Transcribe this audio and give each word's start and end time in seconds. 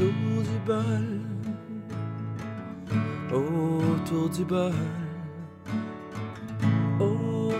autour 0.00 0.42
du 0.42 0.58
bol, 0.66 1.20
autour 3.32 4.28
du 4.30 4.44
bol, 4.44 4.72
autour 7.00 7.58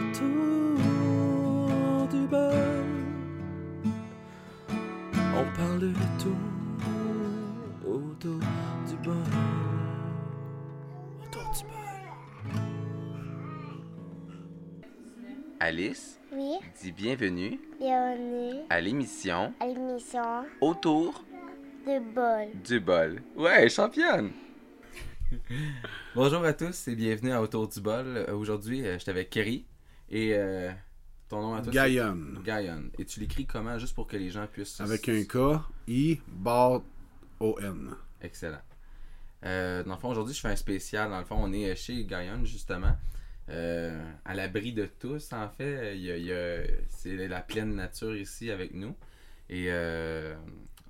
du 2.11 2.26
bol. 2.26 2.87
On 5.37 5.45
parle 5.56 5.80
de 5.80 5.92
tout 6.18 6.40
autour 7.87 8.41
du 8.88 8.97
bol, 9.04 9.15
autour 11.22 11.51
du 11.53 11.63
bol. 11.65 11.75
Alice, 15.63 16.19
Oui, 16.33 16.59
dis 16.80 16.91
bienvenue 16.93 17.61
bienvenue 17.79 18.61
à 18.70 18.80
l'émission 18.80 19.52
à 19.61 19.66
l'émission 19.66 20.45
Autour 20.62 21.23
de 21.87 21.98
bol. 22.15 22.62
du 22.62 22.80
bol. 22.80 23.23
Ouais, 23.37 23.69
championne! 23.69 24.30
Bonjour 26.15 26.45
à 26.45 26.53
tous 26.53 26.89
et 26.89 26.95
bienvenue 26.97 27.33
à 27.33 27.41
Autour 27.41 27.69
du 27.69 27.80
bol. 27.80 28.05
Euh, 28.06 28.33
Aujourd'hui, 28.34 28.84
euh, 28.84 28.95
je 28.95 28.98
suis 28.98 29.11
avec 29.11 29.30
Kerry 29.30 29.65
et 30.11 30.34
euh, 30.34 30.70
ton 31.29 31.41
nom 31.41 31.55
à 31.55 31.62
toi 31.62 31.73
Gaillon. 31.73 32.16
c'est 32.37 32.43
Gaillon. 32.45 32.91
Et 32.98 33.05
tu 33.05 33.20
l'écris 33.20 33.47
comment 33.47 33.79
juste 33.79 33.95
pour 33.95 34.06
que 34.06 34.16
les 34.16 34.30
gens 34.30 34.47
puissent. 34.47 34.80
Avec 34.80 35.09
un 35.09 35.23
K, 35.25 35.61
I, 35.89 36.20
bar, 36.29 36.83
O, 37.39 37.59
N. 37.62 37.95
Excellent. 38.20 38.61
Euh, 39.45 39.83
dans 39.84 39.95
le 39.95 40.01
fond, 40.01 40.11
aujourd'hui, 40.11 40.34
je 40.34 40.41
fais 40.41 40.48
un 40.48 40.56
spécial. 40.56 41.11
Dans 41.11 41.19
le 41.19 41.25
fond, 41.25 41.37
on 41.39 41.53
est 41.53 41.75
chez 41.77 42.05
Gaillon, 42.05 42.45
justement. 42.45 42.97
Euh, 43.48 44.01
à 44.25 44.34
l'abri 44.34 44.73
de 44.73 44.87
tous, 44.98 45.33
en 45.33 45.48
fait. 45.48 45.97
Il 45.97 46.03
y 46.03 46.11
a- 46.11 46.17
il 46.17 46.25
y 46.27 46.33
a- 46.33 46.62
c'est 46.89 47.28
la 47.28 47.41
pleine 47.41 47.75
nature 47.75 48.15
ici 48.17 48.51
avec 48.51 48.75
nous. 48.75 48.95
Et 49.48 49.67
euh, 49.69 50.34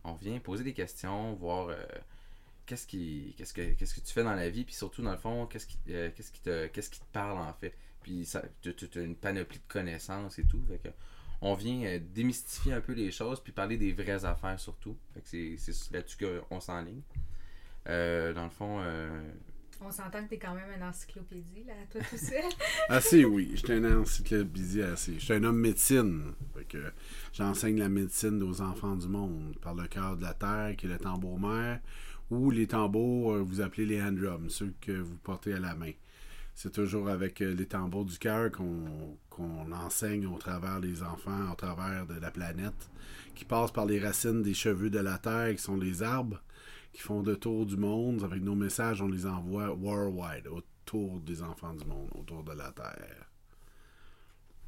on 0.05 0.15
vient 0.15 0.39
poser 0.39 0.65
des 0.65 0.73
questions, 0.73 1.35
voir 1.35 1.69
euh, 1.69 1.77
qu'est-ce 2.67 2.87
qui, 2.87 3.35
qu'est-ce 3.37 3.55
que, 3.55 4.01
tu 4.01 4.13
fais 4.13 4.25
dans 4.25 4.35
la 4.35 4.49
vie, 4.49 4.65
puis 4.65 4.75
surtout, 4.75 5.03
dans 5.03 5.13
le 5.13 5.19
fond, 5.19 5.47
qu'est-ce 5.47 5.67
qui, 5.67 5.79
euh, 5.91 6.11
qu'est-ce 6.15 6.33
te, 6.33 6.67
qu'est-ce 6.69 6.91
qui 6.91 7.01
te 7.01 7.13
parle, 7.13 7.39
en 7.39 7.53
fait. 7.55 7.75
Puis 8.03 8.25
ça, 8.25 8.43
tu 8.63 8.75
as 8.97 9.03
une 9.03 9.17
panoplie 9.17 9.59
de 9.59 9.73
connaissances 9.73 10.39
et 10.39 10.45
tout. 10.45 10.63
On 11.43 11.55
vient 11.55 11.85
euh, 11.85 11.99
démystifier 12.15 12.73
un 12.73 12.81
peu 12.81 12.93
les 12.93 13.11
choses, 13.11 13.41
puis 13.41 13.53
parler 13.53 13.77
des 13.77 13.93
vraies 13.93 14.25
affaires 14.25 14.59
surtout. 14.59 14.97
Fait 15.15 15.21
que 15.21 15.29
c'est, 15.29 15.73
c'est 15.73 15.93
là-dessus 15.93 16.17
qu'on 16.49 16.61
s'enligne. 16.61 17.03
Dans 17.87 18.45
le 18.45 18.51
fond, 18.51 18.83
On 19.83 19.91
s'entend 19.91 20.25
que 20.25 20.31
t'es 20.31 20.39
quand 20.39 20.55
même 20.55 20.69
une 20.77 20.83
encyclopédie, 20.83 21.65
là, 21.67 21.73
toi 21.91 22.03
tout 22.09 22.19
seul. 22.19 22.45
Assez, 22.89 23.25
oui. 23.25 23.53
J'étais 23.55 23.75
un 23.75 24.01
encyclopédie 24.01 24.83
assez. 24.83 25.19
J'étais 25.19 25.37
un 25.37 25.45
homme 25.45 25.59
médecine. 25.59 26.35
J'enseigne 27.33 27.79
la 27.79 27.89
médecine 27.89 28.43
aux 28.43 28.61
enfants 28.61 28.97
du 28.97 29.09
monde 29.09 29.57
par 29.63 29.75
le 29.75 29.87
cœur 29.89 30.17
de 30.17 30.23
la 30.23 30.35
terre, 30.35 30.75
qui 30.77 30.87
est 30.87 30.91
le 30.91 30.99
tambour-mère, 30.99 31.81
ou 32.31 32.51
les 32.51 32.67
tambours, 32.67 33.33
euh, 33.33 33.43
vous 33.43 33.61
appelez 33.61 33.87
les 33.87 34.03
hand 34.03 34.17
drums, 34.17 34.51
ceux 34.51 34.75
que 34.81 34.93
vous 34.93 35.17
portez 35.17 35.55
à 35.55 35.59
la 35.59 35.75
main. 35.75 35.93
C'est 36.55 36.73
toujours 36.73 37.09
avec 37.09 37.41
euh, 37.41 37.55
les 37.55 37.67
tambours 37.67 38.05
du 38.05 38.19
cœur 38.19 38.51
qu'on 38.53 39.73
enseigne 39.73 40.27
au 40.27 40.37
travers 40.37 40.81
des 40.81 41.03
enfants, 41.03 41.51
au 41.51 41.55
travers 41.55 42.07
de 42.07 42.21
la 42.21 42.31
planète, 42.31 42.91
qui 43.35 43.45
passent 43.45 43.73
par 43.73 43.87
les 43.87 43.99
racines 43.99 44.43
des 44.43 44.55
cheveux 44.55 44.91
de 44.91 44.99
la 44.99 45.19
terre, 45.19 45.55
qui 45.57 45.63
sont 45.63 45.79
les 45.79 46.03
arbres, 46.03 46.41
qui 46.93 47.01
font 47.03 47.23
le 47.23 47.37
tour 47.37 47.67
du 47.67 47.77
monde. 47.77 48.23
Avec 48.25 48.43
nos 48.43 48.55
messages, 48.55 49.03
on 49.03 49.09
les 49.09 49.27
envoie 49.27 49.73
worldwide, 49.75 50.47
autour 50.49 51.21
des 51.21 51.43
enfants 51.43 51.75
du 51.75 51.85
monde, 51.87 52.11
autour 52.15 52.45
de 52.45 52.53
la 52.53 52.73
terre. 52.73 53.27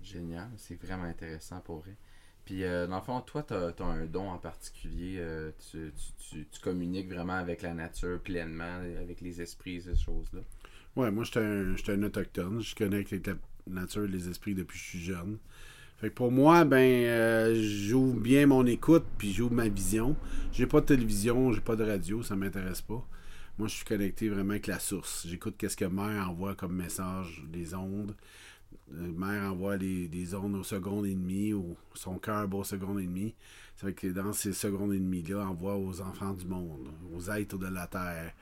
génial, 0.02 0.50
c'est 0.58 0.80
vraiment 0.82 1.04
intéressant 1.04 1.60
pour 1.60 1.78
vrai. 1.80 1.96
Puis, 2.44 2.64
euh, 2.64 2.86
dans 2.88 2.96
le 2.96 3.02
fond, 3.02 3.20
toi, 3.20 3.42
tu 3.44 3.54
as, 3.54 3.74
un 3.86 4.06
don 4.06 4.30
en 4.30 4.38
particulier. 4.38 5.16
euh, 5.18 5.52
tu, 5.70 5.92
tu- 5.96 6.12
tu- 6.18 6.48
tu 6.48 6.60
communiques 6.60 7.08
vraiment 7.08 7.34
avec 7.34 7.62
la 7.62 7.72
nature 7.74 8.20
pleinement, 8.20 8.80
avec 9.00 9.20
les 9.20 9.40
esprits, 9.40 9.80
ces 9.82 9.94
choses-là? 9.96 10.42
Ouais, 10.96 11.10
moi, 11.10 11.24
j'étais 11.24 11.40
un, 11.40 11.74
un 11.74 12.02
autochtone. 12.02 12.60
Je 12.60 12.74
connecte 12.74 13.12
avec 13.12 13.26
la 13.26 13.34
nature 13.66 14.04
et 14.04 14.08
les 14.08 14.28
esprits 14.28 14.54
depuis 14.54 14.78
que 14.78 14.84
je 14.84 14.88
suis 14.90 15.00
jeune. 15.00 15.38
Pour 16.10 16.32
moi, 16.32 16.64
ben, 16.64 16.78
euh, 16.78 17.54
j'ouvre 17.62 18.18
bien 18.18 18.46
mon 18.46 18.66
écoute, 18.66 19.04
puis 19.18 19.32
j'ouvre 19.32 19.54
ma 19.54 19.68
vision. 19.68 20.16
J'ai 20.52 20.66
pas 20.66 20.80
de 20.80 20.86
télévision, 20.86 21.52
j'ai 21.52 21.60
pas 21.60 21.76
de 21.76 21.84
radio, 21.84 22.22
ça 22.22 22.34
m'intéresse 22.34 22.82
pas. 22.82 23.06
Moi, 23.56 23.68
je 23.68 23.76
suis 23.76 23.84
connecté 23.84 24.28
vraiment 24.28 24.50
avec 24.50 24.66
la 24.66 24.80
source. 24.80 25.24
J'écoute 25.28 25.54
qu'est-ce 25.56 25.76
que 25.76 25.84
Mère 25.84 26.28
envoie 26.28 26.56
comme 26.56 26.74
message, 26.74 27.44
des 27.46 27.74
ondes. 27.74 28.16
Euh, 28.94 29.12
Mère 29.16 29.52
envoie 29.52 29.76
les, 29.76 30.08
des 30.08 30.34
ondes 30.34 30.56
aux 30.56 30.64
secondes 30.64 31.06
et 31.06 31.14
demie, 31.14 31.52
ou 31.52 31.76
son 31.94 32.18
cœur 32.18 32.48
bat 32.48 32.58
aux 32.58 32.64
secondes 32.64 32.98
et 32.98 33.06
demie. 33.06 33.34
Ça 33.76 33.92
que 33.92 34.08
dans 34.08 34.32
ces 34.32 34.52
secondes 34.52 34.92
et 34.92 34.98
demie-là, 34.98 35.46
envoie 35.46 35.76
aux 35.76 36.00
enfants 36.00 36.34
du 36.34 36.46
monde, 36.46 36.88
aux 37.14 37.30
êtres 37.30 37.58
de 37.58 37.68
la 37.68 37.86
terre 37.86 38.32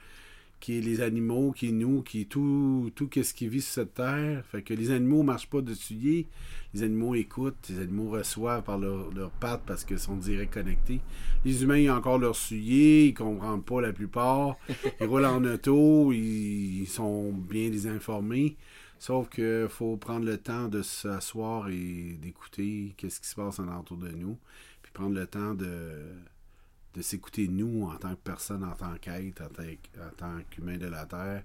qui 0.60 0.76
est 0.76 0.80
les 0.80 1.00
animaux, 1.00 1.52
qui 1.52 1.68
est 1.68 1.72
nous, 1.72 2.02
qui 2.02 2.22
est 2.22 2.24
tout, 2.26 2.90
tout 2.94 3.08
ce 3.10 3.34
qui 3.34 3.48
vit 3.48 3.62
sur 3.62 3.72
cette 3.72 3.94
terre. 3.94 4.44
Fait 4.46 4.62
que 4.62 4.74
les 4.74 4.90
animaux 4.90 5.22
marchent 5.22 5.48
pas 5.48 5.62
dessus. 5.62 6.26
Les 6.74 6.82
animaux 6.82 7.14
écoutent, 7.14 7.68
les 7.70 7.80
animaux 7.80 8.10
reçoivent 8.10 8.62
par 8.62 8.78
leurs 8.78 9.10
leur 9.12 9.30
pattes 9.30 9.62
parce 9.66 9.84
qu'ils 9.84 9.98
sont 9.98 10.16
direct 10.16 10.54
connectés. 10.54 11.00
Les 11.44 11.62
humains, 11.62 11.78
ils 11.78 11.90
ont 11.90 11.94
encore 11.94 12.18
leur 12.18 12.36
souillé, 12.36 13.06
ils 13.06 13.14
comprennent 13.14 13.62
pas 13.62 13.80
la 13.80 13.92
plupart. 13.92 14.56
Ils 15.00 15.06
roulent 15.06 15.24
en 15.24 15.42
auto, 15.44 16.12
ils, 16.12 16.82
ils 16.82 16.88
sont 16.88 17.32
bien 17.32 17.70
désinformés. 17.70 18.56
Sauf 18.98 19.30
que 19.30 19.66
faut 19.68 19.96
prendre 19.96 20.26
le 20.26 20.36
temps 20.36 20.68
de 20.68 20.82
s'asseoir 20.82 21.70
et 21.70 22.18
d'écouter 22.20 22.92
qu'est-ce 22.98 23.18
qui 23.20 23.28
se 23.28 23.34
passe 23.34 23.58
en 23.58 23.66
entour 23.66 23.96
de 23.96 24.10
nous. 24.10 24.38
Puis 24.82 24.92
prendre 24.92 25.14
le 25.14 25.26
temps 25.26 25.54
de, 25.54 25.66
de 26.94 27.02
s'écouter 27.02 27.48
nous 27.48 27.84
en 27.84 27.96
tant 27.96 28.10
que 28.10 28.20
personne, 28.22 28.64
en 28.64 28.74
tant 28.74 28.94
qu'être, 28.96 29.42
en 29.42 30.10
tant, 30.16 30.38
qu'humain 30.50 30.76
de 30.78 30.86
la 30.86 31.06
Terre, 31.06 31.44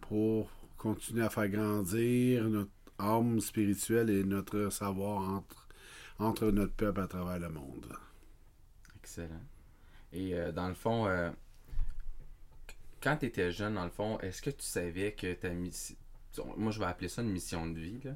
pour 0.00 0.50
continuer 0.76 1.24
à 1.24 1.30
faire 1.30 1.48
grandir 1.48 2.48
notre 2.48 2.70
âme 2.98 3.40
spirituelle 3.40 4.10
et 4.10 4.24
notre 4.24 4.70
savoir 4.70 5.42
entre, 6.18 6.50
notre 6.50 6.72
peuple 6.74 7.00
à 7.00 7.08
travers 7.08 7.38
le 7.38 7.48
monde. 7.48 7.92
Excellent. 8.96 9.42
Et 10.12 10.34
euh, 10.34 10.52
dans 10.52 10.68
le 10.68 10.74
fond, 10.74 11.06
euh, 11.06 11.30
quand 13.02 13.16
tu 13.18 13.26
étais 13.26 13.52
jeune, 13.52 13.74
dans 13.74 13.84
le 13.84 13.90
fond, 13.90 14.18
est-ce 14.20 14.42
que 14.42 14.50
tu 14.50 14.64
savais 14.64 15.12
que 15.12 15.32
ta 15.34 15.50
mission. 15.50 15.96
Moi, 16.56 16.72
je 16.72 16.78
vais 16.78 16.86
appeler 16.86 17.08
ça 17.08 17.22
une 17.22 17.30
mission 17.30 17.66
de 17.66 17.78
vie, 17.78 18.00
là, 18.04 18.12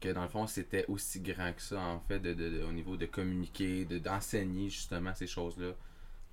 que 0.00 0.08
dans 0.08 0.22
le 0.22 0.28
fond, 0.28 0.46
c'était 0.46 0.84
aussi 0.88 1.20
grand 1.20 1.52
que 1.52 1.62
ça, 1.62 1.80
en 1.80 2.00
fait, 2.00 2.20
de, 2.20 2.34
de- 2.34 2.62
au 2.62 2.72
niveau 2.72 2.96
de 2.96 3.06
communiquer, 3.06 3.84
de- 3.84 3.98
d'enseigner 3.98 4.68
justement 4.70 5.14
ces 5.14 5.26
choses-là, 5.26 5.72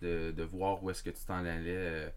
de, 0.02 0.32
de 0.32 0.44
voir 0.44 0.84
où 0.84 0.90
est-ce 0.90 1.04
que 1.04 1.10
tu 1.10 1.24
t'en 1.26 1.46
allais. 1.46 1.76
euh. 1.76 2.10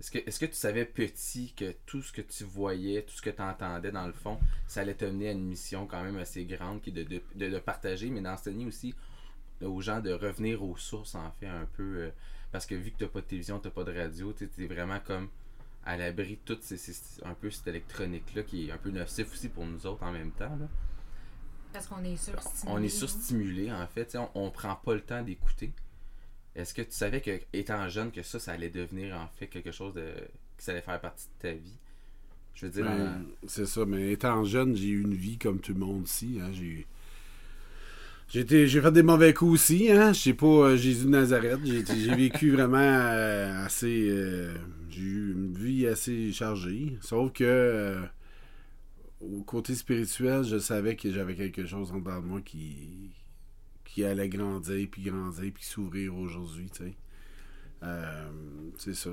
Est-ce 0.00 0.10
que, 0.10 0.18
que 0.46 0.50
tu 0.50 0.56
savais 0.56 0.86
petit 0.86 1.52
que 1.54 1.74
tout 1.84 2.00
ce 2.00 2.10
que 2.10 2.22
tu 2.22 2.44
voyais, 2.44 3.02
tout 3.02 3.12
ce 3.14 3.20
que 3.20 3.28
tu 3.28 3.42
entendais 3.42 3.92
dans 3.92 4.06
le 4.06 4.14
fond, 4.14 4.38
ça 4.66 4.80
allait 4.80 4.94
te 4.94 5.04
mener 5.04 5.28
à 5.28 5.32
une 5.32 5.44
mission 5.44 5.86
quand 5.86 6.02
même 6.02 6.16
assez 6.16 6.44
grande 6.46 6.80
qui 6.80 6.88
est 6.88 6.92
de, 6.94 7.02
de, 7.02 7.20
de, 7.34 7.48
de 7.50 7.58
partager, 7.58 8.08
mais 8.08 8.22
d'enseigner 8.22 8.64
aussi 8.64 8.94
aux 9.62 9.80
gens 9.82 10.00
de 10.00 10.10
revenir 10.12 10.62
aux 10.62 10.76
sources 10.78 11.14
en 11.14 11.30
fait 11.38 11.46
un 11.48 11.66
peu 11.76 11.82
euh, 11.98 12.10
parce 12.50 12.64
que 12.64 12.74
vu 12.74 12.92
que 12.92 12.96
t'as 12.98 13.08
pas 13.08 13.20
de 13.20 13.26
télévision, 13.26 13.58
t'as 13.58 13.68
pas 13.68 13.84
de 13.84 13.92
radio, 13.94 14.32
tu 14.32 14.48
es 14.58 14.66
vraiment 14.66 15.00
comme 15.00 15.28
à 15.84 15.98
l'abri 15.98 16.38
de 16.46 16.54
tout 16.54 16.58
ces, 16.62 16.78
ces- 16.78 17.22
un 17.24 17.34
peu 17.34 17.50
cette 17.50 17.66
électronique 17.68 18.34
là 18.34 18.42
qui 18.42 18.68
est 18.68 18.72
un 18.72 18.78
peu 18.78 18.90
nocif 18.90 19.30
aussi 19.32 19.50
pour 19.50 19.66
nous 19.66 19.84
autres 19.86 20.02
en 20.02 20.12
même 20.12 20.32
temps 20.32 20.56
là. 20.56 20.68
Parce 21.72 21.86
qu'on 21.86 22.02
est 22.04 22.16
surstimulé. 22.16 22.72
On 22.74 22.78
est 22.78 22.82
nous. 22.82 22.88
surstimulé 22.88 23.70
en 23.70 23.86
fait, 23.86 24.06
tu 24.06 24.16
on, 24.18 24.30
on 24.34 24.50
prend 24.50 24.76
pas 24.76 24.94
le 24.94 25.02
temps 25.02 25.22
d'écouter. 25.22 25.72
Est-ce 26.54 26.74
que 26.74 26.82
tu 26.82 26.92
savais 26.92 27.20
que 27.20 27.40
étant 27.52 27.88
jeune 27.88 28.12
que 28.12 28.22
ça 28.22 28.38
ça 28.40 28.52
allait 28.52 28.70
devenir 28.70 29.16
en 29.16 29.28
fait 29.38 29.46
quelque 29.48 29.72
chose 29.72 29.94
de 29.94 30.12
qui 30.58 30.64
ça 30.64 30.72
allait 30.72 30.82
faire 30.82 31.00
partie 31.00 31.26
de 31.26 31.42
ta 31.48 31.52
vie? 31.54 31.78
Je 32.54 32.66
veux 32.66 32.72
dire 32.72 32.84
Ben, 32.84 33.26
c'est 33.46 33.66
ça, 33.66 33.84
mais 33.86 34.12
étant 34.12 34.44
jeune, 34.44 34.74
j'ai 34.76 34.88
eu 34.88 35.02
une 35.02 35.14
vie 35.14 35.38
comme 35.38 35.60
tout 35.60 35.72
le 35.74 35.80
monde 35.80 36.06
ici. 36.06 36.38
Hein, 36.42 36.50
j'ai 36.52 36.86
j'ai 38.28 38.40
été- 38.40 38.68
j'ai 38.68 38.80
fait 38.80 38.92
des 38.92 39.02
mauvais 39.02 39.34
coups 39.34 39.52
aussi, 39.54 39.90
hein. 39.90 40.12
Je 40.12 40.20
sais 40.20 40.34
pas 40.34 40.46
euh, 40.46 40.76
Jésus 40.76 41.06
de 41.06 41.10
Nazareth. 41.10 41.60
J'ai 41.64 42.14
vécu 42.14 42.50
vraiment 42.52 42.78
euh, 42.78 43.64
assez. 43.64 44.06
euh, 44.08 44.54
j'ai 44.88 45.02
eu 45.02 45.32
une 45.32 45.54
vie 45.54 45.86
assez 45.86 46.32
chargée. 46.32 46.96
Sauf 47.00 47.32
que 47.32 47.96
au 49.20 49.42
côté 49.42 49.74
spirituel, 49.74 50.44
je 50.44 50.58
savais 50.58 50.96
que 50.96 51.10
j'avais 51.12 51.34
quelque 51.34 51.66
chose 51.66 51.92
en 51.92 51.98
dedans 51.98 52.20
de 52.20 52.26
moi 52.26 52.40
qui, 52.40 53.10
qui 54.00 54.06
allait 54.06 54.30
grandir, 54.30 54.88
puis 54.90 55.02
grandir, 55.02 55.52
puis 55.52 55.64
s'ouvrir 55.64 56.16
aujourd'hui. 56.16 56.70
Euh, 57.82 58.30
c'est 58.78 58.94
ça. 58.94 59.10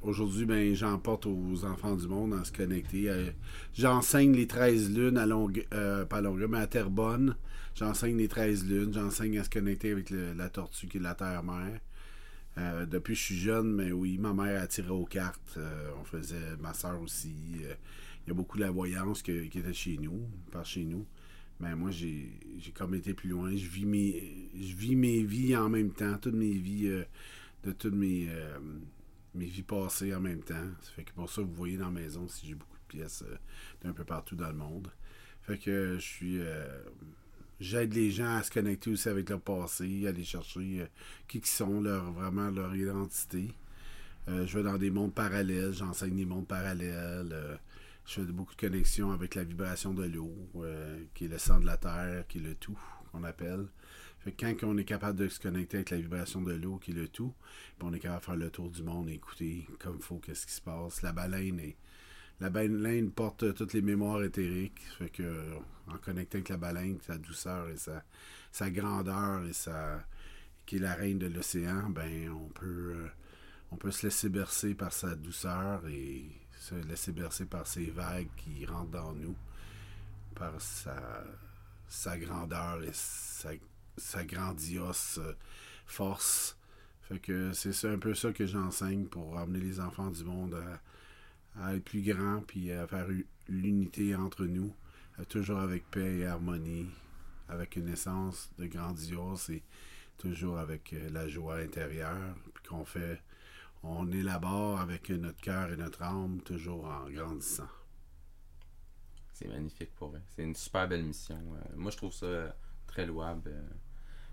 Aujourd'hui, 0.00 0.46
ben, 0.46 0.74
j'emporte 0.74 1.26
aux 1.26 1.64
enfants 1.64 1.96
du 1.96 2.08
monde 2.08 2.32
à 2.32 2.44
se 2.44 2.52
connecter. 2.52 3.12
J'enseigne 3.74 4.32
les 4.34 4.46
13 4.46 4.90
lunes 4.94 5.18
à 5.18 5.26
Longue, 5.26 5.66
euh, 5.74 6.06
pas 6.06 6.18
à 6.18 6.20
Longueuil, 6.22 6.48
mais 6.48 6.58
à 6.58 6.66
Terrebonne. 6.66 7.36
J'enseigne 7.74 8.16
les 8.16 8.28
13 8.28 8.64
lunes. 8.64 8.94
J'enseigne 8.94 9.38
à 9.38 9.44
se 9.44 9.50
connecter 9.50 9.92
avec 9.92 10.08
la 10.10 10.48
tortue 10.48 10.86
qui 10.86 10.96
est 10.96 11.00
la 11.00 11.14
terre-mère. 11.14 11.80
Euh, 12.56 12.86
depuis 12.86 13.12
que 13.12 13.20
je 13.20 13.24
suis 13.24 13.38
jeune, 13.38 13.70
mais 13.70 13.92
oui, 13.92 14.16
ma 14.16 14.32
mère 14.32 14.62
a 14.62 14.66
tiré 14.66 14.88
aux 14.88 15.04
cartes. 15.04 15.56
Euh, 15.58 15.90
on 16.00 16.04
faisait, 16.04 16.56
ma 16.58 16.72
soeur 16.72 17.00
aussi. 17.02 17.34
Il 17.52 18.28
y 18.28 18.30
a 18.30 18.34
beaucoup 18.34 18.56
de 18.56 18.62
la 18.62 18.70
voyance 18.70 19.22
qui 19.22 19.32
était 19.32 19.74
chez 19.74 19.98
nous, 19.98 20.22
par 20.50 20.64
chez 20.64 20.84
nous. 20.84 21.04
Mais 21.60 21.74
moi, 21.74 21.90
j'ai 21.90 22.30
comme 22.74 22.94
été 22.94 23.14
plus 23.14 23.30
loin. 23.30 23.50
Je 23.56 23.68
vis 23.68 23.84
mes, 23.84 24.50
je 24.54 24.74
vis 24.74 24.94
mes 24.94 25.22
vies 25.24 25.56
en 25.56 25.68
même 25.68 25.92
temps, 25.92 26.16
toutes 26.18 26.34
mes 26.34 26.52
vies. 26.52 26.86
euh, 26.88 27.04
de 27.64 27.72
toutes 27.72 27.94
mes, 27.94 28.28
euh, 28.30 28.56
mes 29.34 29.46
vies 29.46 29.64
passées 29.64 30.14
en 30.14 30.20
même 30.20 30.42
temps. 30.42 30.54
Ça 30.82 30.92
fait 30.92 31.02
que 31.02 31.12
pour 31.12 31.28
ça, 31.28 31.42
vous 31.42 31.52
voyez 31.52 31.76
dans 31.76 31.86
la 31.86 32.00
maison 32.00 32.28
si 32.28 32.46
j'ai 32.46 32.54
beaucoup 32.54 32.76
de 32.76 32.98
pièces 32.98 33.24
euh, 33.26 33.36
d'un 33.82 33.92
peu 33.92 34.04
partout 34.04 34.36
dans 34.36 34.46
le 34.48 34.54
monde. 34.54 34.88
Fait 35.42 35.58
que 35.58 35.94
je 35.94 36.00
suis. 36.00 36.40
J'aide 37.58 37.94
les 37.94 38.12
gens 38.12 38.36
à 38.36 38.42
se 38.44 38.50
connecter 38.52 38.90
aussi 38.90 39.08
avec 39.08 39.30
leur 39.30 39.40
passé, 39.40 40.06
à 40.06 40.10
aller 40.10 40.22
chercher 40.22 40.86
qui 41.26 41.40
qui 41.40 41.50
sont, 41.50 41.80
leur, 41.80 42.12
vraiment 42.12 42.50
leur 42.50 42.76
identité. 42.76 43.48
Je 44.28 44.58
vais 44.58 44.62
dans 44.62 44.76
des 44.76 44.90
mondes 44.90 45.14
parallèles, 45.14 45.72
j'enseigne 45.72 46.14
des 46.14 46.26
mondes 46.26 46.46
parallèles. 46.46 47.58
Je 48.08 48.14
fais 48.14 48.22
beaucoup 48.22 48.54
de 48.54 48.60
connexions 48.60 49.12
avec 49.12 49.34
la 49.34 49.44
vibration 49.44 49.92
de 49.92 50.04
l'eau, 50.04 50.32
euh, 50.56 51.04
qui 51.14 51.26
est 51.26 51.28
le 51.28 51.36
sang 51.36 51.60
de 51.60 51.66
la 51.66 51.76
terre, 51.76 52.26
qui 52.26 52.38
est 52.38 52.40
le 52.40 52.54
tout, 52.54 52.78
qu'on 53.12 53.22
appelle. 53.22 53.66
Fait 54.20 54.32
que 54.32 54.46
quand 54.46 54.66
on 54.66 54.78
est 54.78 54.84
capable 54.84 55.18
de 55.18 55.28
se 55.28 55.38
connecter 55.38 55.76
avec 55.76 55.90
la 55.90 55.98
vibration 55.98 56.40
de 56.40 56.54
l'eau, 56.54 56.78
qui 56.78 56.92
est 56.92 56.94
le 56.94 57.08
tout, 57.08 57.34
on 57.82 57.92
est 57.92 57.98
capable 57.98 58.20
de 58.20 58.24
faire 58.24 58.36
le 58.36 58.50
tour 58.50 58.70
du 58.70 58.82
monde 58.82 59.10
et 59.10 59.14
écouter 59.14 59.66
comme 59.78 59.96
il 59.96 60.02
faut 60.02 60.18
qu'est-ce 60.18 60.46
qui 60.46 60.54
se 60.54 60.62
passe. 60.62 61.02
La 61.02 61.12
baleine 61.12 61.60
est. 61.60 61.76
La 62.40 62.50
baleine 62.50 63.10
porte 63.10 63.54
toutes 63.54 63.74
les 63.74 63.82
mémoires 63.82 64.22
éthériques. 64.22 64.80
Fait 64.98 65.10
que 65.10 65.22
euh, 65.22 65.54
en 65.88 65.98
connectant 65.98 66.38
avec 66.38 66.48
la 66.48 66.56
baleine, 66.56 66.98
sa 67.02 67.18
douceur 67.18 67.68
et 67.68 67.76
sa, 67.76 68.02
sa 68.52 68.70
grandeur 68.70 69.44
et 69.44 69.52
sa. 69.52 70.02
qui 70.66 70.76
est 70.76 70.80
la 70.80 70.94
reine 70.94 71.18
de 71.18 71.26
l'océan, 71.26 71.90
ben 71.90 72.30
on 72.30 72.48
peut. 72.48 72.94
euh, 72.96 73.08
on 73.70 73.76
peut 73.76 73.90
se 73.90 74.06
laisser 74.06 74.28
bercer 74.28 74.74
par 74.74 74.92
sa 74.92 75.14
douceur 75.14 75.86
et 75.88 76.24
se 76.68 76.74
laisser 76.74 77.12
bercer 77.12 77.46
par 77.46 77.66
ses 77.66 77.86
vagues 77.86 78.28
qui 78.36 78.66
rentrent 78.66 78.90
dans 78.90 79.12
nous, 79.12 79.36
par 80.34 80.52
sa, 80.60 82.18
grandeur 82.18 82.82
et 82.82 82.92
sa, 82.92 84.24
grandiose 84.24 85.18
euh, 85.18 85.32
force. 85.86 86.56
Que 87.22 87.54
c'est 87.54 87.88
un 87.88 87.98
peu 87.98 88.14
ça 88.14 88.34
que 88.34 88.44
j'enseigne 88.44 89.06
pour 89.06 89.38
amener 89.38 89.60
les 89.60 89.80
enfants 89.80 90.10
du 90.10 90.24
monde 90.24 90.62
à, 91.56 91.64
à 91.64 91.74
être 91.74 91.84
plus 91.84 92.02
grands 92.02 92.42
puis 92.42 92.70
à 92.70 92.86
faire 92.86 93.06
l'unité 93.48 94.14
entre 94.14 94.44
nous, 94.44 94.74
toujours 95.30 95.60
avec 95.60 95.90
paix 95.90 96.18
et 96.18 96.26
harmonie, 96.26 96.86
avec 97.48 97.76
une 97.76 97.88
essence 97.88 98.50
de 98.58 98.66
grandiose 98.66 99.48
et 99.48 99.62
toujours 100.18 100.58
avec 100.58 100.92
euh, 100.92 101.08
la 101.10 101.28
joie 101.28 101.56
intérieure, 101.56 102.34
qu'on 102.68 102.84
fait 102.84 103.22
on 103.82 104.10
élabore 104.12 104.80
avec 104.80 105.10
notre 105.10 105.40
cœur 105.40 105.70
et 105.72 105.76
notre 105.76 106.02
âme, 106.02 106.40
toujours 106.44 106.84
en 106.86 107.08
grandissant. 107.10 107.68
C'est 109.32 109.48
magnifique 109.48 109.94
pour 109.94 110.08
eux. 110.14 110.20
C'est 110.34 110.42
une 110.42 110.54
super 110.54 110.88
belle 110.88 111.04
mission. 111.04 111.36
Euh, 111.36 111.60
moi, 111.76 111.90
je 111.92 111.96
trouve 111.96 112.12
ça 112.12 112.56
très 112.88 113.06
louable. 113.06 113.42
euh, 113.46 113.62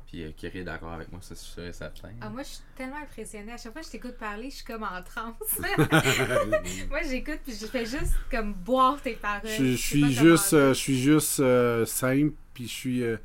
Puis 0.07 0.23
euh, 0.23 0.31
Kiri 0.31 0.59
est 0.59 0.63
d'accord 0.63 0.93
avec 0.93 1.11
moi, 1.11 1.21
ça, 1.21 1.35
c'est 1.35 1.45
sûr 1.45 1.63
et 1.63 1.73
certain. 1.73 2.09
Ah, 2.21 2.29
moi, 2.29 2.41
je 2.41 2.47
suis 2.49 2.63
tellement 2.75 2.97
impressionnée. 2.97 3.51
À 3.51 3.57
chaque 3.57 3.71
fois 3.73 3.81
que 3.81 3.87
je 3.87 3.91
t'écoute 3.91 4.17
parler, 4.17 4.49
je 4.49 4.55
suis 4.55 4.65
comme 4.65 4.81
en 4.83 5.03
transe. 5.03 5.59
moi, 6.89 7.01
j'écoute 7.07 7.39
puis 7.43 7.53
je 7.53 7.67
fais 7.67 7.85
juste 7.85 8.13
comme 8.31 8.53
boire 8.53 8.99
tes 8.99 9.13
paroles. 9.15 9.47
je, 9.47 9.63
je 9.71 9.75
suis 9.75 10.11
juste, 10.11 10.53
euh, 10.53 10.69
je 10.73 10.79
suis 10.79 10.99
juste 10.99 11.39
euh, 11.39 11.85
simple, 11.85 12.33
puis 12.55 12.67
je 12.67 12.73
suis, 12.73 13.03
euh, 13.03 13.17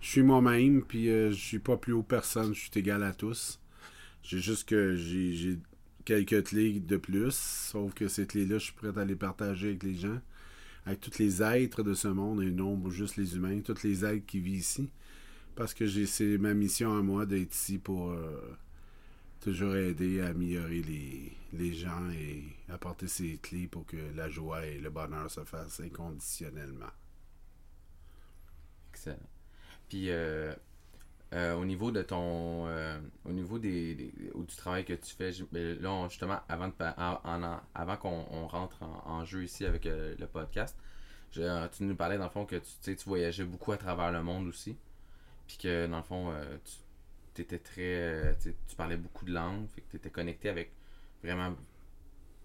je 0.00 0.08
suis 0.08 0.22
moi-même, 0.22 0.82
puis 0.82 1.08
euh, 1.08 1.30
je 1.30 1.36
suis 1.40 1.58
pas 1.60 1.76
plus 1.76 1.92
haut 1.92 2.02
personne, 2.02 2.52
je 2.52 2.60
suis 2.62 2.70
égal 2.74 3.04
à 3.04 3.12
tous. 3.12 3.60
J'ai 4.24 4.40
juste 4.40 4.68
que 4.68 4.96
j'ai 4.96 5.58
quelques 6.08 6.44
clés 6.44 6.80
de 6.80 6.96
plus, 6.96 7.34
sauf 7.34 7.92
que 7.92 8.08
ces 8.08 8.26
clés-là, 8.26 8.56
je 8.56 8.64
suis 8.64 8.72
prêt 8.72 8.96
à 8.96 9.04
les 9.04 9.14
partager 9.14 9.68
avec 9.68 9.82
les 9.82 9.94
gens, 9.94 10.18
avec 10.86 11.00
tous 11.00 11.18
les 11.18 11.42
êtres 11.42 11.82
de 11.82 11.92
ce 11.92 12.08
monde, 12.08 12.42
et 12.42 12.50
non 12.50 12.88
juste 12.88 13.16
les 13.18 13.36
humains, 13.36 13.60
tous 13.60 13.82
les 13.82 14.06
êtres 14.06 14.24
qui 14.24 14.40
vivent 14.40 14.60
ici. 14.60 14.90
Parce 15.54 15.74
que 15.74 15.86
c'est 16.06 16.38
ma 16.38 16.54
mission 16.54 16.96
à 16.96 17.02
moi 17.02 17.26
d'être 17.26 17.54
ici 17.54 17.76
pour 17.76 18.12
euh, 18.12 18.56
toujours 19.42 19.76
aider 19.76 20.22
à 20.22 20.28
améliorer 20.28 20.80
les, 20.80 21.32
les 21.52 21.74
gens 21.74 22.08
et 22.12 22.42
apporter 22.70 23.06
ces 23.06 23.36
clés 23.36 23.66
pour 23.66 23.84
que 23.84 23.98
la 24.16 24.30
joie 24.30 24.64
et 24.64 24.78
le 24.78 24.88
bonheur 24.88 25.30
se 25.30 25.44
fassent 25.44 25.80
inconditionnellement. 25.80 26.86
Excellent. 28.94 29.28
Puis 29.90 30.08
euh, 30.08 30.54
euh, 31.34 31.54
au 31.56 31.66
niveau 31.66 31.90
de 31.90 32.00
ton 32.00 32.66
euh, 32.68 32.98
au 33.26 33.32
niveau 33.32 33.58
des, 33.58 33.94
du 33.94 34.56
travail 34.56 34.86
que 34.86 34.94
tu 34.94 35.14
fais, 35.14 35.30
ben, 35.52 35.78
là 35.78 36.08
justement 36.08 36.40
avant 36.48 36.68
de 36.68 36.74
en- 36.80 37.60
avant 37.74 37.96
qu'on 37.98 38.26
on 38.30 38.46
rentre 38.46 38.82
en, 38.82 39.24
jeu 39.26 39.44
ici 39.44 39.66
avec 39.66 39.84
euh, 39.84 40.14
le 40.18 40.26
podcast, 40.26 40.74
tu 41.30 41.42
nous 41.80 41.96
parlais 41.96 42.16
dans 42.16 42.24
le 42.24 42.30
fond 42.30 42.46
que 42.46 42.56
tu, 42.56 42.96
tu 42.96 43.04
voyageais 43.08 43.44
beaucoup 43.44 43.72
à 43.72 43.76
travers 43.76 44.10
le 44.10 44.22
monde 44.22 44.46
aussi. 44.46 44.78
Puis 45.46 45.58
que 45.58 45.86
dans 45.86 45.98
le 45.98 46.02
fond 46.02 46.32
tu 47.34 47.42
étais 47.42 47.58
très 47.58 48.34
tu 48.40 48.76
parlais 48.76 48.96
beaucoup 48.96 49.26
de 49.26 49.32
langues, 49.32 49.68
fait 49.68 49.82
que 49.82 49.90
tu 49.90 49.96
étais 49.96 50.10
connecté 50.10 50.48
avec 50.48 50.72
vraiment 51.22 51.54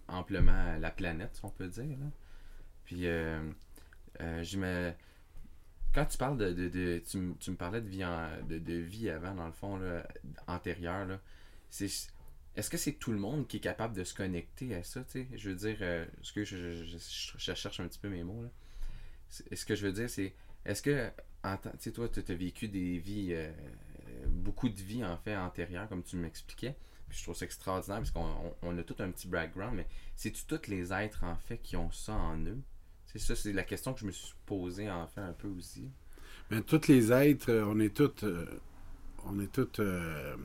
amplement 0.08 0.76
la 0.78 0.90
planète, 0.90 1.34
si 1.34 1.44
on 1.44 1.50
peut 1.50 1.68
dire. 1.68 1.98
Là. 1.98 2.10
Puis 2.84 3.04
je 3.04 4.58
me 4.58 4.92
quand 5.94 6.06
tu 6.06 6.18
parles 6.18 6.36
de, 6.36 6.52
de, 6.52 6.98
tu, 7.08 7.34
tu 7.38 7.50
me 7.50 7.56
parlais 7.56 7.80
de 7.80 7.88
vie 7.88 8.04
en- 8.04 8.28
de, 8.48 8.58
de 8.58 8.74
vie 8.74 9.08
avant 9.10 9.34
dans 9.34 9.46
le 9.46 9.52
fond 9.52 9.76
là, 9.76 10.06
antérieure 10.46 11.06
là, 11.06 11.20
c'est 11.70 11.88
est-ce 12.56 12.70
que 12.70 12.76
c'est 12.76 12.92
tout 12.92 13.12
le 13.12 13.18
monde 13.18 13.46
qui 13.48 13.56
est 13.58 13.60
capable 13.60 13.94
de 13.96 14.04
se 14.04 14.14
connecter 14.14 14.74
à 14.74 14.82
ça 14.84 15.04
tu 15.04 15.26
je 15.34 15.50
veux 15.50 15.56
dire 15.56 15.76
euh, 15.80 16.04
ce 16.22 16.32
que 16.32 16.44
je, 16.44 16.84
je, 16.84 16.98
cherche 17.54 17.80
un 17.80 17.86
petit 17.88 17.98
peu 17.98 18.08
mes 18.08 18.22
mots 18.24 18.42
là. 18.42 18.48
Ce 19.30 19.64
que 19.64 19.74
je 19.74 19.86
veux 19.86 19.92
dire 19.92 20.08
c'est 20.10 20.34
est-ce 20.64 20.82
que 20.82 21.10
tu 21.42 21.68
sais 21.80 21.92
toi 21.92 22.08
tu 22.08 22.20
as 22.20 22.34
vécu 22.34 22.68
des 22.68 22.98
vies 22.98 23.30
euh, 23.32 23.50
beaucoup 24.28 24.68
de 24.68 24.80
vies 24.80 25.04
en 25.04 25.16
fait 25.16 25.36
antérieures 25.36 25.88
comme 25.88 26.02
tu 26.02 26.16
m'expliquais. 26.16 26.76
Puis 27.08 27.18
je 27.18 27.22
trouve 27.24 27.36
ça 27.36 27.44
extraordinaire 27.44 27.98
parce 27.98 28.10
qu'on 28.12 28.24
on- 28.24 28.54
on 28.62 28.78
a 28.78 28.82
tout 28.82 28.96
un 29.00 29.10
petit 29.10 29.28
background 29.28 29.74
mais 29.76 29.86
c'est-tu 30.16 30.44
tous 30.46 30.68
les 30.68 30.92
êtres 30.92 31.24
en 31.24 31.36
fait 31.36 31.58
qui 31.58 31.76
ont 31.76 31.90
ça 31.90 32.14
en 32.14 32.38
eux? 32.38 32.60
C'est 33.14 33.20
ça, 33.20 33.36
c'est 33.36 33.52
la 33.52 33.62
question 33.62 33.94
que 33.94 34.00
je 34.00 34.06
me 34.06 34.12
suis 34.12 34.34
posée 34.44 34.90
en 34.90 35.06
fait 35.06 35.20
un 35.20 35.32
peu 35.32 35.48
aussi. 35.48 35.88
Mais 36.50 36.62
tous 36.62 36.88
les 36.88 37.12
êtres, 37.12 37.50
euh, 37.50 37.64
on 37.66 37.78
est 37.80 37.94
tous, 37.94 38.24
euh, 38.24 38.44
on 39.24 39.38
est 39.38 39.52
tous 39.52 39.80
euh, 39.80 40.36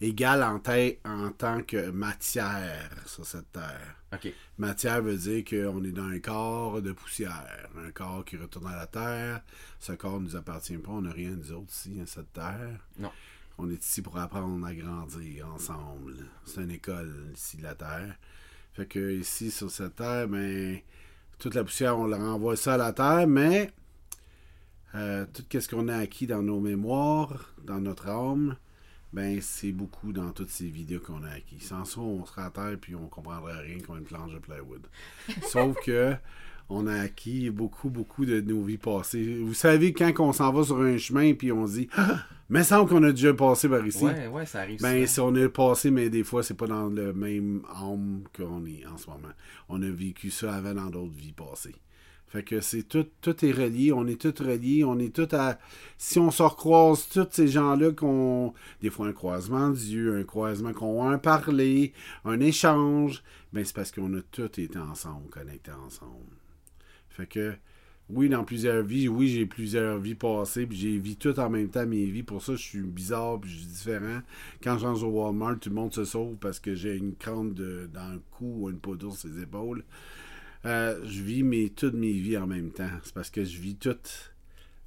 égales 0.00 0.42
en, 0.42 0.60
en 1.04 1.30
tant 1.32 1.62
que 1.62 1.90
matière 1.90 2.90
sur 3.06 3.26
cette 3.26 3.50
terre. 3.52 3.96
Matière 4.58 5.02
veut 5.02 5.16
dire 5.16 5.44
qu'on 5.44 5.82
est 5.84 5.92
dans 5.92 6.04
un 6.04 6.18
corps 6.18 6.82
de 6.82 6.92
poussière, 6.92 7.68
un 7.76 7.90
corps 7.90 8.24
qui 8.24 8.36
retourne 8.36 8.66
à 8.66 8.76
la 8.76 8.86
terre. 8.86 9.42
Ce 9.78 9.92
corps 9.92 10.20
ne 10.20 10.26
nous 10.26 10.36
appartient 10.36 10.76
pas, 10.76 10.92
on 10.92 11.02
n'a 11.02 11.12
rien 11.12 11.30
nous 11.30 11.52
autres 11.52 11.72
ici, 11.72 11.98
à 12.00 12.06
cette 12.06 12.32
terre. 12.32 12.78
Non. 12.98 13.10
On 13.58 13.70
est 13.70 13.84
ici 13.84 14.00
pour 14.00 14.16
apprendre 14.18 14.64
à 14.66 14.74
grandir 14.74 15.48
ensemble. 15.48 16.16
C'est 16.44 16.62
une 16.62 16.70
école 16.70 17.32
ici 17.34 17.56
de 17.58 17.62
la 17.62 17.74
terre. 17.74 18.16
Fait 18.72 18.86
que 18.86 19.12
ici 19.12 19.50
sur 19.50 19.70
cette 19.70 19.96
terre, 19.96 20.28
ben, 20.28 20.78
toute 21.40 21.54
la 21.54 21.64
poussière, 21.64 21.98
on 21.98 22.06
la 22.06 22.18
renvoie 22.18 22.54
ça 22.54 22.74
à 22.74 22.76
la 22.76 22.92
terre, 22.92 23.26
mais 23.26 23.72
euh, 24.94 25.24
tout 25.32 25.44
ce 25.58 25.68
qu'on 25.68 25.88
a 25.88 25.96
acquis 25.96 26.26
dans 26.26 26.42
nos 26.42 26.60
mémoires, 26.60 27.54
dans 27.64 27.80
notre 27.80 28.08
âme, 28.08 28.56
ben 29.12 29.40
c'est 29.40 29.72
beaucoup 29.72 30.12
dans 30.12 30.30
toutes 30.32 30.50
ces 30.50 30.68
vidéos 30.68 31.00
qu'on 31.00 31.24
a 31.24 31.30
acquis. 31.30 31.60
Sans 31.60 31.84
ça, 31.84 32.00
on 32.00 32.24
serait 32.26 32.42
à 32.42 32.50
terre 32.50 32.76
puis 32.80 32.94
on 32.94 33.08
comprendrait 33.08 33.58
rien 33.58 33.78
comme 33.80 33.98
une 33.98 34.04
planche 34.04 34.32
de 34.32 34.38
plywood. 34.38 34.86
Sauf 35.48 35.76
que 35.84 36.14
on 36.70 36.86
a 36.86 36.94
acquis 36.94 37.50
beaucoup, 37.50 37.90
beaucoup 37.90 38.24
de 38.24 38.40
nos 38.40 38.62
vies 38.62 38.78
passées. 38.78 39.40
Vous 39.42 39.54
savez, 39.54 39.92
quand 39.92 40.12
on 40.20 40.32
s'en 40.32 40.52
va 40.52 40.62
sur 40.62 40.80
un 40.80 40.96
chemin 40.96 41.34
puis 41.34 41.52
on 41.52 41.66
se 41.66 41.72
dit 41.72 41.88
ah, 41.96 42.20
mais 42.48 42.64
semble 42.64 42.88
qu'on 42.88 43.02
a 43.02 43.10
déjà 43.10 43.34
passé 43.34 43.68
par 43.68 43.86
ici. 43.86 44.04
ouais, 44.04 44.26
ouais, 44.28 44.46
ça 44.46 44.60
arrive. 44.60 44.80
Ben, 44.80 45.06
si 45.06 45.20
on 45.20 45.34
est 45.34 45.48
passé, 45.48 45.90
mais 45.90 46.10
des 46.10 46.24
fois, 46.24 46.42
c'est 46.42 46.54
pas 46.54 46.66
dans 46.66 46.86
le 46.86 47.12
même 47.12 47.62
âme 47.80 48.22
qu'on 48.36 48.64
est 48.66 48.86
en 48.86 48.96
ce 48.96 49.08
moment. 49.08 49.32
On 49.68 49.82
a 49.82 49.88
vécu 49.88 50.30
ça 50.30 50.54
avant 50.54 50.74
dans 50.74 50.90
d'autres 50.90 51.14
vies 51.14 51.32
passées. 51.32 51.76
Fait 52.26 52.44
que 52.44 52.60
c'est 52.60 52.84
tout, 52.84 53.06
tout 53.20 53.44
est 53.44 53.50
relié, 53.50 53.92
on 53.92 54.06
est 54.06 54.20
tous 54.20 54.44
reliés, 54.44 54.84
on 54.84 54.98
est 55.00 55.14
tous 55.14 55.34
à. 55.34 55.58
Si 55.98 56.20
on 56.20 56.30
se 56.30 56.44
recroise 56.44 57.08
tous 57.08 57.26
ces 57.30 57.48
gens-là 57.48 57.90
qu'on. 57.90 58.54
Des 58.80 58.90
fois 58.90 59.08
un 59.08 59.12
croisement 59.12 59.70
d'yeux, 59.70 60.16
un 60.16 60.24
croisement 60.24 60.72
qu'on 60.72 61.04
a 61.04 61.12
un 61.12 61.18
parler, 61.18 61.92
un 62.24 62.38
échange, 62.38 63.24
ben 63.52 63.64
c'est 63.64 63.74
parce 63.74 63.90
qu'on 63.90 64.14
a 64.14 64.22
tous 64.30 64.60
été 64.60 64.78
ensemble, 64.78 65.28
connectés 65.28 65.72
ensemble. 65.72 66.39
Fait 67.10 67.26
que 67.26 67.54
oui, 68.12 68.28
dans 68.28 68.44
plusieurs 68.44 68.82
vies, 68.82 69.08
oui, 69.08 69.28
j'ai 69.28 69.46
plusieurs 69.46 69.98
vies 69.98 70.16
passées, 70.16 70.66
puis 70.66 70.76
j'ai 70.76 70.98
vu 70.98 71.14
tout 71.14 71.38
en 71.38 71.48
même 71.48 71.68
temps 71.68 71.86
mes 71.86 72.06
vies. 72.06 72.24
Pour 72.24 72.42
ça, 72.42 72.56
je 72.56 72.62
suis 72.62 72.80
bizarre, 72.80 73.40
puis 73.40 73.50
je 73.50 73.58
suis 73.58 73.66
différent. 73.66 74.20
Quand 74.62 74.78
je 74.78 74.86
rentre 74.86 75.04
au 75.04 75.10
Walmart, 75.10 75.60
tout 75.60 75.68
le 75.68 75.76
monde 75.76 75.94
se 75.94 76.04
sauve 76.04 76.36
parce 76.36 76.58
que 76.58 76.74
j'ai 76.74 76.96
une 76.96 77.14
de, 77.54 77.88
dans 77.92 78.12
le 78.12 78.20
cou 78.32 78.62
ou 78.62 78.70
une 78.70 78.78
poudre 78.78 79.14
sur 79.14 79.28
les 79.28 79.42
épaules. 79.42 79.84
Euh, 80.66 81.00
je 81.04 81.22
vis 81.22 81.42
mes, 81.44 81.70
toutes 81.70 81.94
mes 81.94 82.12
vies 82.12 82.36
en 82.36 82.48
même 82.48 82.70
temps. 82.70 82.90
C'est 83.04 83.14
parce 83.14 83.30
que 83.30 83.44
je 83.44 83.58
vis 83.60 83.76
toutes. 83.76 84.34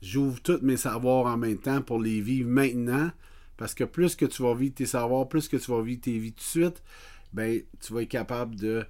J'ouvre 0.02 0.42
tous 0.42 0.60
mes 0.62 0.78
savoirs 0.78 1.28
en 1.28 1.38
même 1.38 1.58
temps 1.58 1.82
pour 1.82 2.02
les 2.02 2.20
vivre 2.20 2.50
maintenant. 2.50 3.10
Parce 3.56 3.74
que 3.74 3.86
plus 3.86 4.16
que 4.16 4.26
tu 4.26 4.44
vas 4.44 4.54
vivre 4.54 4.76
tes 4.76 4.86
savoirs, 4.86 5.30
plus 5.30 5.48
que 5.48 5.56
tu 5.56 5.72
vas 5.72 5.82
vivre 5.82 6.02
tes 6.02 6.18
vies 6.18 6.34
tout 6.34 6.44
de 6.44 6.66
suite, 6.66 6.84
ben, 7.32 7.62
tu 7.80 7.94
vas 7.94 8.02
être 8.02 8.10
capable 8.10 8.56
de 8.56 8.84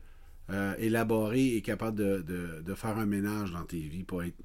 euh, 0.50 0.76
élaborer 0.78 1.56
et 1.56 1.62
capable 1.62 2.24
de 2.24 2.74
faire 2.76 2.98
un 2.98 3.06
ménage 3.06 3.52
dans 3.52 3.64
tes 3.64 3.80
vies 3.80 4.04
pour 4.04 4.24
être 4.24 4.36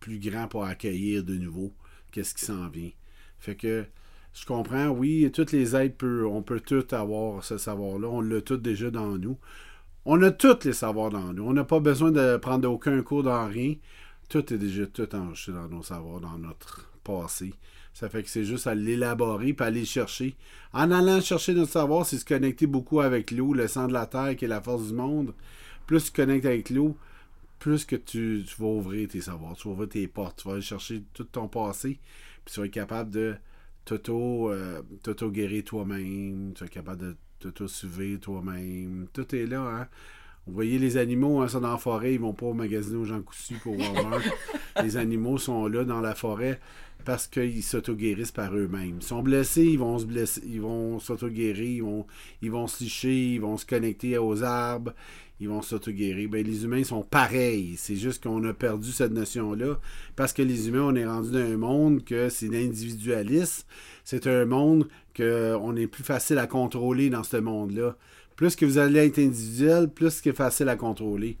plus 0.00 0.18
grand 0.18 0.48
pour 0.48 0.64
accueillir 0.64 1.24
de 1.24 1.34
nouveau 1.34 1.72
qu'est-ce 2.10 2.34
qui 2.34 2.44
s'en 2.44 2.68
vient. 2.68 2.90
Fait 3.38 3.56
que 3.56 3.84
Je 4.32 4.46
comprends, 4.46 4.88
oui, 4.88 5.30
toutes 5.32 5.52
les 5.52 5.74
aides, 5.74 5.96
peut, 5.96 6.26
on 6.26 6.42
peut 6.42 6.60
tout 6.60 6.86
avoir 6.92 7.42
ce 7.44 7.58
savoir-là. 7.58 8.08
On 8.08 8.20
l'a 8.20 8.40
tout 8.40 8.56
déjà 8.56 8.90
dans 8.90 9.18
nous. 9.18 9.38
On 10.04 10.22
a 10.22 10.30
tous 10.30 10.64
les 10.64 10.72
savoirs 10.72 11.10
dans 11.10 11.32
nous. 11.32 11.44
On 11.44 11.52
n'a 11.52 11.64
pas 11.64 11.80
besoin 11.80 12.10
de 12.12 12.36
prendre 12.36 12.70
aucun 12.70 13.02
cours 13.02 13.22
dans 13.22 13.46
rien. 13.46 13.74
Tout 14.28 14.52
est 14.52 14.58
déjà 14.58 14.86
tout 14.86 15.12
enregistré 15.14 15.52
dans 15.52 15.68
nos 15.68 15.82
savoirs, 15.82 16.20
dans 16.20 16.38
notre 16.38 16.90
passé. 17.02 17.54
Ça 17.98 18.08
fait 18.08 18.22
que 18.22 18.28
c'est 18.28 18.44
juste 18.44 18.68
à 18.68 18.76
l'élaborer 18.76 19.52
puis 19.54 19.66
aller 19.66 19.80
le 19.80 19.86
chercher. 19.86 20.36
En 20.72 20.92
allant 20.92 21.20
chercher 21.20 21.52
notre 21.52 21.72
savoir, 21.72 22.06
c'est 22.06 22.18
se 22.18 22.24
connecter 22.24 22.68
beaucoup 22.68 23.00
avec 23.00 23.32
l'eau, 23.32 23.52
le 23.54 23.66
sang 23.66 23.88
de 23.88 23.92
la 23.92 24.06
terre 24.06 24.36
qui 24.36 24.44
est 24.44 24.48
la 24.48 24.60
force 24.60 24.86
du 24.86 24.94
monde. 24.94 25.34
Plus 25.84 26.04
tu 26.04 26.12
connectes 26.12 26.46
avec 26.46 26.70
l'eau, 26.70 26.96
plus 27.58 27.84
que 27.84 27.96
tu, 27.96 28.44
vas 28.56 28.66
ouvrir 28.66 29.08
tes 29.08 29.20
savoirs, 29.20 29.56
tu 29.56 29.66
vas 29.66 29.74
ouvrir 29.74 29.88
tes 29.88 30.06
portes, 30.06 30.38
tu 30.40 30.46
vas 30.46 30.54
aller 30.54 30.62
chercher 30.62 31.02
tout 31.12 31.24
ton 31.24 31.48
passé, 31.48 31.98
puis 32.44 32.54
tu 32.54 32.60
vas 32.60 32.66
être 32.66 32.72
capable 32.72 33.10
de 33.10 33.34
euh, 33.90 34.80
guérir 35.32 35.64
toi-même, 35.64 36.52
tu 36.54 36.60
vas 36.60 36.66
être 36.66 36.72
capable 36.72 37.00
de 37.00 37.16
t'auto-suivre 37.40 38.20
toi-même. 38.20 39.08
Tout 39.12 39.34
est 39.34 39.46
là, 39.46 39.62
hein? 39.62 39.88
Vous 40.48 40.54
voyez 40.54 40.78
les 40.78 40.96
animaux, 40.96 41.40
hein, 41.40 41.48
sont 41.48 41.60
dans 41.60 41.72
la 41.72 41.76
forêt, 41.78 42.14
ils 42.14 42.20
vont 42.20 42.32
pas 42.32 42.52
magasiner 42.54 42.96
aux 42.96 43.04
gens 43.04 43.20
cousus 43.20 43.58
pour 43.62 43.74
voir. 43.74 44.20
les 44.82 44.96
animaux 44.96 45.36
sont 45.36 45.66
là 45.66 45.84
dans 45.84 46.00
la 46.00 46.14
forêt 46.14 46.58
parce 47.04 47.26
qu'ils 47.26 47.62
s'auto-guérissent 47.62 48.32
par 48.32 48.54
eux-mêmes. 48.56 48.96
Ils 49.00 49.06
sont 49.06 49.22
blessés, 49.22 49.64
ils 49.64 49.78
vont 49.78 49.98
se 49.98 50.06
blesser, 50.06 50.42
ils 50.46 50.60
vont 50.60 50.98
s'auto-guérir, 50.98 51.62
ils 51.62 51.82
vont, 51.82 52.06
ils 52.42 52.50
vont 52.50 52.66
se 52.66 52.82
licher, 52.82 53.34
ils 53.34 53.40
vont 53.40 53.58
se 53.58 53.66
connecter 53.66 54.16
aux 54.16 54.42
arbres, 54.42 54.94
ils 55.38 55.48
vont 55.48 55.62
s'auto-guérir. 55.62 56.28
Ben, 56.28 56.44
les 56.44 56.64
humains 56.64 56.84
sont 56.84 57.02
pareils. 57.02 57.74
C'est 57.76 57.96
juste 57.96 58.22
qu'on 58.22 58.42
a 58.44 58.52
perdu 58.52 58.90
cette 58.90 59.12
notion-là 59.12 59.78
parce 60.16 60.32
que 60.32 60.42
les 60.42 60.68
humains, 60.68 60.82
on 60.82 60.94
est 60.96 61.06
rendu 61.06 61.30
dans 61.30 61.38
un 61.38 61.56
monde 61.56 62.04
que 62.04 62.28
c'est 62.28 62.48
l'individualisme. 62.48 63.66
C'est 64.04 64.26
un 64.26 64.46
monde 64.46 64.88
qu'on 65.16 65.76
est 65.76 65.86
plus 65.86 66.04
facile 66.04 66.38
à 66.38 66.46
contrôler 66.46 67.10
dans 67.10 67.22
ce 67.22 67.36
monde-là. 67.36 67.96
Plus 68.38 68.54
que 68.54 68.64
vous 68.64 68.78
allez 68.78 69.00
être 69.00 69.18
individuel, 69.18 69.88
plus 69.88 70.10
c'est 70.10 70.32
facile 70.32 70.68
à 70.68 70.76
contrôler. 70.76 71.36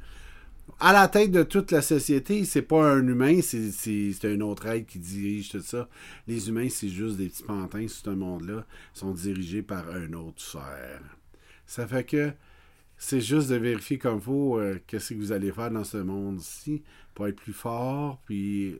À 0.80 0.92
la 0.92 1.06
tête 1.06 1.30
de 1.30 1.44
toute 1.44 1.70
la 1.70 1.80
société, 1.80 2.44
c'est 2.44 2.62
pas 2.62 2.90
un 2.90 3.06
humain, 3.06 3.38
c'est 3.40 4.24
un 4.24 4.40
autre 4.40 4.66
être 4.66 4.84
qui 4.88 4.98
dirige 4.98 5.50
tout 5.50 5.60
ça. 5.60 5.88
Les 6.26 6.48
humains, 6.48 6.68
c'est 6.68 6.88
juste 6.88 7.16
des 7.16 7.28
petits 7.28 7.44
pantins 7.44 7.86
sur 7.86 8.04
ce 8.04 8.10
monde-là. 8.10 8.66
Sont 8.94 9.12
dirigés 9.12 9.62
par 9.62 9.88
un 9.90 10.12
autre 10.14 10.42
sphère. 10.42 11.00
Ça 11.66 11.86
fait 11.86 12.02
que 12.02 12.32
c'est 12.96 13.20
juste 13.20 13.48
de 13.50 13.54
vérifier 13.54 13.98
comme 13.98 14.20
faut 14.20 14.58
euh, 14.58 14.80
qu'est-ce 14.88 15.14
que 15.14 15.20
vous 15.20 15.30
allez 15.30 15.52
faire 15.52 15.70
dans 15.70 15.84
ce 15.84 15.98
monde-ci 15.98 16.82
pour 17.14 17.28
être 17.28 17.40
plus 17.40 17.52
fort, 17.52 18.20
puis 18.26 18.76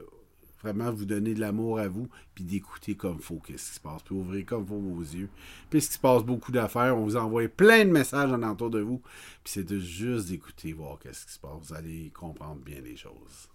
vraiment 0.62 0.90
vous 0.90 1.04
donner 1.04 1.34
de 1.34 1.40
l'amour 1.40 1.78
à 1.78 1.88
vous, 1.88 2.08
puis 2.34 2.44
d'écouter 2.44 2.94
comme 2.94 3.20
faut 3.20 3.40
qu'est-ce 3.40 3.68
qui 3.68 3.74
se 3.76 3.80
passe, 3.80 4.02
puis 4.02 4.14
ouvrir 4.14 4.44
comme 4.46 4.66
faut 4.66 4.78
vos 4.78 5.00
yeux. 5.00 5.28
Puis 5.70 5.82
ce 5.82 5.88
qui 5.88 5.94
se 5.94 6.00
passe 6.00 6.22
beaucoup 6.22 6.52
d'affaires, 6.52 6.96
on 6.96 7.04
vous 7.04 7.16
envoie 7.16 7.48
plein 7.48 7.84
de 7.84 7.90
messages 7.90 8.32
en 8.32 8.42
entour 8.42 8.70
de 8.70 8.80
vous, 8.80 9.00
puis 9.44 9.52
c'est 9.52 9.64
de 9.64 9.78
juste 9.78 10.28
d'écouter, 10.28 10.72
voir 10.72 10.98
qu'est-ce 10.98 11.26
qui 11.26 11.32
se 11.32 11.38
passe. 11.38 11.58
Vous 11.62 11.74
allez 11.74 12.10
comprendre 12.14 12.60
bien 12.60 12.80
les 12.80 12.96
choses. 12.96 13.48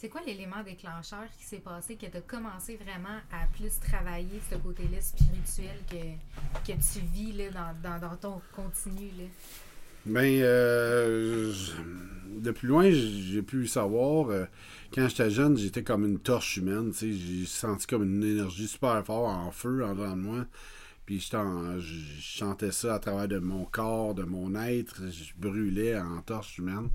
C'est 0.00 0.08
quoi 0.08 0.22
l'élément 0.22 0.62
déclencheur 0.62 1.26
qui 1.38 1.44
s'est 1.44 1.58
passé, 1.58 1.96
que 1.96 2.06
tu 2.06 2.16
as 2.16 2.22
commencé 2.22 2.76
vraiment 2.76 3.20
à 3.30 3.46
plus 3.52 3.78
travailler 3.80 4.40
ce 4.50 4.54
côté-là 4.54 4.98
spirituel 5.02 5.76
que, 5.90 6.72
que 6.72 6.72
tu 6.72 7.00
vis 7.12 7.32
là, 7.34 7.50
dans, 7.50 7.90
dans, 7.90 8.08
dans, 8.08 8.16
ton 8.16 8.40
continu? 8.56 9.10
Ben, 10.06 10.40
euh, 10.42 11.52
de 12.38 12.50
plus 12.50 12.68
loin, 12.68 12.90
j'ai 12.90 13.42
pu 13.42 13.66
savoir. 13.66 14.30
Euh, 14.30 14.44
quand 14.92 15.08
j'étais 15.08 15.30
jeune, 15.30 15.56
j'étais 15.56 15.82
comme 15.82 16.04
une 16.04 16.18
torche 16.18 16.56
humaine. 16.56 16.92
J'ai 16.98 17.46
senti 17.46 17.86
comme 17.86 18.02
une 18.04 18.24
énergie 18.24 18.68
super 18.68 19.04
forte 19.04 19.30
en 19.30 19.50
feu 19.50 19.84
en 19.84 19.94
dedans 19.94 20.16
de 20.16 20.22
moi. 20.22 20.46
Puis 21.06 21.20
je 21.20 22.20
chantais 22.20 22.72
ça 22.72 22.94
à 22.94 22.98
travers 22.98 23.28
de 23.28 23.38
mon 23.38 23.64
corps, 23.64 24.14
de 24.14 24.22
mon 24.22 24.54
être. 24.54 25.02
Je 25.10 25.32
brûlais 25.36 25.98
en 25.98 26.22
torche 26.22 26.58
humaine. 26.58 26.88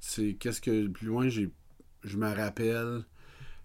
C'est 0.00 0.34
qu'est-ce 0.34 0.60
que 0.60 0.88
plus 0.88 1.06
loin 1.06 1.28
j'ai 1.28 1.50
je 2.04 2.16
me 2.16 2.34
rappelle, 2.34 3.04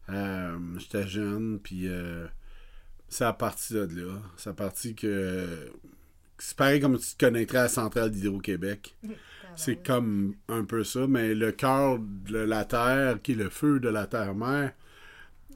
euh, 0.09 0.57
j'étais 0.77 1.07
jeune, 1.07 1.59
puis 1.59 1.87
euh, 1.87 2.27
c'est 3.09 3.25
à 3.25 3.33
partir 3.33 3.87
de 3.87 4.01
là. 4.01 4.21
C'est 4.37 4.49
à 4.49 4.53
partir 4.53 4.95
que. 4.95 5.71
C'est 6.37 6.57
pareil 6.57 6.79
comme 6.79 6.97
tu 6.97 7.15
te 7.15 7.25
connecterais 7.25 7.59
à 7.59 7.63
la 7.63 7.69
centrale 7.69 8.11
d'Hydro-Québec. 8.11 8.95
C'est 9.55 9.85
comme 9.85 10.35
un 10.49 10.65
peu 10.65 10.83
ça, 10.83 11.07
mais 11.07 11.33
le 11.33 11.51
cœur 11.51 11.99
de 11.99 12.37
la 12.37 12.65
terre, 12.65 13.21
qui 13.21 13.33
est 13.33 13.35
le 13.35 13.49
feu 13.49 13.79
de 13.79 13.87
la 13.87 14.05
terre-mère, 14.05 14.73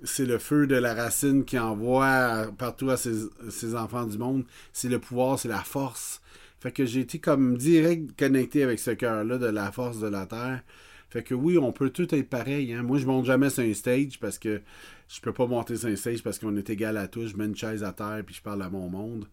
c'est 0.03 0.25
le 0.25 0.37
feu 0.37 0.67
de 0.67 0.75
la 0.75 0.93
racine 0.93 1.43
qui 1.43 1.59
envoie 1.59 2.47
partout 2.57 2.89
à 2.89 2.97
ses, 2.97 3.75
enfants 3.75 4.05
du 4.05 4.17
monde. 4.17 4.45
C'est 4.71 4.87
le 4.87 4.99
pouvoir, 4.99 5.37
c'est 5.37 5.49
la 5.49 5.59
force. 5.59 6.21
Fait 6.59 6.71
que 6.71 6.85
j'ai 6.85 7.01
été 7.01 7.19
comme 7.19 7.57
direct 7.57 8.17
connecté 8.17 8.63
avec 8.63 8.79
ce 8.79 8.91
cœur-là 8.91 9.37
de 9.37 9.47
la 9.47 9.71
force 9.71 9.99
de 9.99 10.07
la 10.07 10.25
terre. 10.25 10.61
Fait 11.09 11.23
que 11.23 11.33
oui, 11.33 11.57
on 11.57 11.71
peut 11.71 11.89
tout 11.89 12.13
être 12.13 12.29
pareil. 12.29 12.73
Hein. 12.73 12.83
Moi, 12.83 12.99
je 12.99 13.05
monte 13.05 13.25
jamais 13.25 13.49
sur 13.49 13.63
un 13.63 13.73
stage 13.73 14.19
parce 14.19 14.37
que 14.37 14.61
je 15.07 15.19
peux 15.21 15.33
pas 15.33 15.47
monter 15.47 15.75
sur 15.75 15.89
un 15.89 15.95
stage 15.95 16.21
parce 16.21 16.37
qu'on 16.37 16.55
est 16.55 16.69
égal 16.69 16.97
à 16.97 17.07
tous. 17.07 17.27
Je 17.27 17.37
mets 17.37 17.45
une 17.45 17.55
chaise 17.55 17.83
à 17.83 17.91
terre 17.91 18.21
puis 18.25 18.35
je 18.35 18.41
parle 18.41 18.61
à 18.61 18.69
mon 18.69 18.89
monde. 18.89 19.25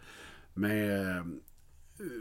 Mais 0.57 0.89
euh, 0.89 1.21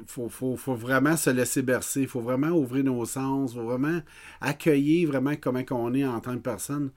faut, 0.07 0.29
faut, 0.29 0.75
vraiment 0.75 1.17
se 1.17 1.29
laisser 1.29 1.61
bercer. 1.61 2.01
Il 2.01 2.07
faut 2.07 2.21
vraiment 2.21 2.49
ouvrir 2.49 2.83
nos 2.83 3.05
sens. 3.05 3.51
Il 3.53 3.55
faut 3.59 3.65
vraiment 3.65 4.01
accueillir 4.41 5.09
vraiment 5.09 5.35
comment 5.35 5.63
on 5.71 5.93
est 5.93 6.05
en 6.05 6.19
tant 6.19 6.35
que 6.35 6.41
personne 6.41 6.91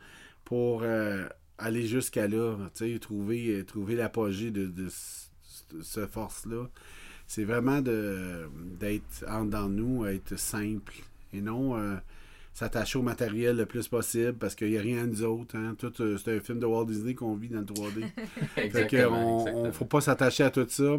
pour 0.44 0.82
euh, 0.82 1.26
aller 1.58 1.86
jusqu'à 1.86 2.28
là. 2.28 2.56
Trouver, 3.00 3.64
trouver 3.66 3.94
l'apogée 3.94 4.50
de, 4.50 4.66
de, 4.66 4.88
force-là. 6.06 6.68
C'est 7.26 7.44
vraiment 7.44 7.82
d'être 7.82 9.24
en 9.28 9.44
dans 9.44 9.68
nous, 9.68 10.06
être 10.06 10.38
simple 10.38 10.94
et 11.32 11.40
non 11.42 11.76
euh, 11.76 11.96
s'attacher 12.58 12.98
au 12.98 13.02
matériel 13.02 13.56
le 13.56 13.66
plus 13.66 13.86
possible 13.86 14.34
parce 14.34 14.56
qu'il 14.56 14.70
n'y 14.70 14.78
a 14.78 14.80
rien 14.80 15.04
de 15.04 15.10
nous 15.10 15.22
autres. 15.22 15.56
Hein. 15.56 15.76
Tout, 15.78 15.92
euh, 16.00 16.18
c'est 16.18 16.36
un 16.36 16.40
film 16.40 16.58
de 16.58 16.66
Walt 16.66 16.86
Disney 16.86 17.14
qu'on 17.14 17.36
vit 17.36 17.48
dans 17.48 17.60
le 17.60 17.64
3D. 17.64 18.04
fait 18.72 18.88
que 18.88 19.06
on, 19.06 19.66
ne 19.66 19.70
faut 19.70 19.84
pas 19.84 20.00
s'attacher 20.00 20.42
à 20.42 20.50
tout 20.50 20.66
ça. 20.68 20.96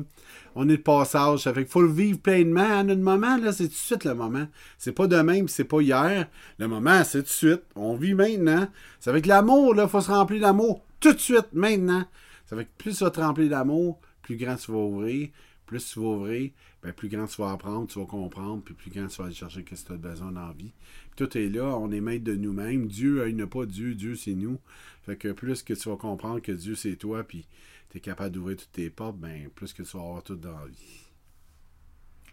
On 0.55 0.69
est 0.69 0.77
de 0.77 0.81
passage. 0.81 1.39
Ça 1.39 1.53
fait 1.53 1.63
qu'il 1.63 1.71
faut 1.71 1.81
le 1.81 1.91
vivre 1.91 2.17
pleinement. 2.17 2.79
À 2.79 2.83
notre 2.83 3.01
moment, 3.01 3.35
là, 3.35 3.51
c'est 3.51 3.65
tout 3.65 3.73
de 3.73 3.75
suite 3.75 4.05
le 4.05 4.13
moment. 4.13 4.47
C'est 4.77 4.93
pas 4.93 5.07
demain 5.07 5.43
puis 5.43 5.49
c'est 5.53 5.65
pas 5.65 5.81
hier. 5.81 6.29
Le 6.59 6.67
moment, 6.69 7.03
c'est 7.03 7.19
tout 7.19 7.25
de 7.25 7.29
suite. 7.29 7.63
On 7.75 7.97
vit 7.97 8.13
maintenant. 8.13 8.69
Ça 9.01 9.11
fait 9.11 9.21
que 9.21 9.27
l'amour, 9.27 9.75
il 9.77 9.87
faut 9.89 9.99
se 9.99 10.11
remplir 10.11 10.39
d'amour 10.39 10.85
tout 11.01 11.11
de 11.11 11.19
suite, 11.19 11.49
maintenant. 11.51 12.05
Ça 12.45 12.55
fait 12.55 12.65
que 12.65 12.69
plus 12.77 12.97
tu 12.97 13.03
vas 13.03 13.11
te 13.11 13.19
remplir 13.19 13.49
d'amour, 13.49 13.99
plus 14.21 14.37
grand 14.37 14.55
tu 14.55 14.71
vas 14.71 14.77
ouvrir. 14.77 15.27
Plus 15.65 15.85
tu 15.85 15.99
vas 15.99 16.07
ouvrir, 16.07 16.49
ben, 16.81 16.93
plus 16.93 17.09
grand 17.09 17.27
tu 17.27 17.41
vas 17.41 17.51
apprendre, 17.51 17.87
tu 17.87 17.99
vas 17.99 18.05
comprendre, 18.05 18.63
puis 18.63 18.73
plus 18.73 18.89
grand 18.89 19.07
tu 19.07 19.17
vas 19.17 19.25
aller 19.25 19.35
chercher 19.35 19.59
ce 19.59 19.83
que 19.83 19.87
tu 19.87 19.93
as 19.93 19.97
besoin 19.97 20.31
dans 20.31 20.53
tout 21.15 21.37
est 21.37 21.49
là, 21.49 21.75
on 21.77 21.91
est 21.91 21.99
maître 21.99 22.23
de 22.23 22.35
nous-mêmes. 22.35 22.87
Dieu, 22.87 23.27
il 23.27 23.35
n'a 23.35 23.47
pas 23.47 23.65
Dieu, 23.65 23.93
Dieu 23.93 24.15
c'est 24.15 24.35
nous. 24.35 24.57
Fait 25.03 25.17
que 25.17 25.33
plus 25.33 25.63
que 25.63 25.73
tu 25.73 25.89
vas 25.89 25.97
comprendre 25.97 26.39
que 26.39 26.53
Dieu 26.53 26.75
c'est 26.75 26.95
toi, 26.95 27.25
puis 27.25 27.45
tu 27.89 27.97
es 27.97 27.99
capable 27.99 28.35
d'ouvrir 28.35 28.57
toutes 28.57 28.71
tes 28.71 28.89
portes, 28.89 29.17
ben 29.17 29.49
plus 29.49 29.73
que 29.73 29.83
tu 29.83 29.97
vas 29.97 30.03
avoir 30.03 30.23
tout 30.23 30.35
dans 30.35 30.57
la 30.57 30.67
vie. 30.67 31.09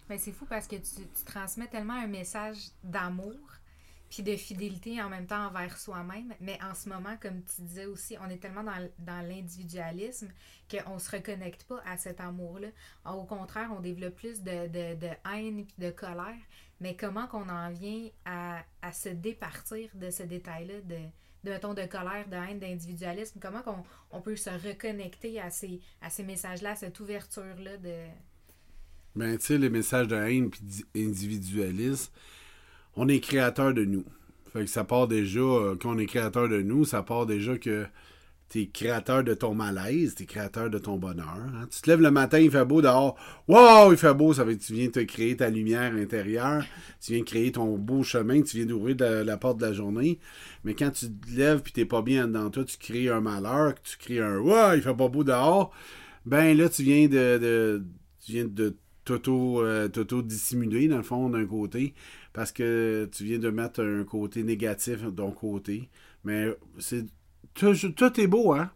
Ben, 0.08 0.18
c'est 0.18 0.30
fou 0.30 0.46
parce 0.48 0.68
que 0.68 0.76
tu 0.76 1.02
transmets 1.24 1.66
tellement 1.66 1.94
un 1.94 2.06
message 2.06 2.68
d'amour 2.84 3.36
puis 4.16 4.22
de 4.22 4.36
fidélité 4.36 5.02
en 5.02 5.10
même 5.10 5.26
temps 5.26 5.48
envers 5.48 5.76
soi-même. 5.76 6.32
Mais 6.40 6.58
en 6.62 6.74
ce 6.74 6.88
moment, 6.88 7.18
comme 7.20 7.42
tu 7.42 7.60
disais 7.60 7.84
aussi, 7.84 8.16
on 8.24 8.30
est 8.30 8.38
tellement 8.38 8.64
dans, 8.64 9.28
l'individualisme 9.28 10.28
qu'on 10.70 10.94
ne 10.94 10.98
se 10.98 11.10
reconnecte 11.10 11.64
pas 11.64 11.82
à 11.84 11.98
cet 11.98 12.20
amour-là. 12.20 12.68
Au 13.04 13.24
contraire, 13.24 13.70
on 13.76 13.80
développe 13.80 14.14
plus 14.14 14.42
de, 14.42 14.68
de, 14.68 14.94
de 14.94 15.10
haine 15.30 15.58
et 15.58 15.66
de 15.78 15.90
colère. 15.90 16.38
Mais 16.80 16.96
comment 16.96 17.26
qu'on 17.26 17.46
en 17.50 17.70
vient 17.70 18.08
à, 18.24 18.64
à, 18.80 18.92
se 18.92 19.10
départir 19.10 19.90
de 19.92 20.08
ce 20.08 20.22
détail-là, 20.22 20.80
de, 20.80 20.96
de, 21.44 21.50
mettons, 21.50 21.74
de 21.74 21.84
colère, 21.84 22.26
de 22.26 22.36
haine, 22.36 22.58
d'individualisme? 22.58 23.38
Comment 23.38 23.60
qu'on 23.60 23.84
on 24.10 24.22
peut 24.22 24.36
se 24.36 24.48
reconnecter 24.48 25.42
à 25.42 25.50
ces, 25.50 25.78
à 26.00 26.08
ces 26.08 26.22
messages-là, 26.22 26.70
à 26.70 26.76
cette 26.76 26.98
ouverture-là 27.00 27.76
de... 27.76 28.06
Ben, 29.14 29.36
tu 29.36 29.44
sais, 29.44 29.58
les 29.58 29.70
messages 29.70 30.08
de 30.08 30.16
haine 30.16 30.50
et 30.94 31.04
d'individualisme, 31.04 32.12
on 32.96 33.08
est 33.08 33.20
créateur 33.20 33.74
de 33.74 33.84
nous. 33.84 34.04
Fait 34.52 34.60
que 34.60 34.70
ça 34.70 34.84
part 34.84 35.06
déjà, 35.06 35.40
euh, 35.40 35.76
qu'on 35.76 35.98
est 35.98 36.06
créateur 36.06 36.48
de 36.48 36.62
nous, 36.62 36.84
ça 36.84 37.02
part 37.02 37.26
déjà 37.26 37.58
que 37.58 37.86
tu 38.48 38.62
es 38.62 38.66
créateur 38.66 39.24
de 39.24 39.34
ton 39.34 39.54
malaise, 39.54 40.14
tu 40.14 40.22
es 40.22 40.26
créateur 40.26 40.70
de 40.70 40.78
ton 40.78 40.96
bonheur. 40.96 41.36
Hein. 41.36 41.66
Tu 41.70 41.82
te 41.82 41.90
lèves 41.90 42.00
le 42.00 42.10
matin, 42.10 42.38
il 42.38 42.50
fait 42.50 42.64
beau 42.64 42.80
dehors. 42.80 43.16
Wow, 43.48 43.92
il 43.92 43.98
fait 43.98 44.14
beau, 44.14 44.32
ça 44.32 44.44
veut 44.44 44.54
dire 44.54 44.60
que 44.60 44.66
tu 44.66 44.72
viens 44.74 44.88
te 44.88 45.00
créer 45.00 45.36
ta 45.36 45.50
lumière 45.50 45.92
intérieure, 45.94 46.64
tu 47.00 47.12
viens 47.12 47.24
créer 47.24 47.52
ton 47.52 47.76
beau 47.76 48.02
chemin, 48.02 48.40
tu 48.42 48.58
viens 48.58 48.66
d'ouvrir 48.66 48.96
la 48.98 49.36
porte 49.36 49.58
de 49.58 49.66
la 49.66 49.72
journée. 49.72 50.20
Mais 50.64 50.74
quand 50.74 50.90
tu 50.90 51.10
te 51.10 51.36
lèves 51.36 51.62
et 51.66 51.70
t'es 51.70 51.84
pas 51.84 52.02
bien 52.02 52.28
dans 52.28 52.48
toi, 52.50 52.64
tu 52.64 52.78
crées 52.78 53.08
un 53.08 53.20
malheur, 53.20 53.74
tu 53.82 53.98
crées 53.98 54.20
un 54.20 54.38
Wow, 54.38 54.74
il 54.74 54.82
fait 54.82 54.94
pas 54.94 55.08
beau 55.08 55.24
dehors. 55.24 55.72
Ben 56.24 56.56
là, 56.56 56.68
tu 56.68 56.82
viens 56.82 57.08
de, 57.08 57.38
de 57.38 57.84
tu 58.24 58.32
viens 58.32 58.44
de 58.44 58.76
euh, 59.08 59.88
t'auto-dissimuler, 59.88 60.88
dans 60.88 60.96
le 60.96 61.02
fond, 61.02 61.30
d'un 61.30 61.46
côté 61.46 61.94
parce 62.36 62.52
que 62.52 63.08
tu 63.12 63.24
viens 63.24 63.38
de 63.38 63.48
mettre 63.48 63.82
un 63.82 64.04
côté 64.04 64.42
négatif 64.42 65.02
de 65.02 65.10
ton 65.10 65.30
côté. 65.30 65.88
Mais 66.22 66.54
c'est 66.78 67.06
tout, 67.54 68.20
est 68.20 68.26
beau, 68.26 68.52
hein? 68.52 68.70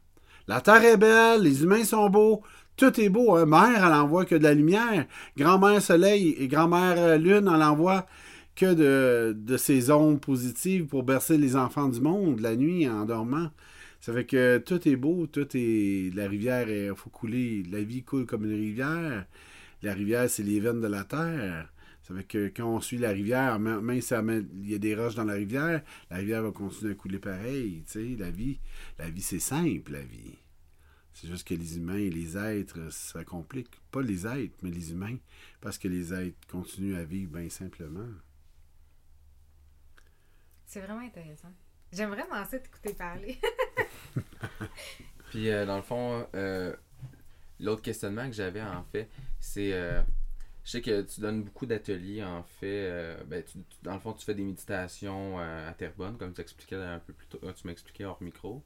La 0.49 0.63
terre 0.63 0.83
est 0.83 0.97
belle, 0.97 1.43
les 1.43 1.63
humains 1.63 1.85
sont 1.85 2.09
beaux, 2.09 2.41
tout 2.79 2.99
est 2.99 3.11
beau. 3.11 3.37
Hein? 3.37 3.45
Mère, 3.45 3.85
elle 3.85 3.93
envoie 3.93 4.25
que 4.25 4.35
de 4.35 4.45
la 4.45 4.55
lumière. 4.55 5.05
Grand-mère 5.37 5.83
Soleil 5.83 6.35
et 6.39 6.49
grand-mère 6.49 6.95
euh, 6.97 7.19
Lune, 7.19 7.53
elle 7.55 7.63
envoie 7.63 8.07
que 8.57 9.35
de, 9.35 9.57
ces 9.59 9.91
ondes 9.91 10.23
positives 10.23 10.87
pour 10.87 11.03
bercer 11.03 11.37
les 11.37 11.55
enfants 11.55 11.91
du 11.91 12.01
monde 12.01 12.41
la 12.41 12.57
nuit 12.57 12.89
en 12.89 13.05
dormant. 13.05 13.51
Ça 14.01 14.15
fait 14.15 14.25
que 14.25 14.57
tout 14.57 14.89
est 14.89 14.97
beau, 14.97 15.27
tout 15.27 15.49
est. 15.55 16.11
La 16.15 16.29
rivière, 16.29 16.67
il 16.71 16.95
faut 16.97 17.11
couler. 17.11 17.63
La 17.71 17.83
vie 17.83 18.05
coule 18.05 18.25
comme 18.25 18.47
une 18.47 18.59
rivière. 18.59 19.27
La 19.83 19.93
rivière, 19.93 20.31
c'est 20.31 20.45
les 20.45 20.61
veines 20.61 20.81
de 20.81 20.87
la 20.87 21.05
terre. 21.05 21.69
Ça 22.11 22.17
fait 22.17 22.25
que 22.25 22.49
quand 22.49 22.67
on 22.67 22.81
suit 22.81 22.99
la 22.99 23.11
rivière, 23.11 23.61
même 23.61 24.01
si 24.01 24.15
il 24.15 24.69
y 24.69 24.75
a 24.75 24.79
des 24.79 24.97
roches 24.97 25.15
dans 25.15 25.23
la 25.23 25.35
rivière, 25.35 25.81
la 26.11 26.17
rivière 26.17 26.43
va 26.43 26.51
continuer 26.51 26.91
à 26.91 26.95
couler 26.97 27.21
pareil. 27.21 27.85
Tu 27.87 27.93
sais, 27.93 28.17
la 28.19 28.33
vie, 28.33 28.59
la 28.99 29.09
vie, 29.09 29.23
c'est 29.23 29.39
simple, 29.39 29.93
la 29.93 30.01
vie. 30.03 30.37
C'est 31.13 31.29
juste 31.29 31.47
que 31.47 31.55
les 31.55 31.77
humains 31.77 31.99
et 31.99 32.11
les 32.11 32.37
êtres, 32.37 32.93
ça 32.93 33.23
complique. 33.23 33.69
Pas 33.93 34.03
les 34.03 34.27
êtres, 34.27 34.57
mais 34.63 34.71
les 34.71 34.91
humains. 34.91 35.19
Parce 35.61 35.79
que 35.79 35.87
les 35.87 36.13
êtres 36.13 36.37
continuent 36.49 36.97
à 36.97 37.05
vivre 37.05 37.31
bien 37.39 37.49
simplement. 37.49 38.09
C'est 40.67 40.81
vraiment 40.81 41.07
intéressant. 41.07 41.53
J'aime 41.93 42.11
vraiment 42.11 42.45
ça 42.45 42.59
t'écouter 42.59 42.93
parler. 42.95 43.39
Puis, 45.31 45.49
euh, 45.49 45.65
dans 45.65 45.77
le 45.77 45.83
fond, 45.83 46.27
euh, 46.35 46.75
l'autre 47.61 47.83
questionnement 47.83 48.27
que 48.27 48.35
j'avais, 48.35 48.63
en 48.63 48.83
fait, 48.83 49.09
c'est. 49.39 49.73
euh, 49.75 50.03
je 50.65 50.71
sais 50.71 50.81
que 50.83 51.03
tu 51.03 51.21
donnes 51.21 51.43
beaucoup 51.43 51.67
d'ateliers, 51.67 52.23
en 52.23 52.43
fait. 52.43 52.67
euh, 52.91 53.23
ben, 53.27 53.43
tu- 53.43 53.59
tu- 53.59 53.77
dans 53.83 53.95
le 53.95 54.01
fond, 54.01 54.13
tu 54.13 54.25
fais 54.25 54.35
des 54.35 54.43
méditations 54.45 55.39
euh, 55.41 55.69
à 55.71 55.73
Terrebonne, 55.75 56.17
comme 56.19 56.33
tu 56.35 56.41
expliquais 56.41 56.77
un 56.77 56.99
peu 56.99 57.13
plus 57.13 57.27
tôt. 57.27 57.41
euh, 57.45 57.53
Tu 57.53 57.67
m'expliquais 57.67 58.05
hors 58.05 58.21
micro. 58.23 58.63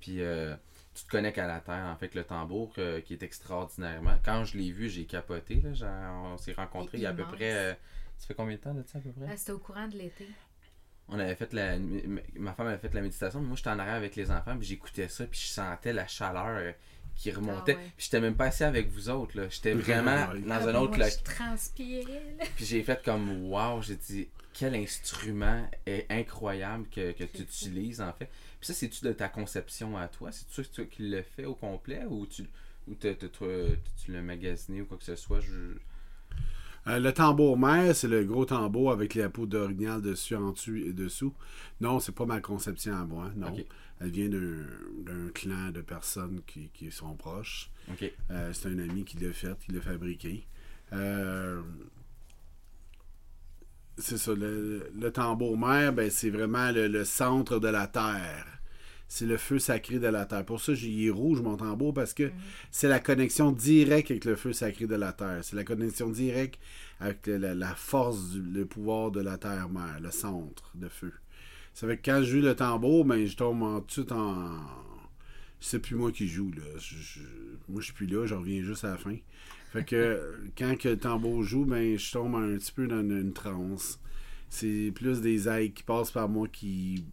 Puis, 0.00 0.20
euh, 0.22 0.54
tu 0.94 1.04
te 1.04 1.10
connectes 1.10 1.38
à 1.38 1.46
la 1.46 1.60
terre, 1.60 1.86
en 1.86 1.96
fait, 1.96 2.14
le 2.14 2.24
tambour, 2.24 2.72
qui 3.04 3.12
est 3.14 3.22
extraordinairement. 3.22 4.18
Quand 4.24 4.44
je 4.44 4.56
l'ai 4.58 4.70
vu, 4.72 4.88
j'ai 4.88 5.04
capoté. 5.06 5.62
Là, 5.62 6.12
on 6.24 6.36
s'est 6.38 6.52
rencontrés 6.52 6.98
il 6.98 7.02
y 7.02 7.06
a 7.06 7.10
à 7.10 7.12
peu 7.14 7.24
près. 7.24 7.78
ça 8.16 8.26
fait 8.26 8.34
combien 8.34 8.56
de 8.56 8.60
temps 8.60 8.74
de 8.74 8.82
ça, 8.84 8.98
à 8.98 9.00
peu 9.00 9.10
près? 9.10 9.26
Ah, 9.30 9.36
C'était 9.36 9.52
au 9.52 9.58
courant 9.58 9.86
de 9.88 9.96
l'été. 9.96 10.28
on 11.08 11.18
avait 11.18 11.34
fait 11.36 11.52
la 11.54 11.78
ma 12.36 12.52
femme 12.52 12.66
avait 12.66 12.78
fait 12.78 12.92
la 12.92 13.00
méditation 13.00 13.40
mais 13.40 13.46
moi 13.46 13.56
j'étais 13.56 13.70
en 13.70 13.78
arrière 13.78 13.94
avec 13.94 14.14
les 14.14 14.30
enfants 14.30 14.56
puis 14.58 14.66
j'écoutais 14.66 15.08
ça 15.08 15.24
puis 15.26 15.40
je 15.40 15.46
sentais 15.46 15.92
la 15.94 16.06
chaleur 16.06 16.74
qui 17.18 17.30
remontait 17.30 17.74
Ah 17.76 17.80
ouais. 17.80 17.92
puis 17.96 18.04
j'étais 18.06 18.20
même 18.20 18.34
pas 18.36 18.46
assis 18.46 18.64
avec 18.64 18.88
vous 18.90 19.10
autres 19.10 19.36
là 19.38 19.48
j'étais 19.50 19.74
vraiment 19.74 20.32
Ouais. 20.32 20.40
dans 20.40 20.54
Ah, 20.54 20.68
un 20.68 20.74
autre 20.76 20.96
moi, 20.96 20.98
là 20.98 21.08
Je 21.10 21.22
transpirais, 21.24 22.36
là. 22.38 22.44
puis 22.56 22.64
j'ai 22.64 22.82
fait 22.82 23.02
comme 23.04 23.44
wow 23.50 23.82
j'ai 23.82 23.96
dit 23.96 24.28
quel 24.54 24.74
instrument 24.74 25.68
est 25.86 26.06
incroyable 26.10 26.86
que, 26.90 27.12
que 27.12 27.24
tu 27.24 27.42
utilises 27.42 28.00
en 28.00 28.12
fait 28.12 28.28
puis 28.58 28.66
ça 28.66 28.72
c'est 28.74 28.88
tu 28.88 29.04
de 29.04 29.12
ta 29.12 29.28
conception 29.28 29.96
à 29.98 30.08
toi? 30.08 30.30
C'est 30.32 30.48
tu 30.48 30.68
toi 30.68 30.84
qui 30.86 31.08
le 31.08 31.22
fait 31.22 31.44
au 31.44 31.54
complet 31.54 32.02
ou 32.08 32.26
tu 32.26 32.44
ou 32.88 32.94
tu 32.94 34.12
l'as 34.12 34.22
magasiné 34.22 34.80
ou 34.80 34.86
quoi 34.86 34.96
que 34.96 35.04
ce 35.04 35.14
soit? 35.14 35.40
Je... 35.40 35.52
Euh, 36.86 36.98
le 36.98 37.12
tambour 37.12 37.58
mère, 37.58 37.94
c'est 37.94 38.08
le 38.08 38.24
gros 38.24 38.46
tambour 38.46 38.92
avec 38.92 39.14
la 39.14 39.28
peau 39.28 39.44
d'orignal 39.46 40.00
dessus, 40.00 40.34
en 40.36 40.52
dessus 40.52 40.86
et 40.88 40.92
dessous. 40.92 41.34
Non, 41.80 42.00
c'est 42.00 42.14
pas 42.14 42.24
ma 42.24 42.40
conception 42.40 42.94
à 42.96 43.04
moi, 43.04 43.30
non. 43.36 43.48
Ok. 43.52 43.66
Elle 44.00 44.10
vient 44.10 44.28
d'un 44.28 44.64
d'un 45.04 45.28
clan 45.34 45.70
de 45.70 45.80
personnes 45.80 46.40
qui, 46.46 46.70
qui 46.72 46.90
sont 46.90 47.14
proches. 47.16 47.70
Euh, 48.30 48.52
c'est 48.52 48.68
un 48.68 48.78
ami 48.78 49.04
qui 49.04 49.16
l'a 49.18 49.32
fait, 49.32 49.58
qui 49.58 49.72
l'a 49.72 49.80
fabriqué. 49.80 50.46
Euh, 50.92 51.60
c'est 53.96 54.18
ça, 54.18 54.32
le, 54.34 54.90
le 54.96 55.10
tambour 55.10 55.58
mère, 55.58 55.92
ben, 55.92 56.10
c'est 56.10 56.30
vraiment 56.30 56.70
le, 56.70 56.86
le 56.86 57.04
centre 57.04 57.58
de 57.58 57.68
la 57.68 57.86
terre. 57.88 58.46
C'est 59.10 59.24
le 59.26 59.38
feu 59.38 59.58
sacré 59.58 59.98
de 59.98 60.06
la 60.06 60.26
terre. 60.26 60.44
Pour 60.44 60.60
ça, 60.60 60.72
est 60.72 61.10
rouge 61.10 61.40
mon 61.40 61.56
tambour 61.56 61.94
parce 61.94 62.12
que 62.12 62.30
c'est 62.70 62.88
la 62.88 63.00
connexion 63.00 63.50
directe 63.52 64.10
avec 64.10 64.26
le 64.26 64.36
feu 64.36 64.52
sacré 64.52 64.86
de 64.86 64.94
la 64.94 65.12
terre. 65.14 65.40
C'est 65.42 65.56
la 65.56 65.64
connexion 65.64 66.10
directe 66.10 66.60
avec 67.00 67.26
le- 67.26 67.38
la, 67.38 67.54
la 67.54 67.74
force, 67.74 68.30
du, 68.32 68.42
le 68.42 68.66
pouvoir 68.66 69.10
de 69.10 69.20
la 69.20 69.38
terre 69.38 69.68
mère, 69.70 69.98
le 70.00 70.10
centre 70.10 70.70
de 70.74 70.88
feu. 70.88 71.12
Ça 71.78 71.86
fait 71.86 71.96
que 71.96 72.10
quand 72.10 72.22
je 72.24 72.32
joue 72.38 72.40
le 72.40 72.56
tambour, 72.56 73.04
ben, 73.04 73.24
je 73.24 73.36
tombe 73.36 73.62
en, 73.62 73.80
tout 73.80 74.12
en. 74.12 74.58
C'est 75.60 75.78
plus 75.78 75.94
moi 75.94 76.10
qui 76.10 76.26
joue, 76.26 76.50
là. 76.50 76.62
Je- 76.78 76.96
je- 76.96 77.20
moi, 77.68 77.80
je 77.80 77.84
suis 77.86 77.94
plus 77.94 78.06
là, 78.06 78.26
je 78.26 78.34
reviens 78.34 78.62
juste 78.64 78.82
à 78.84 78.90
la 78.90 78.96
fin. 78.96 79.14
Fait 79.72 79.84
que 79.84 80.20
quand 80.58 80.76
que 80.76 80.88
le 80.88 80.96
tambour 80.98 81.44
joue, 81.44 81.64
ben, 81.64 81.96
je 81.96 82.10
tombe 82.12 82.34
un 82.34 82.56
petit 82.56 82.72
peu 82.72 82.88
dans 82.88 83.00
une, 83.00 83.12
une 83.16 83.32
transe. 83.32 84.00
C'est 84.48 84.90
plus 84.92 85.20
des 85.20 85.48
aides 85.48 85.72
qui 85.74 85.84
passent 85.84 86.10
par 86.10 86.28
moi 86.28 86.48
qui 86.48 87.04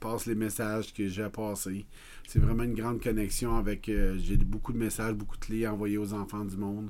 passent 0.00 0.24
les 0.26 0.34
messages 0.34 0.94
que 0.94 1.06
j'ai 1.06 1.22
à 1.22 1.28
passer. 1.30 1.84
C'est 2.26 2.38
vraiment 2.38 2.62
une 2.64 2.74
grande 2.74 3.02
connexion 3.02 3.56
avec. 3.56 3.90
euh, 3.90 4.16
j'ai 4.18 4.38
beaucoup 4.38 4.72
de 4.72 4.78
messages, 4.78 5.12
beaucoup 5.14 5.36
de 5.36 5.44
clés 5.44 5.66
envoyés 5.66 5.98
aux 5.98 6.14
enfants 6.14 6.46
du 6.46 6.56
monde. 6.56 6.88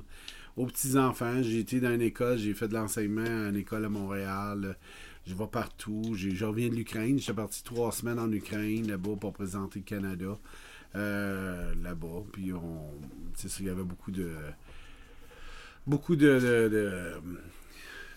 Aux 0.55 0.67
petits-enfants, 0.67 1.41
j'ai 1.43 1.59
été 1.59 1.81
dans 1.81 1.93
une 1.93 2.01
école, 2.01 2.37
j'ai 2.37 2.53
fait 2.53 2.69
de 2.69 2.75
l'enseignement 2.75 3.21
à 3.25 3.49
une 3.49 3.57
école 3.57 3.83
à 3.85 3.89
Montréal. 3.89 4.77
Je 5.25 5.33
vais 5.33 5.47
partout. 5.47 6.13
Je 6.15 6.45
reviens 6.45 6.69
de 6.69 6.75
l'Ukraine. 6.75 7.17
J'étais 7.19 7.33
parti 7.33 7.63
trois 7.63 7.91
semaines 7.91 8.19
en 8.19 8.31
Ukraine, 8.31 8.87
là-bas, 8.87 9.15
pour 9.19 9.33
présenter 9.33 9.79
le 9.79 9.85
Canada. 9.85 10.37
euh, 10.95 11.73
là-bas. 11.83 12.23
Puis, 12.31 12.53
on, 12.53 12.89
il 13.59 13.65
y 13.65 13.69
avait 13.69 13.83
beaucoup 13.83 14.11
de. 14.11 14.31
Beaucoup 15.87 16.15
de. 16.15 16.39
de- 16.39 16.69
de- 16.69 17.11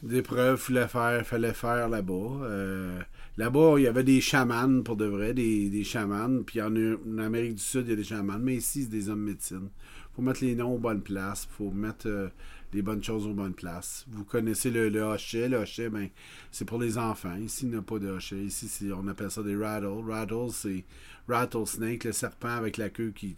d'épreuves 0.03 0.59
fallait 0.61 0.87
faire, 0.89 1.27
fallait 1.27 1.53
faire 1.55 1.89
là-bas. 1.89 2.41
Euh, 2.45 3.01
là-bas, 3.37 3.75
il 3.79 3.83
y 3.83 3.87
avait 3.89 4.05
des 4.05 4.21
chamans 4.21 4.83
pour 4.83 4.97
de 4.97 5.07
vrai, 5.07 5.35
des, 5.35 5.71
des 5.71 5.83
chamans. 5.85 6.43
Puis 6.45 6.63
en, 6.63 6.73
Amérique 7.19 7.57
du 7.57 7.63
Sud, 7.63 7.83
il 7.87 7.91
y 7.91 7.93
a 7.95 7.97
des 7.97 8.05
chamans. 8.05 8.39
Mais 8.39 8.57
ici, 8.57 8.85
c'est 8.85 8.91
des 8.91 9.09
hommes 9.09 9.23
médecine. 9.25 9.71
faut 10.15 10.23
mettre 10.23 10.45
les 10.45 10.55
noms 10.55 10.75
aux 10.75 10.79
bonnes 10.79 11.03
places. 11.03 11.49
faut 11.51 11.71
mettre 11.73 12.07
euh, 12.09 12.29
les 12.73 12.83
bonnes 12.83 13.03
choses 13.03 13.27
aux 13.27 13.35
bonnes 13.35 13.55
places. 13.55 14.05
Vous 14.09 14.25
connaissez 14.25 14.71
le, 14.71 14.89
le 14.89 15.03
hochet. 15.03 15.49
Le 15.49 15.59
hochet, 15.59 15.89
ben, 15.89 16.09
c'est 16.51 16.65
pour 16.65 16.79
les 16.79 16.99
enfants. 16.99 17.37
Ici, 17.37 17.65
il 17.65 17.71
n'y 17.71 17.77
a 17.77 17.83
pas 17.83 17.99
de 17.99 18.09
hochet. 18.09 18.45
Ici, 18.45 18.91
on 18.95 19.09
appelle 19.09 19.31
ça 19.31 19.43
des 19.43 19.57
rattles. 19.57 19.87
Rattles, 20.07 20.53
c'est 20.53 20.85
rattlesnake, 21.29 22.05
le 22.05 22.13
serpent 22.13 22.57
avec 22.57 22.77
la 22.77 22.91
queue 22.91 23.11
qui... 23.11 23.35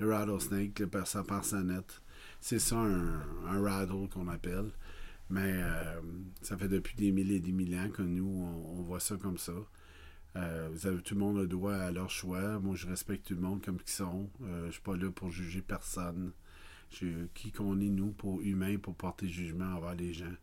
Le 0.00 0.12
rattlesnake, 0.12 0.80
le 0.80 0.88
par 0.88 1.06
sa. 1.06 1.22
C'est 2.40 2.58
ça 2.58 2.76
un, 2.76 3.20
un 3.46 3.62
rattle 3.62 4.08
qu'on 4.12 4.28
appelle. 4.28 4.70
Mais 5.30 5.52
euh, 5.62 6.00
ça 6.42 6.56
fait 6.56 6.68
depuis 6.68 6.94
des 6.96 7.10
mille 7.10 7.32
et 7.32 7.40
des 7.40 7.52
mille 7.52 7.74
ans 7.76 7.88
que 7.90 8.02
nous, 8.02 8.26
on, 8.26 8.82
voit 8.82 9.00
ça 9.00 9.16
comme 9.16 9.38
ça. 9.38 9.52
Euh, 10.36 10.68
vous 10.72 10.86
avez, 10.86 11.00
tout 11.00 11.14
le 11.14 11.20
monde 11.20 11.38
a 11.38 11.46
droit 11.46 11.74
à 11.74 11.90
leur 11.90 12.10
choix. 12.10 12.58
Moi, 12.58 12.74
je 12.76 12.86
respecte 12.86 13.26
tout 13.28 13.34
le 13.34 13.40
monde 13.40 13.64
comme 13.64 13.78
ils 13.84 13.90
sont. 13.90 14.28
Euh, 14.42 14.66
je 14.66 14.72
suis 14.72 14.82
pas 14.82 14.96
là 14.96 15.10
pour 15.10 15.30
juger 15.30 15.62
personne. 15.62 16.32
Je- 16.90 17.26
qui 17.34 17.50
qu'on 17.52 17.80
est, 17.80 17.88
nous, 17.88 18.12
pour 18.12 18.40
humains, 18.40 18.78
pour 18.78 18.94
porter 18.94 19.28
jugement 19.28 19.74
envers 19.76 19.94
les 19.94 20.12
gens. 20.12 20.34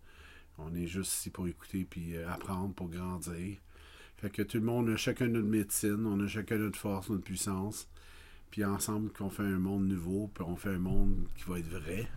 On 0.58 0.73
est 0.75 0.88
juste 0.88 1.13
ici 1.13 1.30
pour 1.30 1.47
écouter 1.47 1.86
puis 1.89 2.15
euh, 2.15 2.30
apprendre, 2.30 2.73
pour 2.73 2.89
grandir. 2.89 3.58
Fait 4.17 4.30
que 4.30 4.43
tout 4.43 4.58
le 4.58 4.65
monde 4.65 4.89
a 4.89 4.97
chacun 4.97 5.27
notre 5.27 5.47
médecine, 5.47 6.06
on 6.06 6.19
a 6.19 6.27
chacun 6.27 6.58
notre 6.58 6.77
force, 6.77 7.10
notre 7.10 7.23
puissance. 7.23 7.88
Puis 8.51 8.63
ensemble, 8.65 9.12
qu'on 9.12 9.30
fait 9.30 9.43
un 9.43 9.58
monde 9.60 9.88
nouveau, 9.88 10.30
puis 10.34 10.43
on 10.47 10.56
fait 10.56 10.69
un 10.69 10.80
monde 10.80 11.27
qui 11.36 11.43
va 11.49 11.58
être 11.60 11.69
vrai, 11.69 12.08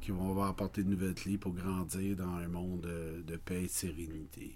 qui 0.00 0.10
va 0.12 0.46
apporter 0.46 0.84
de 0.84 0.90
nouvelles 0.90 1.14
clés 1.14 1.38
pour 1.38 1.54
grandir 1.54 2.16
dans 2.16 2.34
un 2.34 2.48
monde 2.48 2.82
de, 2.82 3.36
paix 3.36 3.62
et 3.64 3.66
de 3.66 3.70
sérénité. 3.70 4.52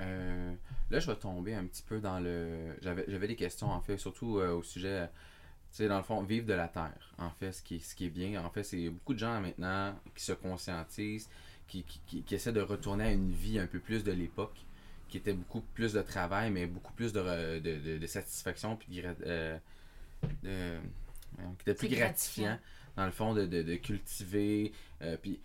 Euh, 0.00 0.54
là, 0.90 1.00
je 1.00 1.06
vais 1.10 1.16
tomber 1.16 1.54
un 1.54 1.64
petit 1.64 1.82
peu 1.82 2.00
dans 2.00 2.20
le. 2.20 2.74
J'avais, 2.82 3.04
j'avais 3.08 3.28
des 3.28 3.36
questions, 3.36 3.68
en 3.70 3.80
fait, 3.80 3.98
surtout 3.98 4.38
euh, 4.38 4.52
au 4.54 4.62
sujet. 4.62 5.08
Tu 5.70 5.76
sais, 5.84 5.88
dans 5.88 5.98
le 5.98 6.02
fond, 6.02 6.22
vivre 6.22 6.46
de 6.46 6.54
la 6.54 6.68
terre. 6.68 7.12
En 7.18 7.30
fait, 7.30 7.52
ce 7.52 7.62
qui, 7.62 7.76
est- 7.76 7.78
ce 7.80 7.94
qui 7.94 8.06
est 8.06 8.10
bien. 8.10 8.42
En 8.44 8.50
fait, 8.50 8.62
c'est 8.64 8.88
beaucoup 8.88 9.14
de 9.14 9.18
gens 9.18 9.40
maintenant 9.40 9.94
qui 10.14 10.24
se 10.24 10.32
conscientisent, 10.32 11.28
qui, 11.68 11.82
qui, 11.84 12.00
qui- 12.06 12.22
qui 12.22 12.34
essaient 12.34 12.52
de 12.52 12.60
retourner 12.62 13.04
à 13.04 13.10
une 13.12 13.30
vie 13.30 13.58
un 13.58 13.66
peu 13.66 13.78
plus 13.78 14.02
de 14.02 14.12
l'époque, 14.12 14.56
qui 15.08 15.18
était 15.18 15.32
beaucoup 15.34 15.60
plus 15.74 15.92
de 15.92 16.02
travail, 16.02 16.50
mais 16.50 16.66
beaucoup 16.66 16.92
plus 16.94 17.12
de, 17.12 17.20
re- 17.20 17.60
de, 17.60 17.76
de- 17.78 17.98
de 17.98 18.06
satisfaction, 18.06 18.76
puis 18.76 19.02
euh, 19.04 19.58
euh, 20.44 20.80
qui 21.58 21.70
était 21.70 21.74
plus 21.74 21.88
gratifiant, 21.88 22.44
gratifiant. 22.44 22.58
dans 22.96 23.06
le 23.06 23.12
fond, 23.12 23.34
de, 23.34 23.46
de, 23.46 23.62
de 23.62 23.74
cultiver, 23.76 24.72
euh, 25.02 25.16
puis 25.20 25.38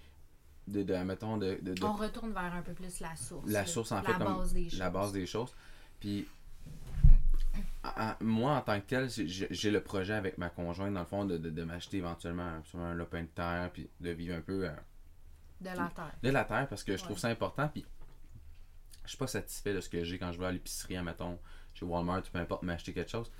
de, 0.67 0.83
de, 0.83 0.95
mettons, 0.95 1.38
de, 1.38 1.59
On 1.81 1.93
retourne 1.93 2.31
vers 2.31 2.53
un 2.53 2.62
peu 2.62 2.73
plus 2.73 2.99
la 3.01 3.15
source. 3.17 3.49
la 3.51 3.65
source 3.65 3.91
en 3.91 3.97
la 3.97 4.03
fait 4.03 4.13
comme 4.13 4.38
base 4.38 4.53
des 4.53 4.69
choses. 4.69 4.79
la 4.79 4.89
base 4.89 5.12
des 5.12 5.25
choses 5.25 5.53
puis 5.99 6.25
à- 7.84 8.17
moi 8.22 8.54
en 8.58 8.62
tant 8.62 8.80
que 8.80 8.86
tel 8.86 9.10
j'ai- 9.10 9.72
le 9.72 9.82
projet 9.82 10.13
avec 10.13 10.38
ma 10.38 10.50
conjointe 10.50 10.93
dans 10.93 11.02
le 11.02 11.06
fond 11.06 11.26
de, 11.26 11.38
de, 11.38 11.50
de 11.50 11.63
m'acheter 11.63 11.98
éventuellement 11.98 12.62
un, 12.76 12.93
lopin 12.93 13.24
de 13.24 13.28
terre 13.28 13.69
puis 13.74 13.89
de 14.00 14.10
vivre 14.12 14.36
un 14.36 14.41
peu 14.41 14.67
euh, 14.67 14.72
De 15.62 15.67
la 15.67 15.91
terre. 15.93 16.12
de 16.24 16.30
la 16.30 16.46
terre 16.46 16.67
parce 16.67 16.84
que 16.84 16.93
je 16.96 17.02
Ouais. 17.02 17.06
trouve 17.06 17.19
ça 17.19 17.28
important 17.30 17.67
puis 17.67 17.86
je 19.04 19.10
suis 19.10 19.17
pas 19.17 19.28
satisfait 19.28 19.74
de 19.74 19.82
ce 19.82 19.89
que 19.89 20.04
j'ai 20.04 20.17
quand 20.17 20.32
je 20.32 20.39
vais 20.39 20.46
à 20.46 20.52
l'épicerie 20.52 21.02
mettons 21.04 21.38
chez 21.74 21.86
Walmart 21.86 22.24
peu 22.24 22.39
importe 22.39 22.63
m'acheter 22.63 22.93
quelque 22.93 23.12
chose 23.12 23.32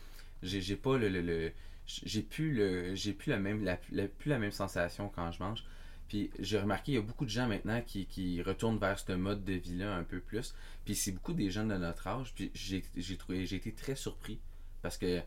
j'ai 0.42 0.62
j'ai 0.62 0.76
pas 0.76 0.98
le, 0.98 1.08
le, 1.10 1.22
le- 1.22 1.54
j'ai 1.86 2.22
plus 2.22 2.54
le 2.54 2.96
j'ai 2.96 3.14
plus 3.14 3.30
la 3.30 3.40
même 3.40 3.64
la, 3.64 3.78
la- 3.92 4.08
plus 4.08 4.30
la 4.30 4.40
même 4.40 4.52
sensation 4.52 5.10
quand 5.10 5.32
je 5.32 5.40
mange 5.42 5.64
puis 6.14 6.30
j'ai 6.40 6.60
remarqué 6.60 6.94
il 6.94 6.96
y 6.96 6.98
a 6.98 7.02
beaucoup 7.02 7.26
de 7.26 7.30
gens 7.32 7.48
maintenant 7.48 7.82
qui, 7.82 8.06
qui 8.06 8.42
retournent 8.42 8.78
vers 8.78 9.00
ce 9.00 9.14
mode 9.14 9.44
de 9.44 9.54
vie 9.54 9.78
là 9.78 9.96
un 9.96 10.04
peu 10.04 10.20
plus 10.20 10.54
puis 10.86 10.96
c'est 10.96 11.12
beaucoup 11.12 11.34
des 11.34 11.50
jeunes 11.52 11.70
de 11.70 11.78
notre 11.78 12.08
âge 12.08 12.34
puis 12.36 12.52
j'ai 12.56 13.18
trouvé 13.18 13.46
j'ai 13.46 13.56
été 13.58 13.72
très 13.74 13.96
surpris 13.96 14.40
parce 14.82 14.98
que 14.98 15.22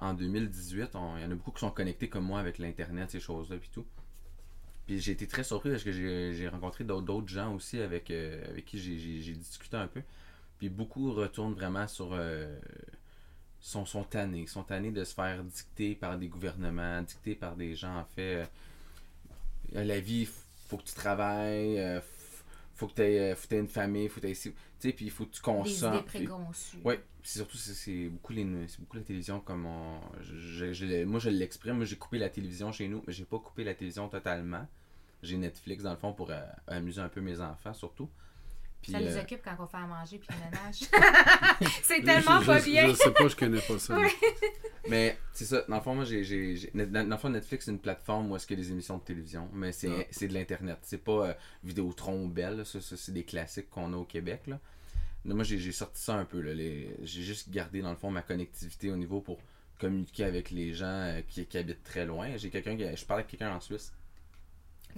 en 0.00 0.14
2018, 0.14 0.96
on- 0.96 1.16
il 1.16 1.22
y 1.22 1.26
en 1.26 1.30
a 1.30 1.34
beaucoup 1.34 1.52
qui 1.52 1.60
sont 1.60 1.70
connectés 1.70 2.08
comme 2.08 2.24
moi 2.24 2.40
avec 2.40 2.58
l'Internet, 2.58 3.10
ces 3.10 3.20
choses-là, 3.20 3.56
puis 3.58 3.70
tout. 3.72 3.86
Puis 4.86 5.00
j'ai 5.00 5.12
été 5.12 5.26
très 5.26 5.44
surpris 5.44 5.70
parce 5.70 5.84
que 5.84 5.92
j'ai 5.92 6.48
rencontré 6.48 6.84
d'autres 6.84 7.28
gens 7.28 7.54
aussi 7.54 7.80
avec, 7.80 8.10
euh, 8.10 8.44
avec 8.50 8.66
qui 8.66 8.78
j'ai 8.78 9.32
discuté 9.34 9.76
un 9.76 9.86
peu. 9.88 10.02
Puis 10.58 10.68
beaucoup 10.68 11.12
retournent 11.12 11.54
vraiment 11.54 11.88
sur. 11.88 12.10
euh, 12.12 12.58
sont, 13.60 13.86
sont 13.86 14.04
tannés. 14.04 14.46
sont 14.46 14.62
tannés 14.64 14.90
de 14.90 15.04
se 15.04 15.14
faire 15.14 15.42
dicter 15.44 15.94
par 15.94 16.18
des 16.18 16.28
gouvernements, 16.28 17.02
dicter 17.02 17.34
par 17.34 17.56
des 17.56 17.74
gens, 17.74 17.98
en 17.98 18.04
fait. 18.04 18.42
euh, 18.42 18.46
la 19.72 20.00
vie, 20.00 20.28
faut 20.68 20.76
que 20.76 20.84
tu 20.84 20.94
travailles, 20.94 21.78
euh, 21.78 22.00
faut 22.74 22.86
que 22.88 22.94
tu 22.94 23.02
aies, 23.02 23.34
une 23.58 23.68
famille, 23.68 24.08
faut 24.08 24.20
que 24.20 24.26
tu 24.26 24.32
Tu 24.80 24.88
sais, 24.90 24.92
puis 24.92 25.06
il 25.06 25.10
faut 25.10 25.24
que 25.26 25.30
tu 25.34 25.40
Des 25.40 25.44
consommes. 25.44 26.04
préconçues. 26.04 26.78
oui, 26.84 26.94
c'est 27.22 27.38
surtout 27.38 27.56
c'est- 27.56 28.08
beaucoup 28.08 28.32
les 28.32 28.44
beaucoup 28.80 28.96
la 28.96 29.02
télévision 29.02 29.40
comme 29.40 29.66
on, 29.66 30.00
je- 30.20 31.04
moi 31.04 31.20
je 31.20 31.30
l'exprime, 31.30 31.76
moi 31.76 31.84
j'ai 31.84 31.96
coupé 31.96 32.18
la 32.18 32.28
télévision 32.28 32.70
chez 32.72 32.88
nous, 32.88 33.02
mais 33.06 33.12
j'ai 33.12 33.24
pas 33.24 33.38
coupé 33.38 33.64
la 33.64 33.74
télévision 33.74 34.08
totalement. 34.08 34.66
J'ai 35.22 35.36
Netflix 35.38 35.82
dans 35.84 35.92
le 35.92 35.96
fond 35.96 36.12
pour 36.12 36.30
euh, 36.30 36.42
amuser 36.66 37.00
un 37.00 37.08
peu 37.08 37.20
mes 37.22 37.40
enfants 37.40 37.72
surtout. 37.72 38.10
Puis 38.84 38.92
Ça 38.92 39.00
les 39.00 39.16
euh, 39.16 39.22
occupe 39.22 39.40
quand 39.42 39.56
on 39.58 39.66
fait 39.66 39.78
à 39.78 39.86
manger 39.86 40.18
puis 40.18 40.28
le 40.30 40.44
ménage. 40.44 41.70
c'est 41.82 42.02
tellement 42.02 42.40
je, 42.42 42.46
pas 42.46 42.58
je- 42.58 42.64
bien. 42.66 42.86
Je 42.88 42.92
sais 42.94 43.10
pas, 43.12 43.28
je 43.28 43.34
connais 43.36 43.60
pas 43.60 43.78
ça. 43.78 43.98
Mais 44.88 45.18
c'est 45.32 45.46
ça, 45.46 45.64
dans 45.66 45.76
le 45.76 45.82
fond 45.82 45.94
moi 45.94 46.04
j'ai 46.04 46.22
j'ai 46.22 46.54
j'ai- 46.56 46.70
dans 46.74 47.08
le 47.08 47.16
fond 47.16 47.30
Netflix 47.30 47.64
c'est 47.64 47.70
une 47.70 47.78
plateforme 47.78 48.30
où 48.30 48.36
est-ce 48.36 48.46
qu'il 48.46 48.58
y 48.58 48.60
a 48.60 48.64
des 48.64 48.70
émissions 48.70 48.98
de 48.98 49.02
télévision, 49.02 49.48
mais 49.54 49.72
c'est 49.72 49.88
Ah. 49.90 50.04
c'est 50.10 50.28
de 50.28 50.34
l'internet, 50.34 50.76
c'est 50.82 51.02
pas 51.02 51.28
euh, 51.28 51.34
Vidéotron 51.62 52.24
ou 52.24 52.28
Bell, 52.28 52.58
là. 52.58 52.64
ça, 52.66 52.82
ça, 52.82 52.94
c'est 52.98 53.12
des 53.12 53.24
classiques 53.24 53.70
qu'on 53.70 53.94
a 53.94 53.96
au 53.96 54.04
Québec 54.04 54.42
là. 54.46 54.60
Moi 55.24 55.42
j'ai 55.44 55.58
j'ai 55.58 55.72
sorti 55.72 56.02
ça 56.02 56.14
un 56.16 56.26
peu 56.26 56.40
là, 56.42 56.52
les- 56.52 56.94
j'ai 57.02 57.22
juste 57.22 57.48
gardé 57.48 57.80
dans 57.80 57.88
le 57.90 57.96
fond 57.96 58.10
ma 58.10 58.20
connectivité 58.20 58.90
au 58.90 58.96
niveau 58.96 59.22
pour 59.22 59.38
communiquer 59.80 60.24
avec 60.24 60.50
les 60.50 60.74
gens 60.74 60.84
euh, 60.86 61.22
qui, 61.26 61.46
qui 61.46 61.56
habitent 61.56 61.82
très 61.82 62.04
loin. 62.04 62.36
J'ai 62.36 62.50
quelqu'un 62.50 62.76
qui 62.76 62.84
je 62.94 63.04
parlais 63.06 63.22
avec 63.22 63.30
quelqu'un 63.30 63.54
en 63.56 63.60
Suisse. 63.60 63.90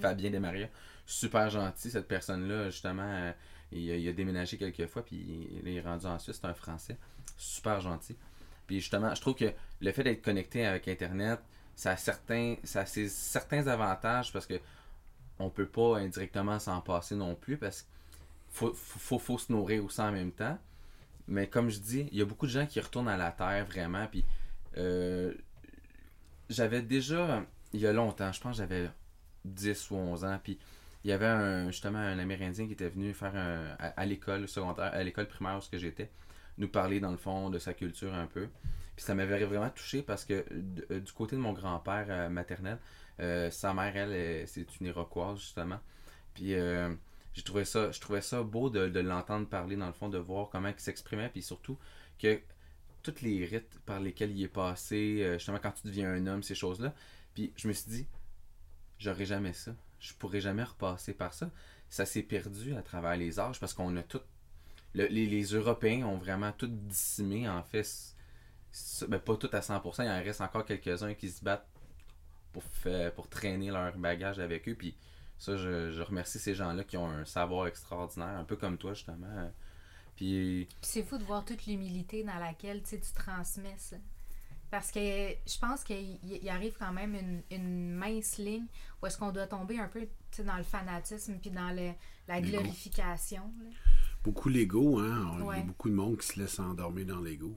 Fabien 0.01 0.31
Desmaria, 0.31 0.68
super 1.07 1.49
gentil 1.49 1.90
cette 1.92 2.09
personne-là 2.09 2.70
justement 2.70 3.05
euh, 3.09 3.33
il, 3.72 4.09
a, 4.09 4.12
déménagé 4.12 4.57
quelques 4.57 4.87
fois 4.87 5.05
puis 5.05 5.50
il, 5.62 5.68
est 5.68 5.81
rendu 5.81 6.07
en 6.07 6.18
Suisse, 6.18 6.38
c'est 6.40 6.46
un 6.46 6.55
français, 6.55 6.96
super 7.37 7.81
gentil. 7.81 8.16
Puis 8.66 8.81
justement, 8.81 9.14
je 9.14 9.20
trouve 9.20 9.35
que 9.35 9.52
le 9.81 9.92
fait 9.92 10.02
d'être 10.02 10.22
connecté 10.22 10.66
avec 10.66 10.88
internet, 10.88 11.40
ça 11.74 11.92
a 11.92 11.96
certains 11.96 12.57
ça 12.64 12.81
a 12.81 12.87
ses- 12.87 13.09
certains 13.09 13.66
avantages 13.66 14.33
parce 14.33 14.46
que 14.46 14.61
on 15.38 15.50
peut 15.50 15.66
pas 15.66 15.98
indirectement 15.98 16.59
s'en 16.59 16.81
passer 16.81 17.14
non 17.14 17.35
plus 17.35 17.59
parce 17.59 17.83
qu'il 17.83 18.72
faut, 18.72 19.18
faut, 19.18 19.38
se 19.38 19.52
nourrir 19.52 19.85
aussi 19.85 20.00
en 20.00 20.12
même 20.12 20.33
temps. 20.33 20.59
Mais 21.29 21.48
comme 21.48 21.68
je 21.68 21.79
dis, 21.79 22.09
il 22.12 22.18
y 22.18 22.22
a 22.22 22.24
beaucoup 22.24 22.46
de 22.46 22.52
gens 22.52 22.66
qui 22.66 22.81
retournent 22.81 23.09
à 23.09 23.16
la 23.16 23.33
terre 23.33 23.66
vraiment. 23.66 24.07
Puis 24.07 24.24
euh, 24.79 25.35
j'avais 26.48 26.83
déjà, 26.83 27.44
il 27.72 27.81
y 27.81 27.87
a 27.87 27.92
longtemps, 27.92 28.33
je 28.33 28.40
pense 28.40 28.57
j'avais 28.57 28.88
10 29.44 29.90
ou 29.90 29.96
11 29.96 30.24
ans, 30.24 30.38
puis 30.42 30.59
il 31.07 31.11
y 31.11 31.12
avait 31.12 31.27
un, 31.27 31.71
justement 31.71 32.01
un 32.01 32.19
Amérindien 32.19 32.66
qui 32.66 32.73
était 32.73 32.88
venu 32.88 33.14
faire 33.14 33.37
un, 33.37 33.77
à, 33.79 34.05
l'école 34.07 34.49
secondaire, 34.49 34.92
à 34.92 35.05
l'école 35.05 35.29
primaire 35.29 35.57
où 35.57 35.79
j'étais, 35.79 36.11
nous 36.59 36.66
parler 36.66 36.99
dans 36.99 37.12
le 37.12 37.16
fond 37.16 37.49
de 37.49 37.61
sa 37.61 37.75
culture 37.75 38.12
un 38.12 38.27
peu. 38.27 38.49
Puis 38.97 39.05
ça 39.05 39.14
m'avait 39.14 39.45
vraiment 39.45 39.71
touché 39.71 40.03
parce 40.03 40.25
que 40.25 40.45
euh, 40.90 40.99
du 40.99 41.12
côté 41.12 41.37
de 41.37 41.40
mon 41.40 41.53
grand-père 41.53 42.07
euh, 42.09 42.29
maternel, 42.29 42.81
euh, 43.21 43.53
sa 43.53 43.73
mère, 43.73 43.97
elle, 43.97 44.49
c'est 44.49 44.66
une 44.81 44.88
Iroquoise 44.88 45.38
justement. 45.38 45.79
Puis 46.35 46.55
j'ai 47.35 47.42
trouvé 47.45 47.64
ça, 47.64 47.92
je 47.92 48.01
trouvais 48.01 48.21
ça 48.21 48.42
beau 48.42 48.69
de, 48.69 48.88
de 48.88 48.99
l'entendre 48.99 49.49
parler 49.49 49.77
dans 49.77 49.87
le 49.87 49.92
fond, 49.92 50.09
de 50.09 50.19
voir 50.19 50.49
comment 50.49 50.71
il 50.71 50.81
s'exprimait, 50.81 51.29
puis 51.29 51.40
surtout 51.40 51.79
que 52.19 52.40
tous 53.05 53.23
les 53.23 53.45
rites 53.45 53.79
par 53.87 54.01
lesquels 54.01 54.33
il 54.33 54.42
est 54.42 54.49
passé, 54.49 55.35
justement 55.35 55.61
quand 55.62 55.71
tu 55.71 55.87
deviens 55.87 56.12
un 56.12 56.27
homme, 56.27 56.42
ces 56.42 56.57
choses-là. 56.57 56.92
Puis 57.33 57.53
je 57.55 57.69
me 57.69 57.73
suis 57.73 57.90
dit, 57.90 58.09
j'aurais 58.99 59.25
jamais 59.25 59.53
ça. 59.53 59.73
Je 60.00 60.12
pourrais 60.14 60.40
jamais 60.40 60.64
repasser 60.64 61.12
par 61.14 61.32
ça. 61.35 61.50
Ça 61.88 62.04
s'est 62.06 62.22
perdu 62.22 62.74
à 62.74 62.82
travers 62.82 63.16
les 63.16 63.38
âges 63.40 63.61
parce 63.61 63.72
qu'on 63.74 63.96
a 63.96 64.02
tout. 64.02 64.20
le- 64.94 65.06
les, 65.06 65.26
les 65.26 65.44
Européens 65.44 66.06
ont 66.06 66.16
vraiment 66.18 66.52
tout 66.52 66.66
dissimé, 66.68 67.48
en 67.48 67.62
fait. 67.62 67.85
c- 68.72 69.06
ben, 69.09 69.18
pas 69.18 69.37
tout 69.37 69.50
à 69.52 69.61
100%, 69.61 70.04
il 70.04 70.09
en 70.11 70.22
reste 70.24 70.40
encore 70.40 70.64
quelques-uns 70.64 71.14
qui 71.14 71.30
se 71.30 71.42
battent 71.44 71.66
pour, 72.52 72.62
pour 73.14 73.28
traîner 73.28 73.70
leur 73.70 73.96
bagage 73.98 74.38
avec 74.38 74.68
eux. 74.68 74.74
Puis 74.74 74.96
ça, 75.38 75.56
je, 75.56 75.90
je 75.92 76.02
remercie 76.02 76.38
ces 76.38 76.54
gens-là 76.54 76.85
qui 76.85 76.96
ont 76.96 77.09
un 77.09 77.24
savoir 77.24 77.66
extraordinaire, 77.66 78.28
un 78.38 78.44
peu 78.44 78.56
comme 78.56 78.78
toi, 78.78 78.94
justement. 78.94 79.50
Puis 80.16 80.66
c'est 80.80 81.02
fou 81.02 81.18
de 81.18 81.24
voir 81.24 81.44
toute 81.44 81.66
l'humilité 81.66 82.24
dans 82.24 82.38
laquelle 82.38 82.82
tu 82.82 82.98
transmets 83.14 83.76
ça. 83.76 83.96
Parce 84.78 84.90
que 84.92 84.98
je 85.00 85.58
pense 85.58 85.82
qu'il 85.84 86.18
il 86.22 86.46
arrive 86.50 86.74
quand 86.78 86.92
même 86.92 87.14
une, 87.14 87.42
une 87.50 87.94
mince 87.94 88.36
ligne 88.36 88.66
où 89.02 89.06
est-ce 89.06 89.16
qu'on 89.16 89.32
doit 89.32 89.46
tomber 89.46 89.78
un 89.78 89.88
peu 89.88 90.06
dans 90.44 90.58
le 90.58 90.64
fanatisme 90.64 91.38
puis 91.40 91.50
dans 91.50 91.74
le- 91.74 91.92
la 92.28 92.42
glorification. 92.42 93.50
là. 93.58 93.70
Beaucoup 94.22 94.50
l'ego, 94.50 94.98
hein. 94.98 95.38
Il 95.40 95.46
y 95.56 95.60
a 95.60 95.62
beaucoup 95.62 95.88
de 95.88 95.94
monde 95.94 96.18
qui 96.18 96.26
se 96.26 96.38
laisse 96.38 96.58
endormir 96.58 97.06
dans 97.06 97.20
l'ego. 97.20 97.56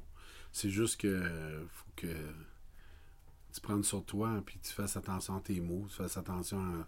C'est 0.54 0.70
juste 0.70 1.02
que 1.02 1.66
faut 1.70 1.92
que 1.98 2.08
tu 3.54 3.60
prennes 3.62 3.84
sur 3.84 4.06
toi 4.06 4.42
puis 4.46 4.58
tu 4.64 4.72
fasses 4.72 4.96
attention 4.96 5.36
à 5.36 5.42
tes 5.42 5.60
mots, 5.60 5.86
tu 5.90 5.96
fasses 5.96 6.16
attention 6.16 6.60
à 6.60 6.88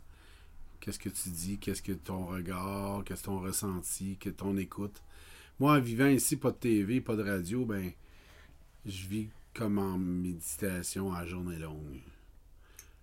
qu'est-ce 0.79 0.99
que 0.99 1.09
tu 1.09 1.29
dis, 1.29 1.59
qu'est-ce 1.59 1.81
que 1.81 1.91
ton 1.91 2.25
regard, 2.27 3.03
qu'est-ce 3.03 3.21
que 3.23 3.25
ton 3.25 3.39
ressenti, 3.41 4.17
que 4.17 4.29
ton 4.29 4.55
écoute. 4.55 5.01
Moi, 5.59 5.73
en 5.77 5.81
vivant 5.81 6.07
ici, 6.07 6.37
pas 6.37 6.51
de 6.51 6.55
TV, 6.57 7.01
pas 7.01 7.15
de 7.17 7.23
radio, 7.23 7.65
ben 7.65 7.91
je 8.85 9.07
vis 9.07 9.29
comme 9.53 9.77
en 9.77 9.97
méditation 9.97 11.13
à 11.13 11.25
journée 11.25 11.57
longue. 11.59 12.01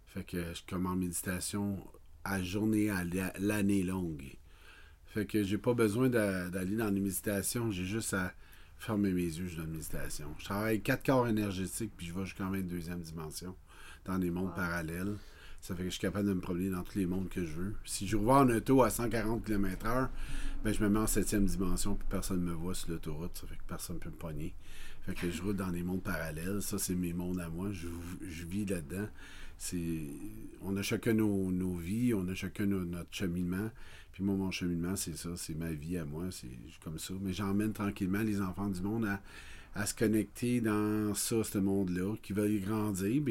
Fait 0.06 0.24
que 0.24 0.42
je 0.48 0.54
suis 0.54 0.64
comme 0.66 0.87
en 0.87 0.96
méditation 0.96 1.78
à 2.24 2.42
journée 2.42 2.90
à 2.90 3.04
la- 3.04 3.32
l'année 3.38 3.82
longue. 3.82 4.37
Fait 5.06 5.26
que 5.26 5.42
j'ai 5.42 5.58
pas 5.58 5.74
besoin 5.74 6.08
d'a- 6.08 6.48
d'aller 6.48 6.76
dans 6.76 6.90
les 6.90 7.00
méditations, 7.00 7.70
j'ai 7.70 7.84
juste 7.84 8.14
à 8.14 8.32
fermer 8.78 9.12
mes 9.12 9.22
yeux, 9.22 9.46
je 9.48 9.56
donne 9.56 9.66
une 9.66 9.72
méditation. 9.72 10.34
Je 10.38 10.44
travaille 10.44 10.82
quatre 10.82 11.04
corps 11.04 11.26
énergétiques, 11.28 11.92
puis 11.96 12.06
je 12.06 12.14
vais 12.14 12.24
jusqu'en 12.24 12.50
22e 12.50 13.00
dimension, 13.00 13.54
dans 14.04 14.18
des 14.18 14.30
mondes 14.30 14.48
Wow. 14.50 14.54
parallèles. 14.54 15.16
Ça 15.61 15.74
fait 15.74 15.82
que 15.82 15.88
je 15.88 15.94
suis 15.94 16.00
capable 16.00 16.28
de 16.28 16.34
me 16.34 16.40
promener 16.40 16.70
dans 16.70 16.84
tous 16.84 16.98
les 16.98 17.06
mondes 17.06 17.28
que 17.28 17.44
je 17.44 17.52
veux. 17.52 17.74
Si 17.84 18.06
je 18.06 18.16
roule 18.16 18.30
en 18.30 18.48
auto 18.48 18.82
à 18.84 18.90
140 18.90 19.44
km/h, 19.44 20.08
ben 20.62 20.72
je 20.72 20.80
me 20.82 20.88
mets 20.88 21.00
en 21.00 21.06
7e 21.08 21.46
dimension, 21.46 21.96
puis 21.96 22.06
personne 22.08 22.40
ne 22.44 22.50
me 22.50 22.52
voit 22.52 22.74
sur 22.76 22.90
l'autoroute. 22.90 23.37
Ça 23.37 23.46
fait 23.48 23.56
que 23.56 23.64
personne 23.66 23.96
ne 23.96 24.00
peut 24.00 24.11
me 24.11 24.14
pogner. 24.14 24.54
Fait 25.09 25.14
que 25.14 25.31
je 25.31 25.42
roule 25.42 25.57
dans 25.57 25.71
des 25.71 25.83
mondes 25.83 26.03
parallèles. 26.03 26.61
Ça, 26.61 26.79
c'est 26.79 26.94
mes 26.94 27.14
mondes 27.14 27.40
à 27.40 27.49
moi. 27.49 27.71
Je, 27.73 27.88
je 28.29 28.44
vis 28.44 28.66
là-dedans. 28.66 29.09
C'est, 29.57 30.03
on 30.62 30.77
a 30.77 30.83
chacun 30.83 31.14
nos, 31.14 31.51
nos 31.51 31.75
vies, 31.75 32.12
on 32.12 32.29
a 32.29 32.35
chacun 32.35 32.66
notre 32.66 33.09
cheminement. 33.11 33.71
Puis 34.12 34.23
moi, 34.23 34.35
mon 34.35 34.51
cheminement, 34.51 34.97
c'est 34.97 35.16
ça, 35.16 35.31
c'est 35.37 35.57
ma 35.57 35.73
vie 35.73 35.97
à 35.97 36.05
moi, 36.05 36.25
c'est 36.31 36.51
comme 36.85 36.99
ça. 36.99 37.14
Mais 37.23 37.33
j'emmène 37.33 37.73
tranquillement 37.73 38.23
les 38.23 38.42
enfants 38.42 38.68
du 38.68 38.83
monde 38.83 39.07
à, 39.07 39.23
à 39.75 39.87
se 39.87 39.94
connecter 39.94 40.61
dans 40.61 41.14
ça, 41.14 41.42
ce 41.42 41.57
monde-là, 41.57 42.14
qui 42.23 42.35
veulent 42.35 42.61
grandir. 42.61 43.23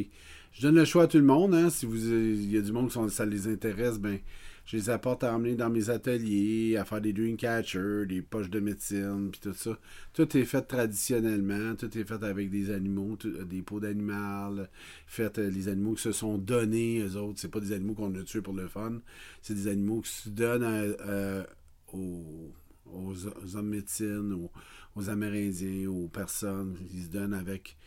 Je 0.53 0.61
donne 0.63 0.75
le 0.75 0.85
choix 0.85 1.03
à 1.03 1.07
tout 1.07 1.17
le 1.17 1.25
monde. 1.25 1.53
Hein. 1.53 1.69
Si 1.69 1.85
vous, 1.85 2.07
il 2.07 2.49
y 2.51 2.57
a 2.57 2.61
du 2.61 2.71
monde 2.71 2.91
ça 3.11 3.25
les 3.25 3.47
intéresse, 3.47 3.99
ben 3.99 4.17
je 4.67 4.77
les 4.77 4.89
apporte 4.91 5.23
à 5.23 5.33
emmener 5.35 5.55
dans 5.55 5.71
mes 5.71 5.89
ateliers, 5.89 6.77
à 6.77 6.85
faire 6.85 7.01
des 7.01 7.13
dream 7.13 7.37
catchers, 7.37 8.05
des 8.07 8.21
poches 8.21 8.51
de 8.51 8.59
médecine, 8.59 9.29
puis 9.31 9.41
tout 9.41 9.53
ça. 9.55 9.79
Tout 10.13 10.37
est 10.37 10.45
fait 10.45 10.61
traditionnellement, 10.63 11.75
tout 11.75 11.97
est 11.97 12.03
fait 12.05 12.23
avec 12.23 12.51
des 12.51 12.69
animaux, 12.71 13.15
tout- 13.17 13.43
des 13.45 13.63
peaux 13.63 13.79
d'animal, 13.79 14.69
fait 15.07 15.39
euh, 15.39 15.49
les 15.49 15.69
animaux 15.69 15.95
qui 15.95 16.03
se 16.03 16.11
sont 16.11 16.37
donnés, 16.37 16.99
eux 17.01 17.17
autres. 17.17 17.39
C'est 17.39 17.49
pas 17.51 17.61
des 17.61 17.71
animaux 17.73 17.95
qu'on 17.95 18.13
a 18.15 18.23
tués 18.23 18.41
pour 18.43 18.53
le 18.53 18.67
fun, 18.67 18.99
c'est 19.41 19.55
des 19.55 19.67
animaux 19.67 20.01
qui 20.01 20.11
se 20.11 20.29
donnent 20.29 20.63
euh, 20.63 21.43
aux, 21.93 22.53
aux, 22.85 23.13
aux 23.15 23.55
hommes 23.55 23.69
médecine, 23.69 24.33
aux, 24.33 24.51
aux 24.95 25.09
Amérindiens, 25.09 25.89
aux 25.89 26.07
personnes. 26.09 26.77
Ils 26.93 27.03
se 27.05 27.09
donnent 27.09 27.33
avec 27.33 27.77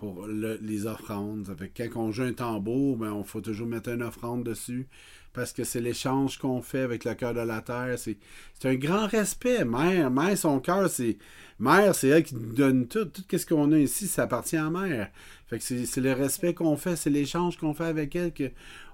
pour 0.00 0.26
le- 0.26 0.58
les 0.62 0.86
offrandes. 0.86 1.46
Quand 1.76 1.96
on 1.96 2.10
joue 2.10 2.22
un 2.22 2.32
tambour, 2.32 2.96
ben, 2.96 3.12
on 3.12 3.22
faut 3.22 3.42
toujours 3.42 3.66
mettre 3.66 3.90
une 3.90 4.02
offrande 4.02 4.44
dessus 4.44 4.88
parce 5.34 5.52
que 5.52 5.62
c'est 5.62 5.82
l'échange 5.82 6.38
qu'on 6.38 6.62
fait 6.62 6.80
avec 6.80 7.04
le 7.04 7.12
cœur 7.12 7.34
de 7.34 7.40
la 7.40 7.60
terre. 7.60 7.98
C'est, 7.98 8.16
un 8.64 8.76
grand 8.76 9.06
respect. 9.08 9.62
Mère, 9.66 10.10
mère, 10.10 10.38
son 10.38 10.58
cœur, 10.58 10.88
c'est. 10.88 11.18
Mère, 11.58 11.94
c'est 11.94 12.08
elle 12.08 12.22
qui 12.22 12.34
nous 12.34 12.54
donne 12.54 12.88
tout. 12.88 13.04
Tout 13.04 13.24
ce 13.36 13.44
qu'on 13.44 13.72
a 13.72 13.78
ici, 13.78 14.08
ça 14.08 14.22
appartient 14.22 14.56
à 14.56 14.70
mère. 14.70 15.10
Fait 15.48 15.58
que 15.58 15.64
c'est, 15.64 15.84
c'est 15.84 16.00
le 16.00 16.14
respect 16.14 16.54
qu'on 16.54 16.78
fait, 16.78 16.96
c'est 16.96 17.10
l'échange 17.10 17.58
qu'on 17.58 17.74
fait 17.74 17.84
avec 17.84 18.16
elle 18.16 18.32
que 18.32 18.50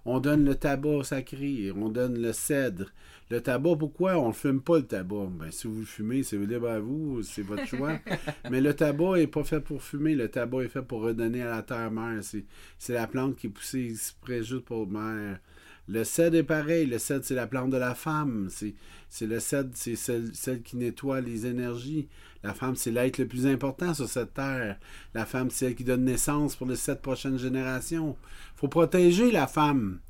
on 0.06 0.20
donne 0.20 0.44
le 0.44 0.54
tabac 0.54 1.04
sacré, 1.04 1.72
on 1.72 1.88
donne 1.88 2.20
le 2.22 2.32
cèdre. 2.32 2.86
Le 3.28 3.40
tabac, 3.40 3.74
pourquoi 3.76 4.16
on 4.16 4.28
ne 4.28 4.32
fume 4.32 4.60
pas 4.60 4.76
le 4.76 4.86
tabac? 4.86 5.26
Ben, 5.36 5.50
si 5.50 5.66
vous 5.66 5.80
le 5.80 5.84
fumez, 5.84 6.22
c'est 6.22 6.36
libre 6.36 6.68
à 6.68 6.78
vous, 6.78 7.22
c'est 7.24 7.42
votre 7.42 7.66
choix. 7.66 7.98
Mais 8.50 8.60
le 8.60 8.72
tabac 8.72 9.16
n'est 9.16 9.26
pas 9.26 9.42
fait 9.42 9.60
pour 9.60 9.82
fumer, 9.82 10.14
le 10.14 10.28
tabac 10.28 10.62
est 10.62 10.68
fait 10.68 10.82
pour 10.82 11.02
redonner 11.02 11.42
à 11.42 11.50
la 11.50 11.62
terre 11.62 11.90
mère. 11.90 12.22
C'est, 12.22 12.44
c'est 12.78 12.94
la 12.94 13.08
plante 13.08 13.36
qui 13.36 13.48
est 13.48 13.50
poussée 13.50 13.88
exprès 13.90 14.44
juste 14.44 14.64
pour 14.64 14.86
mère, 14.86 15.40
Le 15.88 16.02
cèdre 16.04 16.36
est 16.36 16.42
pareil. 16.42 16.86
Le 16.86 16.98
cèdre, 16.98 17.24
c'est 17.24 17.34
la 17.34 17.46
plante 17.46 17.70
de 17.70 17.76
la 17.76 17.94
femme. 17.94 18.48
C'est, 18.50 19.26
le 19.26 19.38
cèdre, 19.38 19.70
c'est 19.74 19.96
celle, 19.96 20.30
celle 20.34 20.62
qui 20.62 20.76
nettoie 20.76 21.20
les 21.20 21.46
énergies. 21.46 22.08
La 22.42 22.54
femme, 22.54 22.76
c'est 22.76 22.90
l'être 22.90 23.18
le 23.18 23.26
plus 23.26 23.46
important 23.46 23.94
sur 23.94 24.08
cette 24.08 24.34
terre. 24.34 24.78
La 25.14 25.26
femme, 25.26 25.50
c'est 25.50 25.66
elle 25.66 25.74
qui 25.74 25.84
donne 25.84 26.04
naissance 26.04 26.56
pour 26.56 26.66
les 26.66 26.76
sept 26.76 27.00
prochaines 27.02 27.38
générations. 27.38 28.16
faut 28.56 28.68
protéger 28.68 29.30
la 29.30 29.46
femme. 29.46 30.00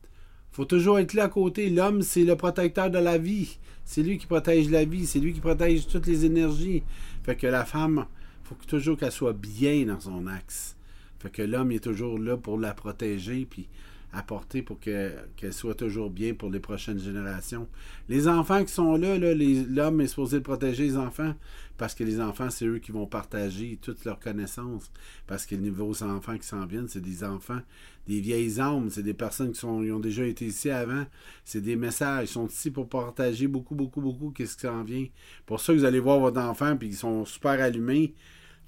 faut 0.51 0.65
toujours 0.65 0.99
être 0.99 1.15
là 1.15 1.25
à 1.25 1.29
côté. 1.29 1.69
L'homme, 1.69 2.03
c'est 2.03 2.25
le 2.25 2.37
protecteur 2.37 2.91
de 2.91 2.99
la 2.99 3.19
vie. 3.19 3.59
C'est 3.85 4.03
lui 4.03 4.19
qui 4.19 4.27
protège 4.27 4.71
la 4.71 4.85
vie. 4.85 5.07
C'est 5.07 5.21
lui 5.21 5.35
qui 5.35 5.41
protège 5.41 5.87
toutes 5.87 6.07
les 6.07 6.25
énergies. 6.25 6.83
Fait 7.23 7.37
que 7.37 7.47
la 7.47 7.65
femme, 7.65 8.07
faut 8.45 8.57
toujours 8.67 8.97
qu'elle 8.97 9.13
soit 9.13 9.35
bien 9.35 9.85
dans 9.85 10.01
son 10.01 10.27
axe. 10.27 10.77
Fait 11.19 11.31
que 11.31 11.43
l'homme 11.43 11.73
est 11.73 11.85
toujours 11.85 12.19
là 12.19 12.37
pour 12.37 12.59
la 12.59 12.73
protéger 12.75 13.47
puis 13.49 13.69
apporter 14.17 14.63
pour 14.63 14.81
que- 14.81 15.13
qu'elle 15.37 15.53
soit 15.53 15.75
toujours 15.75 16.11
bien 16.11 16.35
pour 16.35 16.51
les 16.51 16.61
prochaines 16.61 16.99
générations. 16.99 17.69
Les 18.09 18.29
enfants 18.29 18.65
qui 18.65 18.73
sont 18.73 18.97
là, 18.97 19.19
l'homme 19.19 20.01
est 20.01 20.07
supposé 20.07 20.41
protéger 20.41 20.85
les 20.85 20.97
enfants 20.97 21.35
parce 21.77 21.95
que 21.95 22.03
les 22.05 22.21
enfants, 22.21 22.49
c'est 22.49 22.65
eux 22.65 22.79
qui 22.79 22.93
vont 22.93 23.07
partager 23.07 23.79
toutes 23.83 24.05
leurs 24.07 24.19
connaissances. 24.19 24.91
Parce 25.27 25.45
que 25.45 25.55
les 25.55 25.61
nouveaux 25.61 26.03
enfants 26.03 26.39
qui 26.39 26.47
s'en 26.47 26.65
viennent, 26.65 26.89
c'est 26.89 27.03
des 27.03 27.23
enfants, 27.25 27.61
des 28.09 28.21
vieilles 28.21 28.59
âmes, 28.59 28.89
c'est 28.89 29.03
des 29.03 29.13
personnes 29.13 29.53
qui 29.53 29.65
ont 29.67 30.01
déjà 30.01 30.25
été 30.25 30.47
ici 30.47 30.71
avant. 30.71 31.05
C'est 31.45 31.61
des 31.61 31.77
messages. 31.77 32.31
Ils 32.31 32.33
sont 32.33 32.47
ici 32.47 32.71
pour 32.71 32.89
partager 32.89 33.47
beaucoup, 33.49 33.75
beaucoup, 33.75 34.01
beaucoup 34.01 34.31
qu'est-ce 34.31 34.55
qui 34.57 34.63
s'en 34.63 34.83
vient. 34.83 35.07
Pour 35.45 35.61
ça 35.61 35.75
vous 35.75 35.85
allez 35.85 36.01
voir 36.01 36.21
votre 36.21 36.41
enfant 36.41 36.77
puis 36.77 36.89
ils 36.89 36.97
sont 36.97 37.27
super 37.27 37.61
allumés 37.61 38.15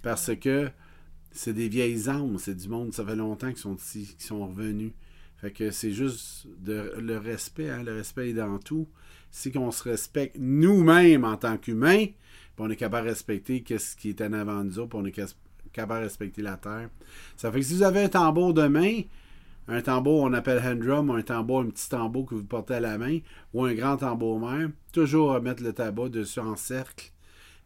parce 0.03 0.35
que 0.37 0.69
c'est 1.33 1.55
des 1.55 1.69
vieilles 1.69 2.09
âmes, 2.09 2.37
c'est 2.39 2.55
du 2.55 2.69
monde, 2.69 2.93
ça 2.93 3.05
fait 3.05 3.17
longtemps 3.17 3.49
qu'ils 3.49 3.59
sont 3.59 3.77
ici, 3.77 4.15
qu'ils 4.19 4.27
sont 4.27 4.47
revenus. 4.47 4.93
Fait 5.39 5.53
que 5.53 5.71
c'est 5.71 5.93
juste 5.93 6.47
le 6.67 7.17
respect, 7.17 7.71
hein, 7.71 7.83
le 7.85 7.95
respect 7.95 8.31
est 8.31 8.35
dans 8.35 8.59
tout. 8.59 8.89
C'est 9.31 9.53
qu'on 9.53 9.71
se 9.71 9.89
respecte 9.89 10.37
nous-mêmes 10.39 11.25
en 11.25 11.37
tant 11.37 11.57
qu'humains, 11.57 12.07
on 12.59 12.69
est 12.71 12.77
capable 12.77 13.07
de 13.07 13.13
respecter 13.13 13.63
qu'est-ce 13.63 13.95
qui 13.95 14.09
est 14.09 14.21
en 14.21 14.33
avant 14.33 14.65
de 14.65 14.65
nous 14.65 14.79
autres, 14.81 14.97
on 14.97 15.05
est 15.05 15.13
capable 15.73 16.01
de 16.01 16.05
respecter 16.05 16.43
la 16.43 16.57
terre. 16.57 16.91
Ça 17.37 17.53
fait 17.53 17.61
que 17.61 17.65
si 17.65 17.75
vous 17.75 17.83
avez 17.83 18.03
un 18.05 18.09
tambour 18.09 18.53
de 18.53 18.67
main, 18.67 19.03
un 19.69 19.81
tambour 19.81 20.23
on 20.23 20.33
appelle 20.33 20.61
hand 20.65 20.81
drum, 20.81 21.11
un 21.11 21.23
tambour, 21.23 21.61
un 21.61 21.67
petit 21.67 21.89
tambour 21.89 22.27
que 22.27 22.35
vous 22.35 22.45
portez 22.45 22.75
à 22.75 22.81
la 22.81 22.99
main, 22.99 23.19
ou 23.53 23.65
un 23.65 23.75
grand 23.75 23.99
tambour 23.99 24.41
même, 24.41 24.73
toujours 24.93 25.41
mettre 25.41 25.63
le 25.63 25.73
tabac 25.73 26.09
dessus 26.09 26.41
en 26.41 26.57
cercle, 26.57 27.13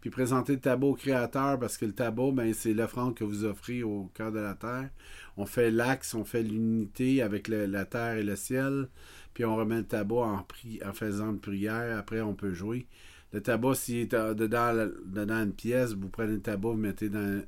puis 0.02 0.10
présenter 0.10 0.54
le 0.54 0.58
tabac 0.58 0.88
au 0.88 0.94
créateur 0.94 1.60
parce 1.60 1.78
que 1.78 1.84
le 1.84 1.92
tabac, 1.92 2.32
ben, 2.32 2.52
c'est 2.52 2.74
l'offrande 2.74 3.14
que 3.14 3.22
vous 3.22 3.44
offrez 3.44 3.84
au 3.84 4.10
cœur 4.14 4.32
de 4.32 4.40
la 4.40 4.54
terre. 4.54 4.90
On 5.36 5.46
fait 5.46 5.70
l'axe, 5.70 6.14
on 6.14 6.24
fait 6.24 6.42
l'unité 6.42 7.22
avec 7.22 7.46
la 7.46 7.84
terre 7.84 8.16
et 8.16 8.24
le 8.24 8.34
ciel, 8.34 8.88
puis 9.32 9.44
on 9.44 9.54
remet 9.54 9.76
le 9.76 9.84
tabac 9.84 10.16
en, 10.16 10.92
faisant 10.92 11.30
une 11.30 11.38
prière. 11.38 11.96
Après, 11.96 12.20
on 12.20 12.34
peut 12.34 12.52
jouer. 12.52 12.88
Le 13.32 13.40
tabac, 13.40 13.76
s'il 13.76 13.98
est 13.98 14.12
euh, 14.12 14.34
dedans, 14.34 14.74
dedans 15.06 15.44
une 15.44 15.52
pièce, 15.52 15.92
vous 15.92 16.08
prenez 16.08 16.32
le 16.32 16.40
tabac, 16.40 16.70
vous 16.70 16.74
mettez 16.74 17.08
dans 17.08 17.40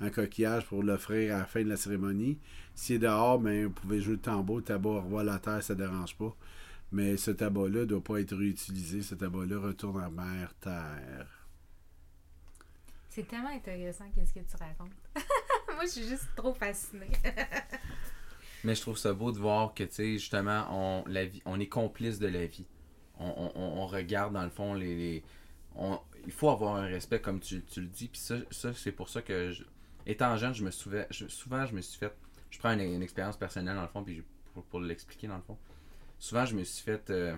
un 0.00 0.10
coquillage 0.10 0.66
pour 0.66 0.82
l'offrir 0.82 1.36
à 1.36 1.38
la 1.38 1.44
fin 1.44 1.62
de 1.62 1.68
la 1.68 1.76
cérémonie. 1.76 2.40
S'il 2.74 2.96
est 2.96 2.98
dehors, 2.98 3.38
ben, 3.38 3.66
vous 3.66 3.70
pouvez 3.70 4.00
jouer 4.00 4.14
le 4.14 4.20
tambour, 4.20 4.56
le 4.56 4.64
tabac 4.64 4.90
revoit 4.90 5.22
la 5.22 5.38
terre, 5.38 5.62
ça 5.62 5.74
ne 5.74 5.78
dérange 5.78 6.16
pas. 6.16 6.34
Mais 6.90 7.16
ce 7.16 7.30
tabac-là 7.30 7.80
ne 7.80 7.84
doit 7.84 8.02
pas 8.02 8.20
être 8.20 8.34
réutilisé. 8.34 9.00
Ce 9.00 9.14
tabac-là 9.14 9.60
retourne 9.60 10.02
en 10.02 10.10
mer 10.10 10.52
terre. 10.60 11.43
C'est 13.14 13.28
tellement 13.28 13.50
intéressant 13.50 14.06
qu'est-ce 14.12 14.32
que 14.32 14.40
tu 14.40 14.56
racontes. 14.58 14.90
Moi, 15.68 15.84
je 15.84 15.90
suis 15.90 16.08
juste 16.08 16.26
trop 16.34 16.52
fascinée. 16.52 17.12
Mais 18.64 18.74
je 18.74 18.80
trouve 18.80 18.98
ça 18.98 19.12
beau 19.12 19.30
de 19.30 19.38
voir 19.38 19.72
que, 19.72 19.84
tu 19.84 19.92
sais, 19.94 20.12
justement, 20.14 20.66
on, 20.72 21.04
la 21.06 21.24
vie, 21.24 21.40
on 21.44 21.60
est 21.60 21.68
complice 21.68 22.18
de 22.18 22.26
la 22.26 22.46
vie. 22.46 22.66
On, 23.20 23.52
on- 23.54 23.60
on- 23.82 23.86
regarde, 23.86 24.32
dans 24.32 24.42
le 24.42 24.50
fond, 24.50 24.74
les... 24.74 25.22
on- 25.76 26.00
il 26.26 26.32
faut 26.32 26.50
avoir 26.50 26.74
un 26.74 26.86
respect, 26.86 27.20
comme 27.20 27.38
tu, 27.38 27.62
tu 27.62 27.82
le 27.82 27.86
dis. 27.86 28.08
Puis 28.08 28.20
ça, 28.20 28.34
ça 28.50 28.74
c'est 28.74 28.90
pour 28.90 29.08
ça 29.08 29.22
que, 29.22 29.52
étant 30.06 30.36
jeune, 30.36 30.52
je 30.52 30.64
me 30.64 30.72
souvent, 30.72 31.04
je, 31.10 31.28
souvent, 31.28 31.66
je 31.66 31.74
me 31.76 31.82
suis 31.82 32.00
fait... 32.00 32.12
Je 32.50 32.58
prends 32.58 32.72
une, 32.72 33.00
expérience 33.00 33.36
personnelle, 33.36 33.76
dans 33.76 33.82
le 33.82 33.88
fond, 33.88 34.02
puis 34.02 34.24
pour, 34.54 34.64
pour 34.64 34.80
l'expliquer, 34.80 35.28
dans 35.28 35.36
le 35.36 35.42
fond. 35.42 35.56
Souvent, 36.18 36.46
je 36.46 36.56
me 36.56 36.64
suis 36.64 36.82
fait 36.82 37.10
euh, 37.10 37.36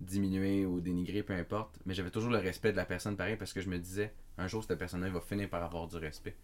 diminuer 0.00 0.64
ou 0.64 0.80
dénigrer, 0.80 1.22
peu 1.22 1.34
importe. 1.34 1.78
Mais 1.84 1.92
j'avais 1.92 2.10
toujours 2.10 2.30
le 2.30 2.38
respect 2.38 2.72
de 2.72 2.78
la 2.78 2.86
personne, 2.86 3.14
pareil, 3.18 3.36
parce 3.36 3.52
que 3.52 3.60
je 3.60 3.68
me 3.68 3.78
disais, 3.78 4.14
un 4.38 4.46
jour, 4.48 4.62
cette 4.64 4.78
personne-là 4.78 5.08
va 5.10 5.20
finir 5.20 5.48
par 5.48 5.62
avoir 5.62 5.86
du 5.88 5.96
respect. 5.96 6.36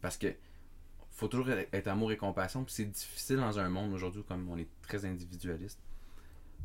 Parce 0.00 0.16
que 0.16 0.34
faut 1.10 1.28
toujours 1.28 1.50
être 1.50 1.88
amour 1.88 2.10
et 2.12 2.16
compassion. 2.16 2.64
Puis 2.64 2.74
c'est 2.74 2.84
difficile 2.86 3.36
dans 3.36 3.58
un 3.58 3.68
monde 3.68 3.92
aujourd'hui 3.92 4.22
comme 4.24 4.48
on 4.48 4.56
est 4.58 4.68
très 4.82 5.04
individualiste. 5.04 5.78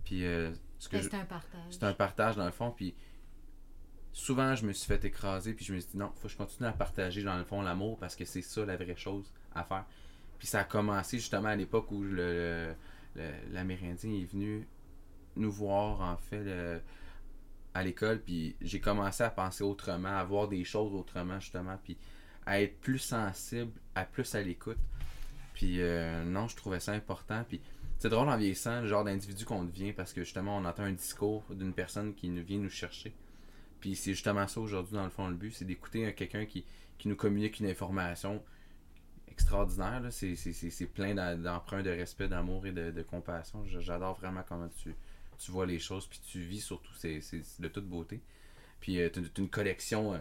Puis 0.05 0.25
euh, 0.25 0.53
ce 0.79 0.87
que 0.89 0.97
Ben, 0.97 1.03
je- 1.03 1.09
c'est 1.09 1.17
un 1.17 1.25
partage. 1.25 1.61
c'est 1.71 1.83
un 1.83 1.93
partage 1.93 2.35
dans 2.37 2.45
le 2.45 2.51
fond. 2.51 2.71
Puis 2.71 2.95
souvent 4.13 4.55
je 4.55 4.65
me 4.65 4.73
suis 4.73 4.87
fait 4.87 5.03
écraser. 5.05 5.53
Puis 5.53 5.65
je 5.65 5.73
me 5.73 5.79
suis 5.79 5.91
dit 5.91 5.97
non, 5.97 6.11
faut 6.15 6.27
que 6.27 6.33
je 6.33 6.37
continue 6.37 6.67
à 6.67 6.71
partager 6.73 7.23
dans 7.23 7.37
le 7.37 7.43
fond 7.43 7.61
l'amour 7.61 7.97
parce 7.99 8.15
que 8.15 8.25
c'est 8.25 8.41
ça 8.41 8.65
la 8.65 8.77
vraie 8.77 8.95
chose 8.95 9.31
à 9.53 9.63
faire. 9.63 9.85
Puis 10.39 10.47
ça 10.47 10.61
a 10.61 10.63
commencé 10.63 11.17
justement 11.17 11.49
à 11.49 11.55
l'époque 11.55 11.91
où 11.91 12.01
le, 12.03 12.11
le- 12.11 12.75
le- 13.15 13.53
l'Amérindien 13.53 14.11
est 14.13 14.25
venu 14.31 14.67
nous 15.35 15.51
voir 15.51 16.01
en 16.01 16.17
fait 16.17 16.43
le- 16.43 16.81
à 17.77 17.83
l'école. 17.83 18.19
Puis 18.21 18.55
j'ai 18.61 18.79
commencé 18.79 19.23
à 19.23 19.29
penser 19.29 19.63
autrement, 19.63 20.17
à 20.17 20.23
voir 20.23 20.47
des 20.47 20.63
choses 20.63 20.93
autrement 20.93 21.39
justement. 21.39 21.77
Puis 21.83 21.97
à 22.45 22.61
être 22.61 22.79
plus 22.79 22.99
sensible, 22.99 23.71
à 23.95 24.05
plus 24.05 24.33
à 24.35 24.41
l'écoute. 24.41 24.79
Puis 25.53 25.81
euh, 25.81 26.23
non, 26.23 26.47
je 26.47 26.55
trouvais 26.55 26.79
ça 26.79 26.93
important. 26.93 27.43
Puis 27.47 27.61
c'est 27.97 28.09
drôle 28.09 28.29
en 28.29 28.37
vieillissant, 28.37 28.81
le 28.81 28.87
genre 28.87 29.03
d'individu 29.03 29.45
qu'on 29.45 29.63
devient 29.63 29.93
parce 29.93 30.13
que 30.13 30.23
justement 30.23 30.57
on 30.57 30.65
entend 30.65 30.83
un 30.83 30.91
discours 30.91 31.43
d'une 31.51 31.73
personne 31.73 32.13
qui 32.13 32.29
nous 32.29 32.43
vient 32.43 32.59
nous 32.59 32.69
chercher. 32.69 33.13
Puis 33.79 33.95
c'est 33.95 34.11
justement 34.11 34.47
ça 34.47 34.59
aujourd'hui 34.59 34.95
dans 34.95 35.03
le 35.03 35.09
fond 35.09 35.27
le 35.27 35.35
but, 35.35 35.51
c'est 35.51 35.65
d'écouter 35.65 36.07
euh, 36.07 36.11
quelqu'un 36.11 36.45
qui, 36.45 36.65
qui 36.97 37.07
nous 37.07 37.15
communique 37.15 37.59
une 37.59 37.67
information 37.67 38.41
extraordinaire. 39.29 40.01
C'est, 40.09 40.85
plein 40.87 41.13
d'emprunts 41.35 41.83
de 41.83 41.91
respect, 41.91 42.27
d'amour 42.27 42.65
et 42.65 42.71
de, 42.71 43.01
compassion. 43.03 43.63
J'adore 43.65 44.17
vraiment 44.17 44.41
comment 44.47 44.69
tu, 44.69 44.95
tu 45.37 45.51
vois 45.51 45.65
les 45.65 45.79
choses, 45.79 46.07
puis 46.07 46.19
tu 46.29 46.39
vis 46.39 46.61
surtout, 46.61 46.93
c'est, 46.95 47.21
c'est 47.21 47.41
de 47.59 47.67
toute 47.67 47.87
beauté. 47.87 48.21
Puis 48.79 48.99
euh, 49.01 49.09
t'as 49.09 49.21
t'as 49.21 49.41
une 49.41 49.49
collection 49.49 50.13
euh, 50.13 50.17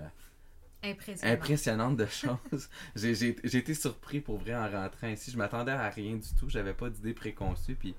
Impressionnant. 0.82 1.32
impressionnante 1.32 1.96
de 1.96 2.06
choses. 2.22 2.68
J'ai- 2.94 3.14
J'ai 3.14 3.36
j'ai 3.44 3.58
été 3.58 3.74
surpris 3.74 4.20
pour 4.20 4.38
vrai 4.38 4.54
en 4.54 4.70
rentrant 4.70 5.08
ici. 5.08 5.30
Je 5.30 5.36
m'attendais 5.36 5.72
à 5.72 5.88
rien 5.90 6.16
du 6.16 6.28
tout. 6.38 6.48
J'avais 6.48 6.74
pas 6.74 6.88
d'idée 6.90 7.14
préconçue. 7.14 7.74
Puis 7.74 7.94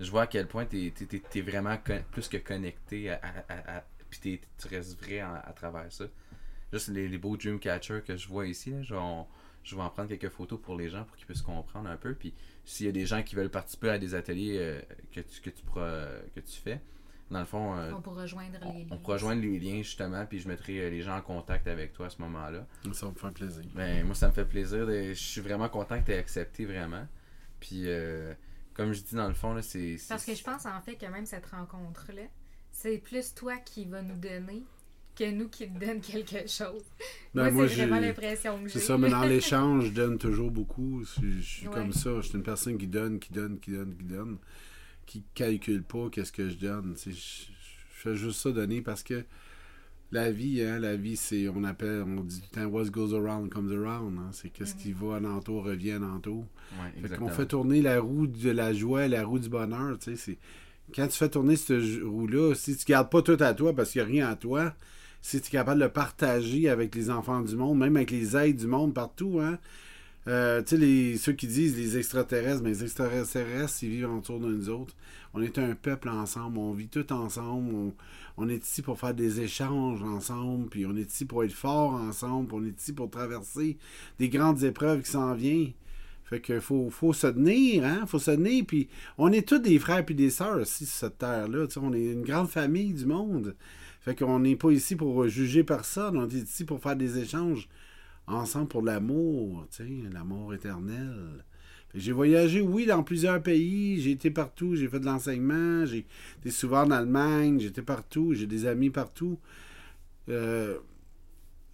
je 0.00 0.10
vois 0.10 0.22
à 0.22 0.26
quel 0.26 0.46
point 0.48 0.66
tu 0.66 0.92
es, 1.34 1.40
vraiment 1.40 1.76
plus 2.10 2.28
que 2.28 2.36
connecté. 2.38 3.10
À, 3.10 3.20
à- 3.22 3.52
à- 3.54 3.76
à- 3.78 3.84
puis 4.10 4.18
t'es- 4.20 4.40
tu 4.58 4.68
restes 4.68 4.98
vrai 5.02 5.22
en- 5.22 5.34
à 5.34 5.52
travers 5.52 5.90
ça. 5.92 6.04
Juste 6.72 6.88
les, 6.88 7.08
les 7.08 7.18
beaux 7.18 7.36
Dreamcatcher 7.36 8.00
que 8.04 8.16
je 8.16 8.26
vois 8.28 8.46
ici. 8.46 8.70
Là, 8.90 8.98
en, 9.00 9.28
je 9.66 9.74
vais 9.76 9.82
en 9.82 9.90
prendre 9.90 10.08
quelques 10.08 10.28
photos 10.30 10.60
pour 10.60 10.76
les 10.76 10.88
gens 10.88 11.04
pour 11.04 11.16
qu'ils 11.16 11.26
puissent 11.26 11.42
comprendre 11.42 11.90
un 11.90 11.96
peu. 11.96 12.14
Puis 12.14 12.32
s'il 12.64 12.86
y 12.86 12.88
a 12.88 12.92
des 12.92 13.04
gens 13.04 13.22
qui 13.22 13.34
veulent 13.34 13.50
participer 13.50 13.90
à 13.90 13.98
des 13.98 14.14
ateliers 14.14 14.56
euh, 14.58 14.80
que, 15.12 15.20
tu, 15.20 15.40
que, 15.40 15.50
tu, 15.50 15.62
pourras- 15.64 16.20
que 16.34 16.40
tu 16.40 16.52
fais, 16.60 16.80
dans 17.30 17.40
le 17.40 17.44
fond, 17.46 17.76
euh, 17.76 17.92
On 17.92 18.00
pourra 18.00 18.22
rejoindre 18.22 18.58
les 18.60 18.66
on, 18.66 18.72
liens. 18.78 18.86
on 18.92 18.98
pourra 18.98 19.16
joindre 19.18 19.42
les 19.42 19.58
liens 19.58 19.78
justement. 19.82 20.24
Puis 20.26 20.38
je 20.38 20.46
mettrai 20.48 20.78
euh, 20.80 20.90
les 20.90 21.02
gens 21.02 21.16
en 21.16 21.20
contact 21.22 21.66
avec 21.66 21.92
toi 21.92 22.06
à 22.06 22.10
ce 22.10 22.22
moment-là. 22.22 22.64
Ça 22.92 23.06
me 23.06 23.12
fait 23.14 23.30
plaisir. 23.32 23.64
Ben, 23.74 24.06
moi, 24.06 24.14
ça 24.14 24.28
me 24.28 24.32
fait 24.32 24.44
plaisir. 24.44 24.86
de- 24.86 25.08
Je 25.08 25.14
suis 25.14 25.40
vraiment 25.40 25.68
content 25.68 26.00
que 26.00 26.06
tu 26.06 26.12
aies 26.12 26.18
accepté 26.18 26.64
vraiment. 26.64 27.04
Puis, 27.58 27.82
euh, 27.86 28.32
comme 28.74 28.92
je 28.92 29.02
dis 29.02 29.16
dans 29.16 29.26
le 29.26 29.34
fond, 29.34 29.54
là, 29.54 29.62
c'est. 29.62 29.98
c'est- 29.98 30.08
Parce 30.08 30.24
que 30.24 30.34
je 30.34 30.44
pense 30.44 30.64
en 30.66 30.80
fait 30.80 30.94
que 30.94 31.06
même 31.06 31.26
cette 31.26 31.46
rencontre-là, 31.46 32.22
c'est 32.70 32.98
plus 32.98 33.34
toi 33.34 33.56
qui 33.56 33.86
va 33.86 34.02
nous 34.02 34.16
donner 34.18 34.64
que 35.16 35.30
nous 35.30 35.48
qui 35.48 35.66
te 35.68 35.78
donne 35.84 36.00
quelque 36.00 36.48
chose. 36.48 36.82
Ben, 37.34 37.44
moi, 37.44 37.50
moi, 37.50 37.68
c'est 37.68 37.76
vraiment 37.76 37.96
j'ai- 38.00 38.06
l'impression 38.08 38.58
que 38.62 38.68
j'ai. 38.68 38.78
C'est 38.78 38.84
ça, 38.86 38.98
mais 38.98 39.08
dans 39.10 39.24
l'échange, 39.26 39.86
je 39.86 39.90
donne 39.92 40.18
toujours 40.18 40.50
beaucoup. 40.50 41.02
Je, 41.04 41.26
je 41.38 41.42
suis 41.42 41.68
Ouais. 41.68 41.74
comme 41.74 41.92
ça. 41.92 42.10
Je 42.20 42.28
suis 42.28 42.36
une 42.36 42.42
personne 42.42 42.76
qui 42.78 42.86
donne, 42.86 43.18
qui 43.18 43.32
donne, 43.32 43.58
qui 43.58 43.70
donne, 43.72 43.94
qui 43.96 44.04
donne, 44.04 44.36
qui 45.06 45.24
calcule 45.34 45.82
pas 45.82 46.08
qu'est-ce 46.10 46.32
que 46.32 46.48
je 46.48 46.56
donne. 46.56 46.94
Je, 47.04 47.10
je 47.10 47.16
fais 47.90 48.14
juste 48.14 48.40
ça 48.40 48.50
donner 48.52 48.82
parce 48.82 49.02
que 49.02 49.24
la 50.12 50.30
vie, 50.30 50.62
hein, 50.62 50.78
la 50.78 50.94
vie, 50.96 51.16
c'est, 51.16 51.48
on 51.48 51.64
appelle, 51.64 52.02
on 52.06 52.20
dit 52.22 52.40
tout 52.40 52.46
le 52.54 52.62
temps, 52.62 52.66
what 52.68 52.84
goes 52.90 53.14
around 53.14 53.50
comes 53.50 53.72
around. 53.72 54.18
hein. 54.18 54.30
C'est 54.32 54.50
qu'est-ce 54.50 54.74
qui 54.76 54.92
va 54.92 55.16
alentour 55.16 55.64
revient 55.64 55.92
alentour. 55.92 56.46
Ouais, 56.80 57.08
Fait 57.08 57.16
qu'on 57.16 57.28
fait 57.28 57.46
tourner 57.46 57.82
la 57.82 58.00
roue 58.00 58.26
de 58.26 58.50
la 58.50 58.72
joie, 58.72 59.08
la 59.08 59.24
roue 59.24 59.38
du 59.38 59.48
bonheur, 59.48 59.98
tu 59.98 60.10
sais, 60.10 60.16
c'est... 60.16 60.38
Quand 60.94 61.08
tu 61.08 61.18
fais 61.18 61.28
tourner 61.28 61.56
cette 61.56 61.82
roue-là, 62.04 62.54
si 62.54 62.76
tu 62.76 62.84
gardes 62.84 63.10
pas 63.10 63.20
tout 63.20 63.36
à 63.40 63.52
toi 63.54 63.74
parce 63.74 63.90
qu'il 63.90 64.00
n'y 64.02 64.06
a 64.06 64.10
rien 64.12 64.28
à 64.28 64.36
toi, 64.36 64.72
si 65.22 65.40
tu 65.40 65.48
es 65.48 65.50
capable 65.50 65.80
de 65.80 65.86
le 65.86 65.90
partager 65.90 66.68
avec 66.68 66.94
les 66.94 67.10
enfants 67.10 67.40
du 67.40 67.56
monde, 67.56 67.78
même 67.78 67.96
avec 67.96 68.10
les 68.10 68.36
aides 68.36 68.56
du 68.56 68.66
monde 68.66 68.94
partout, 68.94 69.40
hein, 69.40 69.58
euh, 70.28 70.60
tu 70.62 70.76
sais, 70.76 71.18
ceux 71.18 71.32
qui 71.32 71.46
disent 71.46 71.76
les 71.76 71.98
extraterrestres, 71.98 72.62
mais 72.62 72.70
les 72.70 72.84
extraterrestres, 72.84 73.82
ils 73.82 73.90
vivent 73.90 74.10
autour 74.10 74.40
de 74.40 74.46
nous 74.46 74.68
autres. 74.70 74.94
On 75.34 75.42
est 75.42 75.58
un 75.58 75.74
peuple 75.74 76.08
ensemble, 76.08 76.58
on 76.58 76.72
vit 76.72 76.88
tout 76.88 77.12
ensemble, 77.12 77.92
on, 78.36 78.48
est 78.48 78.64
ici 78.64 78.82
pour 78.82 78.98
faire 78.98 79.14
des 79.14 79.40
échanges 79.40 80.02
ensemble, 80.02 80.68
puis 80.68 80.86
on 80.86 80.96
est 80.96 81.12
ici 81.12 81.26
pour 81.26 81.44
être 81.44 81.52
fort 81.52 81.92
ensemble, 81.92 82.48
puis 82.48 82.56
on 82.60 82.64
est 82.64 82.80
ici 82.80 82.92
pour 82.92 83.10
traverser 83.10 83.76
des 84.18 84.28
grandes 84.28 84.62
épreuves 84.64 85.02
qui 85.02 85.10
s'en 85.10 85.34
viennent. 85.34 85.72
Fait 86.24 86.40
que 86.40 86.58
faut, 86.58 86.90
faut 86.90 87.12
se 87.12 87.28
tenir, 87.28 87.84
hein? 87.84 88.04
Faut 88.06 88.18
se 88.18 88.32
tenir. 88.32 88.64
Puis 88.66 88.88
on 89.16 89.30
est 89.30 89.46
tous 89.46 89.60
des 89.60 89.78
frères 89.78 90.04
puis 90.04 90.16
des 90.16 90.30
sœurs 90.30 90.60
ici 90.60 90.84
sur 90.84 90.96
cette 90.96 91.18
terre-là. 91.18 91.68
Tu 91.68 91.74
sais, 91.74 91.80
on 91.80 91.92
est 91.92 92.04
une 92.04 92.24
grande 92.24 92.48
famille 92.48 92.92
du 92.92 93.06
monde. 93.06 93.54
Fait 94.06 94.14
qu'on 94.14 94.38
n'est 94.38 94.54
pas 94.54 94.70
ici 94.70 94.94
pour 94.94 95.26
juger 95.26 95.64
personne. 95.64 96.16
On 96.16 96.28
est 96.28 96.34
ici 96.34 96.64
pour 96.64 96.80
faire 96.80 96.94
des 96.94 97.18
échanges 97.18 97.68
ensemble 98.28 98.68
pour 98.68 98.82
l'amour, 98.82 99.66
l'amour 100.12 100.54
éternel. 100.54 101.44
J'ai 101.92 102.12
voyagé, 102.12 102.60
oui, 102.60 102.86
dans 102.86 103.02
plusieurs 103.02 103.42
pays. 103.42 104.00
J'ai 104.00 104.12
été 104.12 104.30
partout. 104.30 104.76
J'ai 104.76 104.86
fait 104.86 105.00
de 105.00 105.06
l'enseignement. 105.06 105.84
J'ai 105.86 106.06
été 106.38 106.50
souvent 106.52 106.84
en 106.84 106.92
Allemagne. 106.92 107.58
J'étais 107.58 107.82
partout. 107.82 108.32
J'ai 108.32 108.46
des 108.46 108.66
amis 108.66 108.90
partout. 108.90 109.40
Euh, 110.28 110.78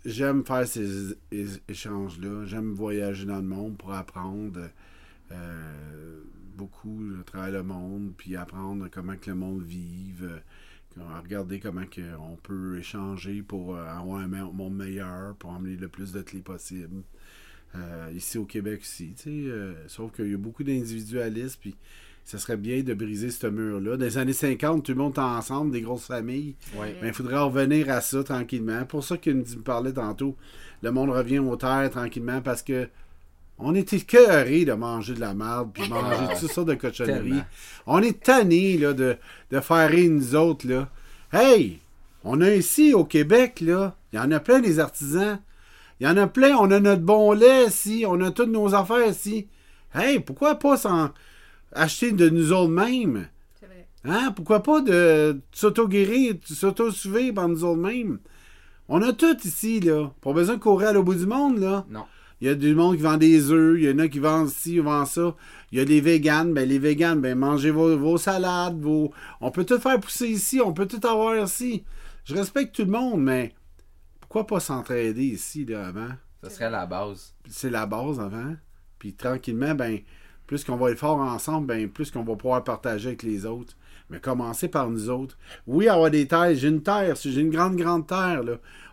J'aime 0.06 0.42
faire 0.42 0.66
ces 0.66 1.18
échanges-là. 1.68 2.46
J'aime 2.46 2.72
voyager 2.72 3.26
dans 3.26 3.36
le 3.36 3.42
monde 3.42 3.76
pour 3.76 3.92
apprendre 3.92 4.70
euh, 5.30 6.22
beaucoup 6.56 6.98
à 7.20 7.24
travers 7.24 7.52
le 7.52 7.62
monde, 7.62 8.12
puis 8.16 8.36
apprendre 8.36 8.88
comment 8.90 9.16
que 9.16 9.30
le 9.30 9.36
monde 9.36 9.62
vive, 9.62 10.40
euh, 10.98 11.20
regarder 11.22 11.60
comment 11.60 11.86
que 11.86 12.02
on 12.20 12.36
peut 12.36 12.78
échanger 12.78 13.42
pour 13.42 13.76
euh, 13.76 13.86
avoir 13.86 14.18
un 14.18 14.26
monde 14.26 14.76
meilleur, 14.76 15.34
pour 15.36 15.50
emmener 15.50 15.76
le 15.76 15.88
plus 15.88 16.12
de 16.12 16.22
clés 16.22 16.40
possible. 16.40 17.02
Euh, 17.74 18.10
ici 18.14 18.36
au 18.36 18.44
Québec 18.44 18.80
aussi, 18.82 19.14
euh, 19.30 19.72
sauf 19.88 20.12
qu'il 20.12 20.30
y 20.30 20.34
a 20.34 20.38
beaucoup 20.38 20.62
d'individualistes, 20.62 21.58
puis 21.58 21.74
ça 22.22 22.38
serait 22.38 22.58
bien 22.58 22.82
de 22.82 22.92
briser 22.92 23.30
ce 23.30 23.46
mur-là. 23.46 23.96
Dans 23.96 24.04
les 24.04 24.18
années 24.18 24.34
50, 24.34 24.84
tout 24.84 24.92
le 24.92 24.98
monde 24.98 25.12
était 25.12 25.20
ensemble, 25.20 25.72
des 25.72 25.80
grosses 25.80 26.06
familles. 26.06 26.54
Ouais. 26.76 26.94
Ben, 27.00 27.08
il 27.08 27.14
faudrait 27.14 27.38
revenir 27.38 27.88
à 27.90 28.02
ça 28.02 28.22
tranquillement. 28.22 28.84
Pour 28.84 29.04
ça 29.04 29.16
qu'il 29.16 29.36
me 29.36 29.62
parlait 29.62 29.92
tantôt, 29.92 30.36
le 30.82 30.92
monde 30.92 31.10
revient 31.10 31.38
aux 31.38 31.56
terres 31.56 31.90
tranquillement 31.90 32.42
parce 32.42 32.62
que 32.62 32.88
on 33.58 33.74
était 33.74 34.00
cœurés 34.00 34.64
de 34.64 34.72
manger 34.72 35.14
de 35.14 35.20
la 35.20 35.34
merde 35.34 35.70
puis 35.72 35.88
manger 35.88 36.16
Ah. 36.30 36.34
tout 36.38 36.48
ça 36.48 36.64
de 36.64 36.74
cochonneries. 36.74 37.22
Tellement. 37.30 37.44
On 37.86 38.02
est 38.02 38.22
tannés 38.22 38.76
là, 38.78 38.92
de, 38.92 39.16
de 39.50 39.60
faire 39.60 39.88
rire 39.88 40.10
nous 40.10 40.34
autres. 40.34 40.66
Là. 40.68 40.88
Hey! 41.32 41.80
On 42.24 42.40
a 42.40 42.50
ici 42.54 42.94
au 42.94 43.04
Québec, 43.04 43.60
là, 43.60 43.96
il 44.12 44.16
y 44.16 44.18
en 44.20 44.30
a 44.30 44.38
plein 44.38 44.60
des 44.60 44.78
artisans. 44.78 45.40
Il 46.00 46.06
y 46.06 46.08
en 46.10 46.16
a 46.16 46.26
plein, 46.28 46.56
on 46.56 46.70
a 46.70 46.78
notre 46.78 47.02
bon 47.02 47.32
lait 47.32 47.66
ici, 47.66 48.04
on 48.06 48.20
a 48.20 48.30
toutes 48.30 48.50
nos 48.50 48.74
affaires 48.74 49.08
ici. 49.08 49.48
Hey, 49.94 50.20
pourquoi 50.20 50.54
pas 50.56 50.76
s'en 50.76 51.10
acheter 51.72 52.12
de 52.12 52.28
nous 52.28 52.52
autres 52.52 52.70
mêmes? 52.70 53.28
C'est 53.58 53.66
vrai. 53.66 53.86
Hein? 54.04 54.32
Pourquoi 54.36 54.62
pas 54.62 54.80
de 54.80 55.40
s'auto-guérir, 55.52 56.34
de 56.34 56.54
s'auto-suivre 56.54 57.34
par 57.34 57.48
nous 57.48 57.64
autres 57.64 57.80
mêmes? 57.80 58.18
On 58.88 59.02
a 59.02 59.12
tout 59.12 59.36
ici, 59.44 59.80
là. 59.80 60.10
Pas 60.20 60.32
besoin 60.32 60.56
de 60.56 60.60
courir 60.60 60.88
à 60.90 60.92
l'au 60.92 61.02
bout 61.02 61.14
du 61.14 61.26
monde, 61.26 61.58
là. 61.58 61.84
Non. 61.90 62.04
Il 62.42 62.46
y 62.46 62.48
a 62.48 62.56
du 62.56 62.74
monde 62.74 62.96
qui 62.96 63.02
vend 63.02 63.18
des 63.18 63.52
œufs, 63.52 63.78
il 63.78 63.84
y 63.88 63.92
en 63.92 64.00
a 64.00 64.08
qui 64.08 64.18
vendent 64.18 64.48
ci, 64.48 64.80
vendent 64.80 65.06
ça. 65.06 65.36
Il 65.70 65.78
y 65.78 65.80
a 65.80 65.84
les 65.84 66.00
véganes, 66.00 66.52
ben 66.52 66.68
les 66.68 66.80
véganes, 66.80 67.20
ben 67.20 67.38
mangez 67.38 67.70
vos, 67.70 67.96
vos 67.96 68.18
salades, 68.18 68.80
vos. 68.80 69.12
On 69.40 69.52
peut 69.52 69.64
tout 69.64 69.78
faire 69.78 70.00
pousser 70.00 70.26
ici, 70.26 70.60
on 70.60 70.72
peut 70.72 70.88
tout 70.88 71.06
avoir 71.06 71.36
ici. 71.36 71.84
Je 72.24 72.34
respecte 72.34 72.74
tout 72.74 72.82
le 72.82 72.90
monde, 72.90 73.22
mais 73.22 73.54
pourquoi 74.18 74.44
pas 74.44 74.58
s'entraider 74.58 75.22
ici, 75.22 75.64
là, 75.64 75.86
avant? 75.86 76.08
Ça 76.42 76.50
serait 76.50 76.70
la 76.70 76.84
base. 76.84 77.32
c'est 77.46 77.70
la 77.70 77.86
base 77.86 78.18
avant. 78.18 78.56
Puis 78.98 79.14
tranquillement, 79.14 79.76
ben, 79.76 80.00
plus 80.48 80.64
qu'on 80.64 80.74
va 80.74 80.90
être 80.90 80.98
fort 80.98 81.20
ensemble, 81.20 81.68
ben, 81.68 81.88
plus 81.88 82.10
qu'on 82.10 82.24
va 82.24 82.34
pouvoir 82.34 82.64
partager 82.64 83.10
avec 83.10 83.22
les 83.22 83.46
autres. 83.46 83.76
Mais 84.12 84.20
commencer 84.20 84.68
par 84.68 84.90
nous 84.90 85.10
autres. 85.10 85.38
Oui, 85.66 85.88
avoir 85.88 86.10
des 86.10 86.28
terres. 86.28 86.54
J'ai 86.54 86.68
une 86.68 86.82
terre, 86.82 87.16
j'ai 87.16 87.40
une 87.40 87.50
grande, 87.50 87.76
grande 87.76 88.06
terre. 88.06 88.42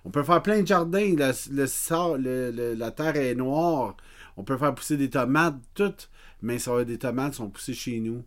On 0.06 0.10
peut 0.12 0.24
faire 0.24 0.42
plein 0.42 0.62
de 0.62 0.68
jardins. 0.68 1.14
La, 1.18 1.34
la 2.76 2.92
terre 2.92 3.16
est 3.18 3.36
noire. 3.36 3.98
On 4.38 4.44
peut 4.44 4.58
faire 4.58 4.74
pousser 4.74 4.98
des 4.98 5.10
tomates, 5.10 5.58
toutes. 5.76 6.10
Mais 6.42 6.58
ça 6.58 6.74
va 6.74 6.86
des 6.86 6.98
tomates 6.98 7.34
sont 7.36 7.50
poussées 7.50 7.74
chez 7.74 8.00
nous. 8.00 8.24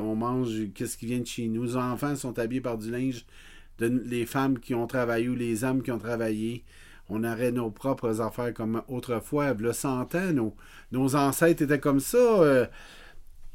On 0.00 0.16
mange 0.16 0.72
qu'est-ce 0.74 0.96
qui 0.96 1.06
vient 1.06 1.20
de 1.20 1.26
chez 1.26 1.48
nous. 1.48 1.64
Les 1.64 1.76
enfants 1.76 2.16
sont 2.16 2.38
habillés 2.38 2.62
par 2.62 2.78
du 2.78 2.90
linge. 2.90 3.26
De, 3.78 3.86
les 4.06 4.26
femmes 4.26 4.58
qui 4.58 4.74
ont 4.74 4.86
travaillé 4.86 5.28
ou 5.28 5.34
les 5.34 5.64
hommes 5.64 5.82
qui 5.82 5.90
ont 5.92 5.98
travaillé. 5.98 6.64
On 7.10 7.24
aurait 7.24 7.52
nos 7.52 7.70
propres 7.70 8.22
affaires 8.22 8.54
comme 8.54 8.82
autrefois. 8.88 9.52
Le 9.52 9.72
100 9.74 10.14
ans, 10.14 10.32
nos, 10.32 10.56
nos 10.92 11.14
ancêtres 11.16 11.62
étaient 11.62 11.80
comme 11.80 12.00
ça. 12.00 12.16
euh, 12.16 12.66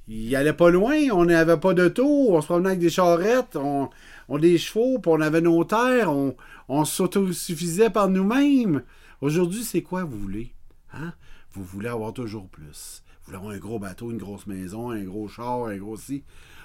ils 0.08 0.36
allaient 0.36 0.54
pas 0.54 0.70
loin. 0.70 0.96
On 1.12 1.26
n'avait 1.26 1.58
pas 1.58 1.74
d'auto. 1.74 2.06
On 2.30 2.42
se 2.42 2.48
promenait 2.48 2.70
avec 2.70 2.80
des 2.80 2.90
charrettes. 2.90 3.56
On, 3.56 3.90
on 4.30 4.38
des 4.38 4.58
chevaux. 4.58 5.00
Puis 5.00 5.12
on 5.14 5.22
avait 5.22 5.42
nos 5.42 5.64
terres. 5.64 6.12
On, 6.12 6.36
on 6.70 6.86
s'autosuffisait 6.86 7.90
par 7.90 8.10
nous-mêmes. 8.10 8.84
Aujourd'hui, 9.22 9.64
c'est 9.64 9.82
quoi 9.82 10.04
vous 10.04 10.18
voulez? 10.18 10.54
Hein? 10.94 11.14
Vous 11.54 11.64
voulez 11.64 11.90
avoir 11.90 12.14
toujours 12.14 12.48
plus. 12.48 13.04
Vous 13.22 13.26
voulez 13.26 13.38
avoir 13.38 13.54
un 13.54 13.58
gros 13.58 13.80
bateau, 13.80 14.12
une 14.12 14.18
grosse 14.18 14.48
maison, 14.48 14.92
un 14.92 15.04
gros 15.04 15.28
char, 15.28 15.66
un 15.66 15.78
gros 15.78 15.98
ci. 15.98 16.24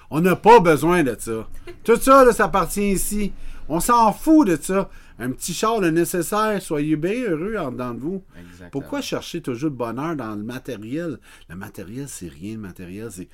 On 0.09 0.21
n'a 0.21 0.35
pas 0.35 0.59
besoin 0.59 1.03
de 1.03 1.15
ça. 1.17 1.47
Tout 1.83 1.95
ça, 1.95 2.31
ça 2.31 2.45
appartient 2.45 2.91
ici. 2.91 3.33
On 3.67 3.79
s'en 3.79 4.13
fout 4.13 4.47
de 4.47 4.55
ça. 4.61 4.89
Un 5.19 5.31
petit 5.31 5.53
char, 5.53 5.79
le 5.79 5.91
nécessaire. 5.91 6.61
Soyez 6.61 6.95
bien 6.95 7.23
heureux 7.23 7.57
en 7.57 7.71
dedans 7.71 7.93
de 7.93 7.99
vous. 7.99 8.23
Exactement. 8.39 8.69
Pourquoi 8.71 9.01
chercher 9.01 9.41
toujours 9.41 9.69
le 9.69 9.75
bonheur 9.75 10.15
dans 10.15 10.35
le 10.35 10.43
matériel? 10.43 11.19
Le 11.49 11.55
matériel, 11.55 12.07
c'est 12.07 12.27
rien. 12.27 12.53
Le 12.53 12.61
matériel, 12.61 13.11
c'est. 13.11 13.29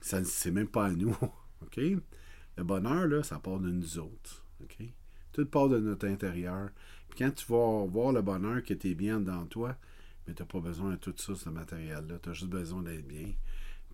Ça, 0.00 0.22
c'est 0.24 0.50
même 0.50 0.68
pas 0.68 0.86
à 0.86 0.90
nous. 0.90 1.16
OK? 1.62 1.78
Le 1.78 2.64
bonheur, 2.64 3.06
là, 3.06 3.22
ça 3.22 3.38
part 3.38 3.58
de 3.58 3.70
nous 3.70 3.98
autres. 3.98 4.44
OK? 4.62 4.76
Tout 5.32 5.46
part 5.46 5.68
de 5.68 5.78
notre 5.78 6.06
intérieur. 6.06 6.68
Puis 7.08 7.18
quand 7.18 7.30
tu 7.34 7.46
vas 7.46 7.86
voir 7.86 8.12
le 8.12 8.22
bonheur 8.22 8.62
que 8.62 8.74
tu 8.74 8.90
es 8.90 8.94
bien 8.94 9.20
dans 9.20 9.46
toi, 9.46 9.76
mais 10.26 10.34
tu 10.34 10.42
n'as 10.42 10.46
pas 10.46 10.60
besoin 10.60 10.90
de 10.90 10.96
tout 10.96 11.14
ça, 11.16 11.34
ce 11.34 11.48
matériel-là. 11.48 12.18
Tu 12.22 12.30
as 12.30 12.32
juste 12.32 12.50
besoin 12.50 12.82
d'être 12.82 13.06
bien. 13.06 13.32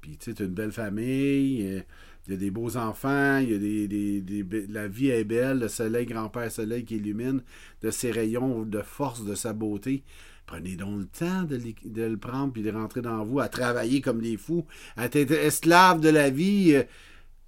Puis, 0.00 0.16
tu 0.16 0.32
sais, 0.32 0.44
une 0.44 0.54
belle 0.54 0.72
famille, 0.72 1.62
euh, 1.66 1.80
il 2.26 2.32
y 2.32 2.36
a 2.36 2.38
des 2.38 2.50
beaux 2.50 2.76
enfants, 2.76 3.38
y 3.38 3.54
a 3.54 4.66
la 4.68 4.88
vie 4.88 5.08
est 5.08 5.24
belle, 5.24 5.58
le 5.60 5.68
soleil, 5.68 6.06
grand-père 6.06 6.50
soleil 6.50 6.84
qui 6.84 6.96
illumine 6.96 7.42
de 7.82 7.90
ses 7.90 8.10
rayons 8.10 8.64
de 8.64 8.80
force, 8.82 9.24
de 9.24 9.34
sa 9.34 9.52
beauté. 9.52 10.02
Prenez 10.46 10.76
donc 10.76 10.98
le 11.00 11.06
temps 11.06 11.42
de, 11.44 12.02
le 12.02 12.16
prendre 12.16 12.52
puis 12.52 12.62
de 12.62 12.70
rentrer 12.70 13.02
dans 13.02 13.24
vous, 13.24 13.40
à 13.40 13.48
travailler 13.48 14.00
comme 14.00 14.20
des 14.20 14.36
fous, 14.36 14.66
à 14.96 15.06
être 15.06 15.30
esclave 15.32 16.00
de 16.00 16.08
la 16.08 16.30
vie. 16.30 16.74
euh, 16.74 16.82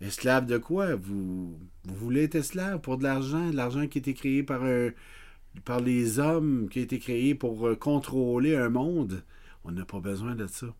Esclave 0.00 0.46
de 0.46 0.58
quoi? 0.58 0.96
Vous, 0.96 1.58
vous 1.84 1.94
voulez 1.94 2.24
être 2.24 2.34
esclave 2.34 2.80
pour 2.80 2.98
de 2.98 3.04
l'argent, 3.04 3.50
de 3.50 3.56
l'argent 3.56 3.86
qui 3.86 3.98
a 3.98 4.00
été 4.00 4.14
créé 4.14 4.42
par, 4.42 4.64
un- 4.64 4.90
par 5.64 5.80
les 5.80 6.18
hommes, 6.18 6.68
qui 6.70 6.80
a 6.80 6.82
été 6.82 6.98
créé 6.98 7.34
pour 7.34 7.66
euh, 7.68 7.76
contrôler 7.76 8.56
un 8.56 8.68
monde? 8.68 9.22
On 9.64 9.70
n'a 9.72 9.84
pas 9.84 10.00
besoin 10.00 10.34
de 10.34 10.46
ça. 10.48 10.74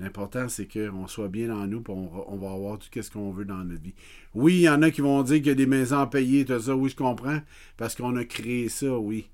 L'important, 0.00 0.48
c'est 0.48 0.66
qu'on 0.66 1.06
soit 1.06 1.28
bien 1.28 1.48
dans 1.48 1.66
nous, 1.66 1.80
puis 1.80 1.92
on, 1.92 2.36
va- 2.36 2.50
avoir 2.50 2.78
tout 2.78 2.88
ce 3.00 3.10
qu'on 3.10 3.30
veut 3.30 3.44
dans 3.44 3.62
notre 3.64 3.82
vie. 3.82 3.94
Oui, 4.34 4.54
il 4.54 4.60
y 4.62 4.68
en 4.68 4.82
a 4.82 4.90
qui 4.90 5.00
vont 5.00 5.22
dire 5.22 5.36
qu'il 5.36 5.46
y 5.46 5.50
a 5.50 5.54
des 5.54 5.66
maisons 5.66 6.00
à 6.00 6.06
payer, 6.08 6.44
tout 6.44 6.58
ça, 6.58 6.74
oui, 6.74 6.90
je 6.90 6.96
comprends, 6.96 7.40
parce 7.76 7.94
qu'on 7.94 8.16
a 8.16 8.24
créé 8.24 8.68
ça, 8.68 8.98
oui. 8.98 9.30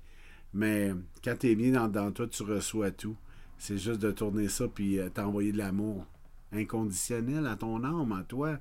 Mais 0.53 0.91
quand 1.23 1.35
tu 1.39 1.49
es 1.49 1.55
bien 1.55 1.71
dans, 1.71 1.87
dans 1.87 2.11
toi, 2.11 2.27
tu 2.27 2.43
reçois 2.43 2.91
tout. 2.91 3.15
C'est 3.57 3.77
juste 3.77 3.99
de 4.01 4.11
tourner 4.11 4.49
ça, 4.49 4.67
puis 4.67 4.99
euh, 4.99 5.09
t'envoyer 5.09 5.51
de 5.51 5.57
l'amour 5.57 6.05
inconditionnel 6.51 7.45
à 7.47 7.55
ton 7.55 7.83
âme, 7.83 8.11
à 8.11 8.23
toi. 8.23 8.57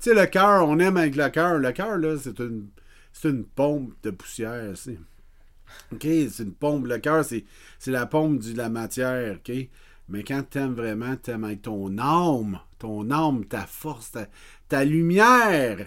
Tu 0.00 0.10
sais, 0.10 0.14
le 0.14 0.26
cœur, 0.26 0.68
on 0.68 0.78
aime 0.78 0.96
avec 0.96 1.16
le 1.16 1.28
cœur. 1.28 1.58
Le 1.58 1.72
cœur, 1.72 1.98
là, 1.98 2.16
c'est 2.18 2.38
une, 2.38 2.68
c'est 3.12 3.30
une 3.30 3.44
pompe 3.44 3.94
de 4.02 4.10
poussière, 4.10 4.76
c'est. 4.76 4.98
OK, 5.92 6.02
c'est 6.02 6.42
une 6.42 6.52
pompe. 6.52 6.86
Le 6.86 6.98
cœur, 6.98 7.24
c'est, 7.24 7.44
c'est 7.78 7.90
la 7.90 8.06
pompe 8.06 8.40
de 8.40 8.56
la 8.56 8.68
matière, 8.68 9.36
OK? 9.36 9.52
Mais 10.08 10.24
quand 10.24 10.42
t'aimes 10.48 10.74
vraiment, 10.74 11.16
t'aimes 11.16 11.44
avec 11.44 11.62
ton 11.62 11.96
âme, 11.98 12.58
ton 12.78 13.10
âme, 13.10 13.44
ta 13.46 13.66
force, 13.66 14.12
ta, 14.68 14.84
lumière, 14.84 15.86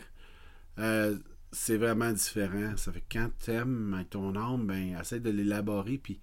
euh, 0.79 1.17
c'est 1.51 1.77
vraiment 1.77 2.11
différent. 2.11 2.75
Ça 2.77 2.91
fait 2.91 3.01
que 3.01 3.17
quand 3.17 3.29
t'aimes 3.39 3.93
avec 3.93 4.11
ton 4.11 4.35
âme, 4.35 4.65
ben, 4.65 4.97
essaie 4.99 5.19
de 5.19 5.29
l'élaborer, 5.29 5.97
puis 5.97 6.19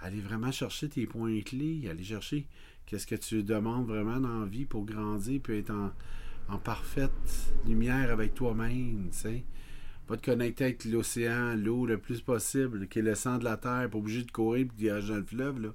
aller 0.00 0.20
vraiment 0.20 0.52
chercher 0.52 0.88
tes 0.88 1.06
points 1.06 1.40
clés, 1.40 1.88
aller 1.90 2.04
chercher 2.04 2.46
qu'est-ce 2.86 3.06
que 3.06 3.14
tu 3.14 3.42
demandes 3.42 3.86
vraiment 3.86 4.20
dans 4.20 4.40
la 4.40 4.46
vie 4.46 4.64
pour 4.64 4.84
grandir, 4.84 5.40
puis 5.42 5.58
être 5.58 5.70
en, 5.70 5.90
en 6.48 6.58
parfaite 6.58 7.10
lumière 7.66 8.10
avec 8.10 8.34
toi-même, 8.34 9.08
tu 9.10 9.18
sais. 9.18 9.44
Va 10.08 10.16
te 10.16 10.26
connecter 10.26 10.64
avec 10.64 10.84
l'océan, 10.84 11.54
l'eau 11.54 11.86
le 11.86 11.96
plus 11.96 12.20
possible, 12.20 12.88
qui 12.88 12.98
est 12.98 13.02
le 13.02 13.14
sang 13.14 13.38
de 13.38 13.44
la 13.44 13.56
terre, 13.56 13.88
pas 13.88 13.98
obligé 13.98 14.24
de 14.24 14.30
courir 14.30 14.66
et 14.78 14.82
de 14.84 15.08
dans 15.08 15.16
le 15.16 15.24
fleuve, 15.24 15.60
là. 15.60 15.68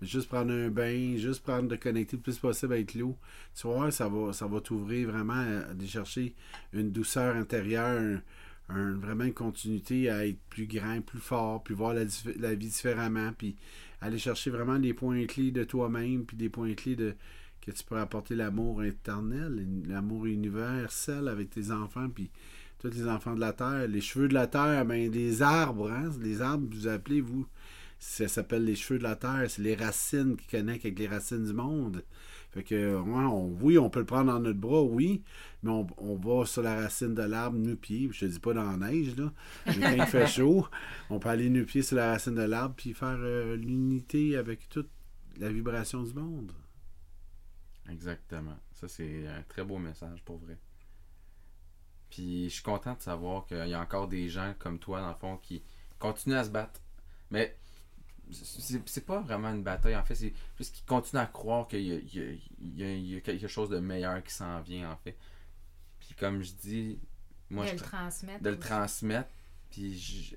Mais 0.00 0.06
juste 0.06 0.28
prendre 0.28 0.52
un 0.52 0.68
bain, 0.68 1.16
juste 1.16 1.42
prendre 1.42 1.68
de 1.68 1.76
connecter 1.76 2.16
le 2.16 2.22
plus 2.22 2.38
possible 2.38 2.74
avec 2.74 2.94
l'eau. 2.94 3.16
Tu 3.54 3.66
voir, 3.66 3.92
ça 3.92 4.08
va, 4.08 4.32
ça 4.32 4.46
va 4.46 4.60
t'ouvrir 4.60 5.10
vraiment 5.10 5.32
à 5.32 5.70
aller 5.70 5.86
chercher 5.86 6.34
une 6.72 6.92
douceur 6.92 7.34
intérieure, 7.36 8.20
un- 8.68 8.94
vraiment 8.98 9.24
une 9.24 9.32
continuité 9.34 10.10
à 10.10 10.26
être 10.26 10.38
plus 10.50 10.66
grand, 10.66 11.00
plus 11.00 11.18
fort, 11.18 11.62
puis 11.64 11.74
voir 11.74 11.94
la, 11.94 12.04
la 12.38 12.54
vie 12.54 12.68
différemment, 12.68 13.32
puis 13.36 13.56
aller 14.00 14.18
chercher 14.18 14.50
vraiment 14.50 14.78
des 14.78 14.94
points 14.94 15.24
clés 15.26 15.50
de 15.50 15.64
toi-même, 15.64 16.24
puis 16.26 16.36
des 16.36 16.48
points 16.48 16.74
clés 16.74 16.96
de 16.96 17.14
que 17.60 17.70
tu 17.70 17.84
peux 17.84 17.98
apporter 17.98 18.34
l'amour 18.34 18.82
éternel, 18.84 19.66
l'amour 19.86 20.24
universel 20.26 21.28
avec 21.28 21.50
tes 21.50 21.70
enfants, 21.70 22.08
puis 22.08 22.30
tous 22.80 22.90
les 22.90 23.06
enfants 23.08 23.34
de 23.34 23.40
la 23.40 23.52
terre, 23.52 23.86
les 23.88 24.00
cheveux 24.00 24.28
de 24.28 24.34
la 24.34 24.46
terre, 24.46 24.84
ben 24.86 25.10
les 25.10 25.42
arbres, 25.42 25.90
hein, 25.90 26.10
les 26.20 26.40
arbres, 26.42 26.66
vous 26.72 26.86
appelez, 26.88 27.20
vous, 27.20 27.46
Ça 27.98 28.28
s'appelle 28.28 28.64
les 28.64 28.76
cheveux 28.76 28.98
de 28.98 29.04
la 29.04 29.16
terre. 29.16 29.44
C'est 29.48 29.62
les 29.62 29.74
racines 29.74 30.36
qui 30.36 30.46
connectent 30.48 30.86
avec 30.86 30.98
les 30.98 31.06
racines 31.08 31.44
du 31.44 31.52
monde. 31.52 32.02
Fait 32.50 32.62
que, 32.64 32.96
ouais, 32.96 33.24
on- 33.24 33.56
oui, 33.62 33.78
on 33.78 33.90
peut 33.90 34.00
le 34.00 34.06
prendre 34.06 34.32
dans 34.32 34.40
notre 34.40 34.58
bras, 34.58 34.82
oui, 34.82 35.22
mais 35.62 35.70
on, 35.70 35.86
on 35.98 36.16
va 36.16 36.46
sur 36.46 36.62
la 36.62 36.74
racine 36.76 37.14
de 37.14 37.22
l'arbre 37.22 37.58
nu-pied. 37.58 38.08
Je 38.12 38.20
te 38.20 38.24
dis 38.24 38.40
pas 38.40 38.54
dans 38.54 38.64
la 38.64 38.76
neige, 38.90 39.14
là. 39.16 39.32
Mais 39.66 39.74
quand 39.80 39.92
il 39.92 40.06
fait 40.06 40.26
chaud, 40.36 40.66
on 41.10 41.18
peut 41.20 41.28
aller 41.28 41.50
nu-pied 41.50 41.82
sur 41.82 41.96
la 41.96 42.10
racine 42.12 42.34
de 42.34 42.42
l'arbre 42.42 42.74
puis 42.76 42.94
faire 42.94 43.18
euh, 43.20 43.54
l'unité 43.56 44.36
avec 44.36 44.68
toute 44.70 44.88
la 45.38 45.50
vibration 45.52 46.02
du 46.02 46.14
monde. 46.14 46.52
Exactement. 47.90 48.58
Ça, 48.72 48.88
c'est 48.88 49.26
un 49.26 49.42
très 49.42 49.64
beau 49.64 49.78
message 49.78 50.22
pour 50.24 50.38
vrai. 50.38 50.58
Puis 52.10 52.48
je 52.48 52.54
suis 52.54 52.62
content 52.62 52.94
de 52.94 53.00
savoir 53.00 53.46
qu'il 53.46 53.66
y 53.68 53.74
a 53.74 53.80
encore 53.80 54.08
des 54.08 54.28
gens 54.28 54.54
comme 54.58 54.78
toi, 54.78 55.00
dans 55.00 55.08
le 55.10 55.14
fond, 55.14 55.36
qui 55.38 55.62
continuent 55.98 56.34
à 56.36 56.44
se 56.44 56.50
battre. 56.50 56.80
Mais 57.30 57.56
c'est 58.32 59.04
pas 59.06 59.20
vraiment 59.20 59.48
une 59.50 59.62
bataille, 59.62 59.96
en 59.96 60.04
fait. 60.04 60.14
C'est 60.14 60.32
juste 60.58 60.74
qu'ils 60.74 60.84
continuent 60.84 61.20
à 61.22 61.26
croire 61.26 61.66
qu'il 61.68 61.80
y 61.80 61.88
y 61.88 62.18
y 62.78 62.82
a- 62.84 62.92
il 62.94 63.06
y 63.06 63.16
a 63.16 63.20
quelque 63.20 63.48
chose 63.48 63.70
de 63.70 63.78
meilleur 63.78 64.22
qui 64.22 64.32
s'en 64.32 64.60
vient, 64.60 64.90
en 64.92 64.96
fait. 64.96 65.16
Puis 66.00 66.14
comme 66.14 66.42
je 66.42 66.52
dis, 66.52 66.98
moi, 67.50 67.64
de 67.64 67.70
je 67.70 67.74
le 67.74 67.80
transmettre. 67.80 68.42
de 68.42 68.50
le 68.50 68.58
transmettre. 68.58 69.28
Puis 69.70 70.36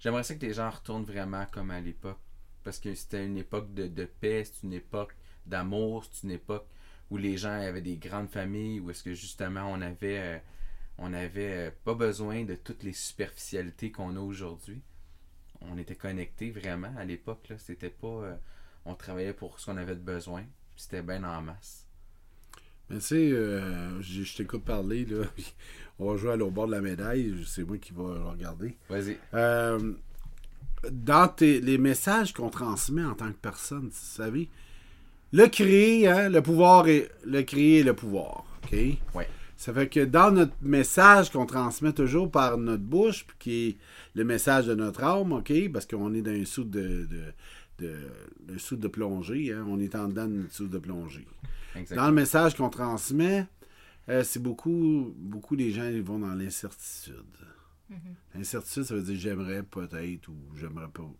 j'aimerais 0.00 0.22
ça 0.22 0.34
que 0.34 0.46
les 0.46 0.52
gens 0.54 0.70
retournent 0.70 1.04
vraiment 1.04 1.46
comme 1.52 1.70
à 1.70 1.80
l'époque. 1.80 2.18
Parce 2.64 2.78
que 2.78 2.94
c'était 2.94 3.24
une 3.24 3.36
époque 3.38 3.72
de, 3.72 3.86
de 3.86 4.04
paix, 4.04 4.44
c'est 4.44 4.62
une 4.66 4.72
époque 4.74 5.14
d'amour, 5.46 6.04
c'est 6.10 6.24
une 6.24 6.32
époque 6.32 6.66
où 7.10 7.16
les 7.16 7.38
gens 7.38 7.52
avaient 7.52 7.80
des 7.80 7.96
grandes 7.96 8.28
familles, 8.28 8.80
où 8.80 8.90
est-ce 8.90 9.02
que 9.02 9.14
justement 9.14 9.62
on 9.72 9.80
avait, 9.80 10.18
euh, 10.18 10.38
on 10.98 11.12
avait 11.12 11.68
euh, 11.68 11.70
pas 11.84 11.94
besoin 11.94 12.44
de 12.44 12.54
toutes 12.54 12.82
les 12.82 12.92
superficialités 12.92 13.90
qu'on 13.92 14.16
a 14.16 14.20
aujourd'hui. 14.20 14.82
On 15.60 15.78
était 15.78 15.96
connectés 15.96 16.50
vraiment 16.50 16.92
à 16.98 17.04
l'époque. 17.04 17.48
là. 17.48 17.56
C'était 17.58 17.90
pas. 17.90 18.06
euh, 18.08 18.34
on 18.84 18.94
travaillait 18.94 19.32
pour 19.32 19.58
ce 19.60 19.66
qu'on 19.66 19.76
avait 19.76 19.94
de 19.96 20.00
besoin. 20.00 20.44
C'était 20.76 21.02
bien 21.02 21.24
en 21.24 21.42
masse. 21.42 21.84
Mais 22.90 22.98
tu 22.98 23.04
sais, 23.04 23.30
euh, 23.32 24.00
je 24.00 24.22
je 24.22 24.36
t'écoute 24.36 24.64
parler, 24.64 25.04
là. 25.04 25.24
On 25.98 26.12
va 26.12 26.16
jouer 26.16 26.30
à 26.32 26.36
l'autre 26.36 26.52
bord 26.52 26.66
de 26.68 26.72
la 26.72 26.80
médaille. 26.80 27.44
C'est 27.46 27.64
moi 27.64 27.76
qui 27.78 27.92
vais 27.92 28.02
regarder. 28.02 28.76
Vas-y. 28.88 29.18
Euh, 29.34 29.92
dans 30.90 31.26
tes- 31.28 31.60
les 31.60 31.76
messages 31.76 32.32
qu'on 32.32 32.50
transmet 32.50 33.04
en 33.04 33.14
tant 33.14 33.28
que 33.28 33.36
personne, 33.36 33.88
vous 33.88 33.90
savez, 33.92 34.48
le 35.32 35.46
créer, 35.48 36.06
hein, 36.08 36.28
le 36.28 36.40
pouvoir 36.40 36.86
est 36.88 37.10
le 37.24 37.42
créer 37.42 37.78
et 37.80 37.82
le 37.82 37.94
pouvoir. 37.94 38.44
OK? 38.64 38.78
Ouais. 39.14 39.28
Ça 39.58 39.74
fait 39.74 39.88
que 39.88 40.04
dans 40.04 40.30
notre 40.30 40.54
message 40.62 41.32
qu'on 41.32 41.44
transmet 41.44 41.92
toujours 41.92 42.30
par 42.30 42.56
notre 42.58 42.84
bouche, 42.84 43.26
puis 43.26 43.36
qui 43.40 43.66
est 43.66 43.76
le 44.14 44.22
message 44.22 44.66
de 44.66 44.74
notre 44.76 45.02
âme, 45.02 45.32
OK? 45.32 45.52
Parce 45.72 45.84
qu'on 45.84 46.14
est 46.14 46.22
dans 46.22 46.30
un 46.30 46.44
sou 46.44 46.62
de, 46.62 47.08
de, 47.10 47.84
de, 47.84 47.96
un 48.54 48.58
soude 48.58 48.78
de 48.78 48.86
plongée, 48.86 49.52
hein? 49.52 49.66
On 49.68 49.80
est 49.80 49.96
en 49.96 50.06
dedans 50.06 50.28
d'une 50.28 50.48
soude 50.48 50.70
de 50.70 50.78
plongée. 50.78 51.26
Exactement. 51.74 52.02
Dans 52.02 52.08
le 52.08 52.14
message 52.14 52.54
qu'on 52.54 52.70
transmet, 52.70 53.48
euh, 54.08 54.22
c'est 54.22 54.40
beaucoup, 54.40 55.12
beaucoup 55.16 55.56
des 55.56 55.72
gens 55.72 55.88
ils 55.88 56.02
vont 56.02 56.20
dans 56.20 56.34
l'incertitude. 56.34 57.14
L'incertitude, 58.36 58.84
ça 58.84 58.94
veut 58.94 59.02
dire 59.02 59.18
j'aimerais 59.18 59.64
peut-être 59.64 60.28
ou 60.28 60.36
j'aimerais 60.54 60.88
pas. 60.88 61.10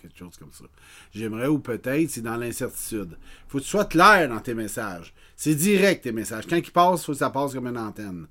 Quelque 0.00 0.18
chose 0.18 0.36
comme 0.38 0.52
ça. 0.52 0.64
J'aimerais 1.12 1.48
ou 1.48 1.58
peut-être, 1.58 2.08
c'est 2.08 2.22
dans 2.22 2.36
l'incertitude. 2.36 3.18
faut 3.48 3.58
que 3.58 3.62
tu 3.62 3.68
sois 3.68 3.84
clair 3.84 4.28
dans 4.28 4.40
tes 4.40 4.54
messages. 4.54 5.12
C'est 5.36 5.54
direct 5.54 6.04
tes 6.04 6.12
messages. 6.12 6.46
Quand 6.46 6.56
ils 6.56 6.70
passent, 6.70 7.04
faut 7.04 7.12
que 7.12 7.18
ça 7.18 7.28
passe 7.28 7.52
comme 7.52 7.66
une 7.66 7.76
antenne. 7.76 8.26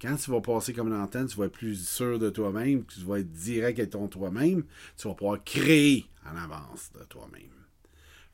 Quand 0.00 0.14
tu 0.16 0.30
vas 0.30 0.40
passer 0.40 0.72
comme 0.72 0.88
une 0.88 1.00
antenne, 1.00 1.26
tu 1.26 1.36
vas 1.36 1.46
être 1.46 1.52
plus 1.52 1.86
sûr 1.86 2.18
de 2.18 2.30
toi-même, 2.30 2.84
tu 2.84 3.00
vas 3.00 3.18
être 3.18 3.32
direct 3.32 3.78
avec 3.80 3.90
ton 3.90 4.06
toi-même, 4.06 4.62
tu 4.96 5.08
vas 5.08 5.14
pouvoir 5.14 5.42
créer 5.44 6.06
en 6.24 6.36
avance 6.36 6.90
de 6.98 7.04
toi-même. 7.04 7.50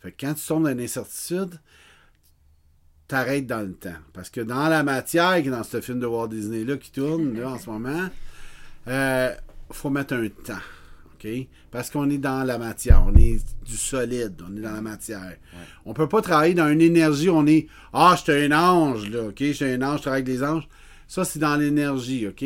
Fait 0.00 0.12
que 0.12 0.26
quand 0.26 0.34
tu 0.34 0.46
tombes 0.46 0.64
dans 0.64 0.76
l'incertitude, 0.76 1.58
t'arrêtes 3.08 3.46
dans 3.46 3.66
le 3.66 3.72
temps. 3.72 3.96
Parce 4.12 4.30
que 4.30 4.42
dans 4.42 4.68
la 4.68 4.82
matière, 4.82 5.40
qui 5.40 5.48
est 5.48 5.50
dans 5.50 5.64
ce 5.64 5.80
film 5.80 6.00
de 6.00 6.06
Walt 6.06 6.28
Disney-là 6.28 6.76
qui 6.76 6.92
tourne 6.92 7.42
en 7.42 7.58
ce 7.58 7.70
moment, 7.70 8.08
euh, 8.88 9.34
faut 9.70 9.90
mettre 9.90 10.14
un 10.14 10.28
temps. 10.28 10.60
Parce 11.70 11.90
qu'on 11.90 12.08
est 12.10 12.18
dans 12.18 12.44
la 12.44 12.58
matière. 12.58 13.04
On 13.06 13.14
est 13.14 13.38
du 13.64 13.76
solide. 13.76 14.40
On 14.48 14.56
est 14.56 14.60
dans 14.60 14.72
la 14.72 14.80
matière. 14.80 15.36
On 15.84 15.94
peut 15.94 16.08
pas 16.08 16.20
travailler 16.22 16.54
dans 16.54 16.68
une 16.68 16.80
énergie. 16.80 17.30
On 17.30 17.46
est 17.46 17.66
Ah, 17.92 18.14
je 18.16 18.22
suis 18.22 18.44
un 18.44 18.52
ange, 18.52 19.08
là. 19.10 19.24
OK? 19.28 19.36
Je 19.38 19.52
suis 19.52 19.64
un 19.64 19.82
ange, 19.82 19.98
je 19.98 20.02
travaille 20.02 20.22
avec 20.22 20.26
des 20.26 20.42
anges. 20.42 20.68
Ça, 21.08 21.24
c'est 21.24 21.38
dans 21.38 21.56
l'énergie. 21.56 22.26
OK? 22.26 22.44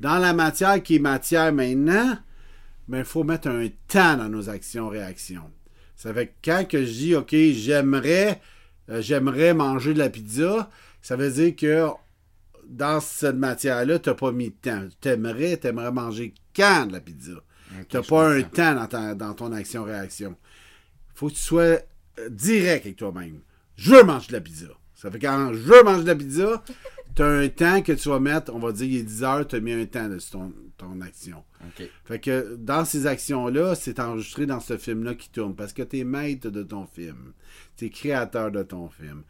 Dans 0.00 0.18
la 0.18 0.32
matière 0.32 0.82
qui 0.82 0.96
est 0.96 1.00
matière 1.00 1.52
maintenant, 1.52 2.18
mais 2.88 3.00
il 3.00 3.04
faut 3.04 3.22
mettre 3.22 3.48
un 3.48 3.68
temps 3.86 4.16
dans 4.16 4.28
nos 4.28 4.48
actions-réactions. 4.48 5.50
Ça 5.94 6.14
fait 6.14 6.28
que 6.28 6.32
quand 6.44 6.66
que 6.66 6.84
je 6.84 6.90
dis, 6.90 7.14
OK, 7.14 7.34
j'aimerais, 7.34 8.40
euh, 8.88 9.02
j'aimerais 9.02 9.52
manger 9.52 9.92
de 9.92 9.98
la 9.98 10.08
pizza, 10.08 10.70
ça 11.02 11.14
veut 11.16 11.30
dire 11.30 11.54
que 11.54 11.86
dans 12.66 13.00
cette 13.00 13.36
matière-là, 13.36 13.98
tu 13.98 14.08
n'as 14.08 14.14
pas 14.14 14.32
mis 14.32 14.48
de 14.48 14.54
temps. 14.54 14.88
T'aimerais, 15.00 15.56
t'aimerais 15.58 15.92
manger 15.92 16.34
quand 16.56 16.86
de 16.86 16.92
la 16.94 17.00
pizza? 17.00 17.32
Tu 17.88 17.96
n'as 17.96 18.02
pas 18.02 18.28
un 18.30 18.42
temps 18.42 18.74
dans, 18.74 18.86
ta- 18.86 19.14
dans 19.14 19.34
ton 19.34 19.52
action-réaction. 19.52 20.36
faut 21.14 21.28
que 21.28 21.34
tu 21.34 21.40
sois 21.40 21.62
euh, 22.18 22.28
direct 22.30 22.86
avec 22.86 22.96
toi-même. 22.96 23.40
Je 23.76 23.90
veux 23.94 24.02
manger 24.02 24.28
de 24.28 24.32
la 24.34 24.40
pizza. 24.40 24.66
Ça 24.94 25.10
fait 25.10 25.18
quand 25.18 25.52
je 25.52 25.58
veux 25.58 25.82
manger 25.82 26.02
de 26.02 26.08
la 26.08 26.14
pizza, 26.16 26.62
tu 27.16 27.22
as 27.22 27.26
un 27.26 27.48
temps 27.48 27.80
que 27.82 27.92
tu 27.92 28.08
vas 28.08 28.20
mettre, 28.20 28.52
on 28.54 28.58
va 28.58 28.72
dire, 28.72 28.86
il 28.86 28.96
est 28.98 29.02
10 29.02 29.22
heures, 29.24 29.46
tu 29.46 29.56
as 29.56 29.60
mis 29.60 29.72
un 29.72 29.86
temps 29.86 30.08
sur 30.18 30.30
ton, 30.38 30.52
ton 30.76 31.00
action. 31.00 31.42
Fait 32.04 32.18
que 32.20 32.56
dans 32.58 32.84
ces 32.84 33.06
actions-là, 33.06 33.74
c'est 33.74 33.98
enregistré 34.00 34.46
dans 34.46 34.60
ce 34.60 34.76
film-là 34.76 35.14
qui 35.14 35.30
tourne 35.30 35.54
parce 35.54 35.72
que 35.72 35.82
tu 35.82 35.98
es 36.00 36.04
maître 36.04 36.50
de 36.50 36.62
ton 36.62 36.86
film. 36.86 37.32
Tu 37.76 37.86
es 37.86 37.90
créateur 37.90 38.50
de 38.50 38.62
ton 38.62 38.88
film. 38.88 39.22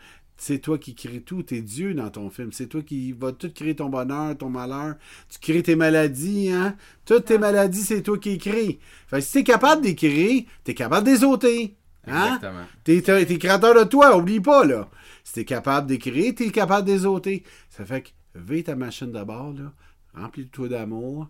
C'est 0.42 0.58
toi 0.60 0.78
qui 0.78 0.94
crée 0.94 1.20
tout. 1.20 1.42
Tu 1.42 1.56
es 1.56 1.60
Dieu 1.60 1.92
dans 1.92 2.08
ton 2.08 2.30
film. 2.30 2.50
C'est 2.50 2.66
toi 2.66 2.80
qui 2.80 3.12
vas 3.12 3.30
tout 3.32 3.52
créer 3.52 3.76
ton 3.76 3.90
bonheur, 3.90 4.38
ton 4.38 4.48
malheur. 4.48 4.94
Tu 5.28 5.38
crées 5.38 5.62
tes 5.62 5.76
maladies, 5.76 6.50
hein? 6.50 6.76
Toutes 7.04 7.26
tes 7.26 7.36
maladies, 7.36 7.82
c'est 7.82 8.02
toi 8.02 8.16
qui 8.16 8.30
les 8.30 8.38
crées. 8.38 8.78
Fait 9.06 9.16
que 9.18 9.20
si 9.22 9.32
tu 9.32 9.38
es 9.40 9.44
capable 9.44 9.82
de 9.82 9.88
les 9.88 9.94
créer, 9.94 10.46
tu 10.64 10.70
es 10.70 10.74
capable 10.74 11.06
de 11.06 11.12
les 11.12 11.24
ôter. 11.24 11.76
Hein? 12.06 12.36
Exactement. 12.36 12.64
T'es, 12.84 13.02
t'es- 13.02 13.26
t'es 13.26 13.36
créateur 13.38 13.74
de 13.74 13.84
toi, 13.84 14.16
oublie 14.16 14.40
pas, 14.40 14.64
là. 14.64 14.88
Si 15.24 15.34
t'es 15.34 15.44
capable 15.44 15.86
d'écrire, 15.88 16.34
t'es 16.34 16.48
capable 16.50 16.88
de 16.88 16.92
les 16.94 17.04
ôter. 17.04 17.44
Ça 17.68 17.84
fait 17.84 18.00
que, 18.00 18.08
vais 18.34 18.62
ta 18.62 18.74
machine 18.74 19.12
d'abord, 19.12 19.52
là, 19.52 19.74
remplis-toi 20.14 20.68
d'amour, 20.68 21.28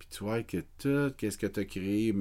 puis 0.00 0.08
tu 0.10 0.24
vois 0.24 0.42
que 0.42 0.56
tout, 0.78 1.14
qu'est-ce 1.16 1.38
que 1.38 1.46
t'as 1.46 1.62
créé, 1.64 2.12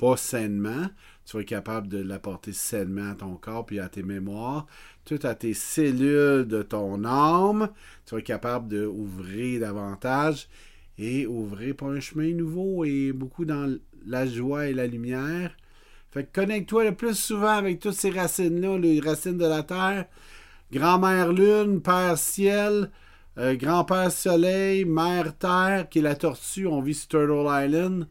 pas 0.00 0.16
sainement, 0.16 0.86
tu 1.26 1.36
vas 1.36 1.42
être 1.42 1.48
capable 1.48 1.86
de 1.86 1.98
l'apporter 1.98 2.54
sainement 2.54 3.10
à 3.10 3.14
ton 3.14 3.34
corps, 3.34 3.66
puis 3.66 3.80
à 3.80 3.90
tes 3.90 4.02
mémoires, 4.02 4.66
tout 5.04 5.18
à 5.24 5.34
tes 5.34 5.52
cellules 5.52 6.46
de 6.46 6.62
ton 6.62 7.04
âme, 7.04 7.68
tu 8.06 8.14
vas 8.14 8.20
être 8.20 8.26
capable 8.26 8.68
d'ouvrir 8.68 9.60
davantage 9.60 10.48
et 10.96 11.26
ouvrir 11.26 11.76
pour 11.76 11.88
un 11.88 12.00
chemin 12.00 12.32
nouveau 12.32 12.86
et 12.86 13.12
beaucoup 13.12 13.44
dans 13.44 13.76
la 14.06 14.26
joie 14.26 14.68
et 14.68 14.72
la 14.72 14.86
lumière. 14.86 15.54
Fait 16.12 16.24
que 16.24 16.40
connecte-toi 16.40 16.84
le 16.84 16.94
plus 16.94 17.14
souvent 17.14 17.58
avec 17.58 17.78
toutes 17.78 17.92
ces 17.92 18.10
racines-là, 18.10 18.78
les 18.78 19.00
racines 19.00 19.36
de 19.36 19.46
la 19.46 19.62
terre. 19.62 20.06
Grand-mère 20.72 21.30
lune, 21.30 21.82
père 21.82 22.16
ciel, 22.16 22.90
euh, 23.36 23.54
grand-père 23.54 24.10
soleil, 24.10 24.86
mère 24.86 25.36
terre, 25.36 25.88
qui 25.90 25.98
est 25.98 26.02
la 26.02 26.14
tortue. 26.14 26.66
On 26.66 26.80
vit 26.80 26.94
sur 26.94 27.08
Turtle 27.08 27.46
Island, 27.48 28.08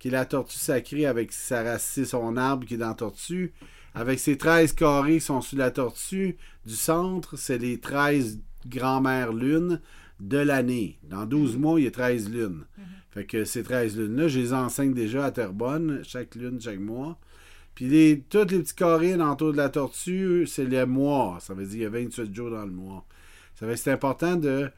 qui 0.00 0.08
est 0.08 0.10
la 0.10 0.24
tortue 0.24 0.58
sacrée 0.58 1.06
avec 1.06 1.30
sa 1.30 1.62
racine, 1.62 2.06
son 2.06 2.36
arbre 2.36 2.66
qui 2.66 2.74
est 2.74 2.78
dans 2.78 2.88
la 2.88 2.94
tortue. 2.94 3.52
Avec 3.94 4.18
ses 4.18 4.36
13 4.36 4.72
carrés 4.72 5.18
qui 5.18 5.20
sont 5.20 5.42
sur 5.42 5.58
la 5.58 5.70
tortue 5.70 6.36
du 6.64 6.74
centre, 6.74 7.36
c'est 7.36 7.58
les 7.58 7.78
13 7.78 8.40
grand-mères 8.66 9.32
lunes 9.32 9.80
de 10.20 10.38
l'année. 10.38 10.98
Dans 11.04 11.26
12 11.26 11.56
mois, 11.56 11.78
il 11.78 11.84
y 11.84 11.86
a 11.86 11.90
13 11.90 12.30
lunes. 12.30 12.64
Fait 13.10 13.24
que 13.24 13.44
ces 13.44 13.62
13 13.62 13.98
lunes-là, 13.98 14.28
je 14.28 14.38
les 14.38 14.52
enseigne 14.52 14.94
déjà 14.94 15.26
à 15.26 15.30
Terrebonne, 15.32 16.00
chaque 16.04 16.34
lune, 16.34 16.60
chaque 16.60 16.78
mois. 16.78 17.18
Puis 17.74 17.88
les, 17.88 18.20
toutes 18.28 18.52
les 18.52 18.60
petits 18.60 18.74
carrés 18.74 19.14
autour 19.14 19.52
de 19.52 19.56
la 19.56 19.68
tortue, 19.68 20.46
c'est 20.46 20.64
le 20.64 20.86
mois. 20.86 21.38
Ça 21.40 21.52
veut 21.52 21.64
dire 21.64 21.72
qu'il 21.72 21.82
y 21.82 21.86
a 21.86 21.90
28 21.90 22.34
jours 22.34 22.50
dans 22.50 22.64
le 22.64 22.72
mois. 22.72 23.04
Ça 23.54 23.66
fait 23.66 23.74
que 23.74 23.78
c'est 23.78 23.92
important 23.92 24.36
de 24.36 24.70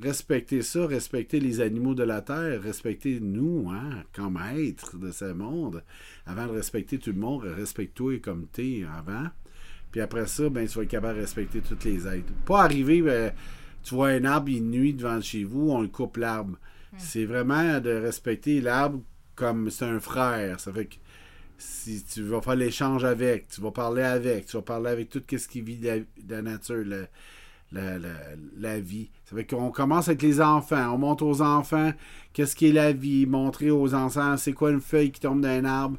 respecter 0.00 0.62
ça, 0.62 0.86
respecter 0.86 1.40
les 1.40 1.60
animaux 1.60 1.94
de 1.94 2.02
la 2.04 2.20
terre, 2.22 2.62
respecter 2.62 3.20
nous, 3.20 3.68
hein, 3.70 4.04
comme 4.14 4.38
maîtres 4.38 4.96
de 4.98 5.10
ce 5.10 5.32
monde. 5.32 5.82
Avant 6.26 6.46
de 6.46 6.52
respecter 6.52 6.98
tout 6.98 7.10
le 7.12 7.18
monde, 7.18 7.44
respecte-toi 7.44 8.18
comme 8.20 8.46
t'es 8.46 8.84
avant. 8.96 9.26
Puis 9.90 10.00
après 10.00 10.26
ça, 10.26 10.48
ben, 10.48 10.66
tu 10.66 10.76
vas 10.78 10.84
être 10.84 10.90
capable 10.90 11.16
de 11.16 11.22
respecter 11.22 11.60
toutes 11.60 11.84
les 11.84 12.06
êtres. 12.06 12.32
Pas 12.46 12.62
arriver, 12.62 13.02
ben, 13.02 13.32
tu 13.82 13.94
vois 13.94 14.08
un 14.08 14.24
arbre, 14.24 14.50
il 14.50 14.64
nuit 14.64 14.94
devant 14.94 15.20
chez 15.20 15.44
vous, 15.44 15.70
on 15.70 15.82
le 15.82 15.88
coupe 15.88 16.16
l'arbre. 16.18 16.56
C'est 16.96 17.24
vraiment 17.24 17.80
de 17.80 17.90
respecter 17.90 18.60
l'arbre 18.60 19.02
comme 19.34 19.70
c'est 19.70 19.84
un 19.84 20.00
frère. 20.00 20.60
Ça 20.60 20.72
fait 20.72 20.86
que 20.86 20.96
si 21.56 22.04
tu 22.04 22.22
vas 22.22 22.40
faire 22.40 22.56
l'échange 22.56 23.04
avec, 23.04 23.48
tu 23.48 23.60
vas 23.60 23.70
parler 23.70 24.02
avec, 24.02 24.46
tu 24.46 24.56
vas 24.56 24.62
parler 24.62 24.90
avec 24.90 25.08
tout 25.08 25.22
ce 25.30 25.48
qui 25.48 25.60
vit 25.60 25.76
de 25.76 25.86
la, 25.86 25.98
de 25.98 26.04
la 26.28 26.42
nature, 26.42 26.84
le- 26.84 27.06
la, 27.72 27.98
la- 27.98 28.34
la 28.56 28.80
vie. 28.80 29.10
Ça 29.24 29.36
fait 29.36 29.46
qu'on 29.46 29.70
commence 29.70 30.08
avec 30.08 30.22
les 30.22 30.40
enfants. 30.40 30.94
On 30.94 30.98
montre 30.98 31.24
aux 31.24 31.40
enfants 31.42 31.92
qu'est-ce 32.32 32.56
qui 32.56 32.68
est 32.68 32.72
la 32.72 32.92
vie. 32.92 33.26
Montrer 33.26 33.70
aux 33.70 33.94
enfants 33.94 34.36
c'est 34.36 34.52
quoi 34.52 34.70
une 34.70 34.80
feuille 34.80 35.12
qui 35.12 35.20
tombe 35.20 35.40
d'un 35.40 35.64
arbre. 35.64 35.98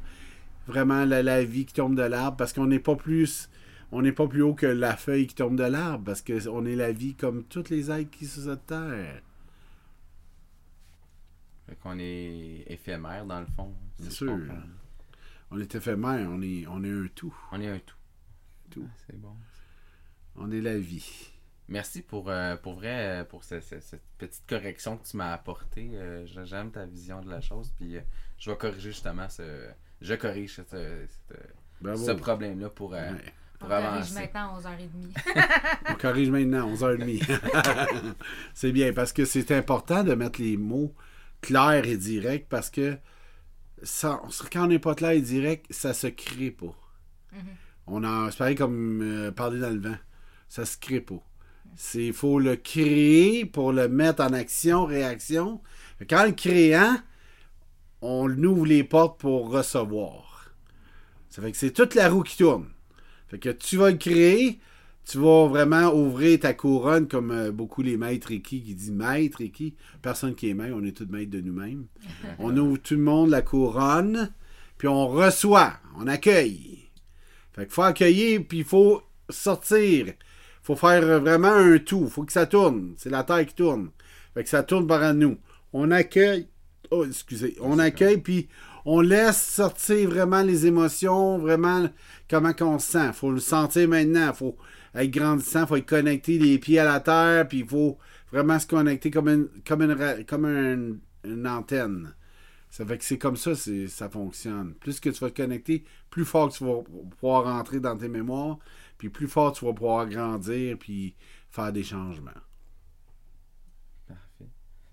Vraiment 0.66 1.04
la, 1.04 1.22
la 1.22 1.42
vie 1.44 1.64
qui 1.64 1.74
tombe 1.74 1.94
de 1.96 2.02
l'arbre. 2.02 2.36
Parce 2.36 2.52
qu'on 2.52 2.66
n'est 2.66 2.78
pas 2.78 2.96
plus. 2.96 3.48
On 3.90 4.00
n'est 4.02 4.12
pas 4.12 4.26
plus 4.26 4.42
haut 4.42 4.54
que 4.54 4.66
la 4.66 4.96
feuille 4.96 5.26
qui 5.26 5.34
tombe 5.34 5.56
de 5.56 5.64
l'arbre. 5.64 6.04
Parce 6.04 6.22
qu'on 6.22 6.64
est 6.66 6.76
la 6.76 6.92
vie 6.92 7.14
comme 7.14 7.44
tous 7.44 7.68
les 7.70 7.90
êtres 7.90 8.10
qui 8.10 8.26
sont 8.26 8.40
sur 8.42 8.50
cette 8.52 8.66
terre. 8.66 9.20
Fait 11.68 11.76
qu'on 11.82 11.98
est 11.98 12.64
éphémère 12.68 13.24
dans 13.26 13.40
le 13.40 13.46
fond. 13.46 13.72
si 13.96 14.02
Bien 14.02 14.10
sûr. 14.10 14.38
On 15.50 15.58
est 15.60 15.74
éphémère. 15.74 16.28
On 16.30 16.40
est, 16.42 16.66
on 16.66 16.82
est 16.84 16.90
un 16.90 17.06
tout. 17.14 17.34
On 17.52 17.60
est 17.60 17.68
un 17.68 17.78
tout. 17.78 17.96
Tout. 18.70 18.84
Ah, 18.86 18.94
C'est 19.06 19.20
bon. 19.20 19.34
On 20.36 20.50
est 20.50 20.60
la 20.60 20.78
vie. 20.78 21.31
Merci 21.72 22.02
pour, 22.02 22.28
euh, 22.28 22.54
pour 22.56 22.74
vrai, 22.74 23.22
euh, 23.22 23.24
pour 23.24 23.44
ce- 23.44 23.60
ce- 23.60 23.80
cette 23.80 24.02
petite 24.18 24.44
correction 24.46 24.98
que 24.98 25.08
tu 25.08 25.16
m'as 25.16 25.32
apportée. 25.32 25.88
Euh, 25.94 26.26
J'aime 26.44 26.70
ta 26.70 26.84
vision 26.84 27.22
de 27.22 27.30
la 27.30 27.40
chose. 27.40 27.72
Puis 27.78 27.96
euh, 27.96 28.00
je 28.38 28.50
vais 28.50 28.56
corriger 28.58 28.90
justement 28.90 29.26
ce. 29.30 29.42
Je 30.02 30.12
corrige 30.14 30.56
ce, 30.56 32.12
problème-là 32.12 32.68
pour, 32.68 32.92
euh, 32.94 33.12
Ouais. 33.12 33.24
pour 33.58 33.70
On 33.70 33.80
corrige 33.80 34.12
maintenant 34.12 34.54
à 34.54 34.58
11h30. 34.60 35.14
On 35.88 35.94
corrige 35.94 36.28
maintenant, 36.30 36.68
11h30. 36.74 37.22
c'est 38.54 38.72
bien, 38.72 38.92
parce 38.92 39.14
que 39.14 39.24
c'est 39.24 39.50
important 39.52 40.04
de 40.04 40.12
mettre 40.14 40.42
les 40.42 40.58
mots 40.58 40.94
clairs 41.40 41.86
et 41.86 41.96
directs, 41.96 42.48
parce 42.50 42.68
que 42.68 42.98
ça, 43.82 44.20
quand 44.52 44.64
on 44.64 44.66
n'est 44.66 44.78
pas 44.78 44.94
clair 44.94 45.12
et 45.12 45.22
direct, 45.22 45.66
ça 45.70 45.94
se 45.94 46.06
crée 46.08 46.50
pas. 46.50 46.76
Mhm. 47.32 47.40
On 47.86 48.04
a, 48.04 48.30
c'est 48.30 48.36
pareil 48.38 48.56
comme 48.56 49.00
euh, 49.02 49.32
parler 49.32 49.58
dans 49.58 49.70
le 49.70 49.80
vent. 49.80 49.96
Ça 50.48 50.66
se 50.66 50.76
crée 50.76 51.00
pas. 51.00 51.22
Il 51.94 52.12
faut 52.12 52.38
le 52.38 52.56
créer 52.56 53.44
pour 53.44 53.72
le 53.72 53.88
mettre 53.88 54.22
en 54.22 54.32
action, 54.32 54.84
réaction. 54.84 55.60
Quand 56.08 56.24
le 56.24 56.32
créant, 56.32 56.96
on 58.00 58.30
ouvre 58.42 58.66
les 58.66 58.84
portes 58.84 59.20
pour 59.20 59.50
recevoir. 59.50 60.52
Ça 61.30 61.40
fait 61.40 61.52
que 61.52 61.56
c'est 61.56 61.70
toute 61.70 61.94
la 61.94 62.10
roue 62.10 62.22
qui 62.22 62.36
tourne. 62.36 62.68
Fait 63.28 63.38
que 63.38 63.48
tu 63.48 63.78
vas 63.78 63.90
le 63.90 63.96
créer, 63.96 64.60
tu 65.08 65.18
vas 65.18 65.46
vraiment 65.46 65.94
ouvrir 65.94 66.40
ta 66.40 66.52
couronne 66.52 67.08
comme 67.08 67.30
euh, 67.30 67.50
beaucoup 67.50 67.82
les 67.82 67.96
maîtres 67.96 68.28
Reiki 68.28 68.62
qui 68.62 68.74
disent 68.74 68.90
maître 68.90 69.38
Reiki. 69.38 69.74
Personne 70.02 70.34
qui 70.34 70.50
est 70.50 70.54
maître, 70.54 70.76
on 70.78 70.84
est 70.84 70.96
tous 70.96 71.06
maîtres 71.06 71.30
de 71.30 71.40
nous-mêmes. 71.40 71.86
on 72.38 72.54
ouvre 72.56 72.76
tout 72.76 72.94
le 72.94 73.00
monde 73.00 73.30
la 73.30 73.42
couronne, 73.42 74.30
puis 74.76 74.88
on 74.88 75.08
reçoit, 75.08 75.74
on 75.96 76.06
accueille. 76.06 76.90
Fait 77.54 77.64
qu'il 77.64 77.72
faut 77.72 77.82
accueillir, 77.82 78.42
puis 78.46 78.58
il 78.58 78.64
faut 78.64 79.02
sortir. 79.30 80.12
Faut 80.62 80.76
faire 80.76 81.20
vraiment 81.20 81.52
un 81.52 81.78
tout. 81.78 82.08
faut 82.08 82.24
que 82.24 82.32
ça 82.32 82.46
tourne. 82.46 82.94
C'est 82.96 83.10
la 83.10 83.24
terre 83.24 83.44
qui 83.46 83.54
tourne. 83.54 83.90
Fait 84.34 84.44
que 84.44 84.48
ça 84.48 84.62
tourne 84.62 84.86
par 84.86 85.12
nous. 85.14 85.38
On 85.72 85.90
accueille. 85.90 86.48
Oh, 86.90 87.04
excusez. 87.04 87.56
On 87.60 87.78
accueille, 87.78 88.18
puis 88.18 88.48
on 88.84 89.00
laisse 89.00 89.40
sortir 89.40 90.08
vraiment 90.08 90.42
les 90.42 90.66
émotions, 90.66 91.38
vraiment 91.38 91.88
comment 92.28 92.52
qu'on 92.52 92.78
se 92.78 92.92
sent. 92.92 93.12
faut 93.12 93.30
le 93.30 93.40
sentir 93.40 93.88
maintenant. 93.88 94.32
faut 94.32 94.56
être 94.94 95.10
grandissant, 95.10 95.66
faut 95.66 95.76
être 95.76 95.86
connecté 95.86 96.38
les 96.38 96.58
pieds 96.58 96.78
à 96.78 96.84
la 96.84 97.00
terre, 97.00 97.48
puis 97.48 97.60
il 97.60 97.66
faut 97.66 97.98
vraiment 98.30 98.58
se 98.58 98.66
connecter 98.66 99.10
comme 99.10 99.28
une, 99.28 99.48
comme 99.66 99.82
une, 99.82 100.24
comme 100.26 100.44
une, 100.44 100.98
une 101.24 101.46
antenne. 101.46 102.14
Ça 102.68 102.86
fait 102.86 102.98
que 102.98 103.04
c'est 103.04 103.18
comme 103.18 103.36
ça, 103.36 103.54
c'est, 103.54 103.86
ça 103.86 104.08
fonctionne. 104.08 104.74
Plus 104.80 104.98
que 104.98 105.10
tu 105.10 105.20
vas 105.20 105.30
te 105.30 105.42
connecter, 105.42 105.84
plus 106.10 106.24
fort 106.24 106.48
que 106.50 106.56
tu 106.56 106.64
vas 106.64 106.82
pouvoir 107.10 107.44
rentrer 107.44 107.80
dans 107.80 107.96
tes 107.96 108.08
mémoires, 108.08 108.58
puis 109.02 109.10
plus 109.10 109.26
fort 109.26 109.50
tu 109.50 109.64
vas 109.64 109.72
pouvoir 109.72 110.06
grandir, 110.08 110.78
puis 110.78 111.16
faire 111.50 111.72
des 111.72 111.82
changements. 111.82 112.30
Parfait. 114.06 114.48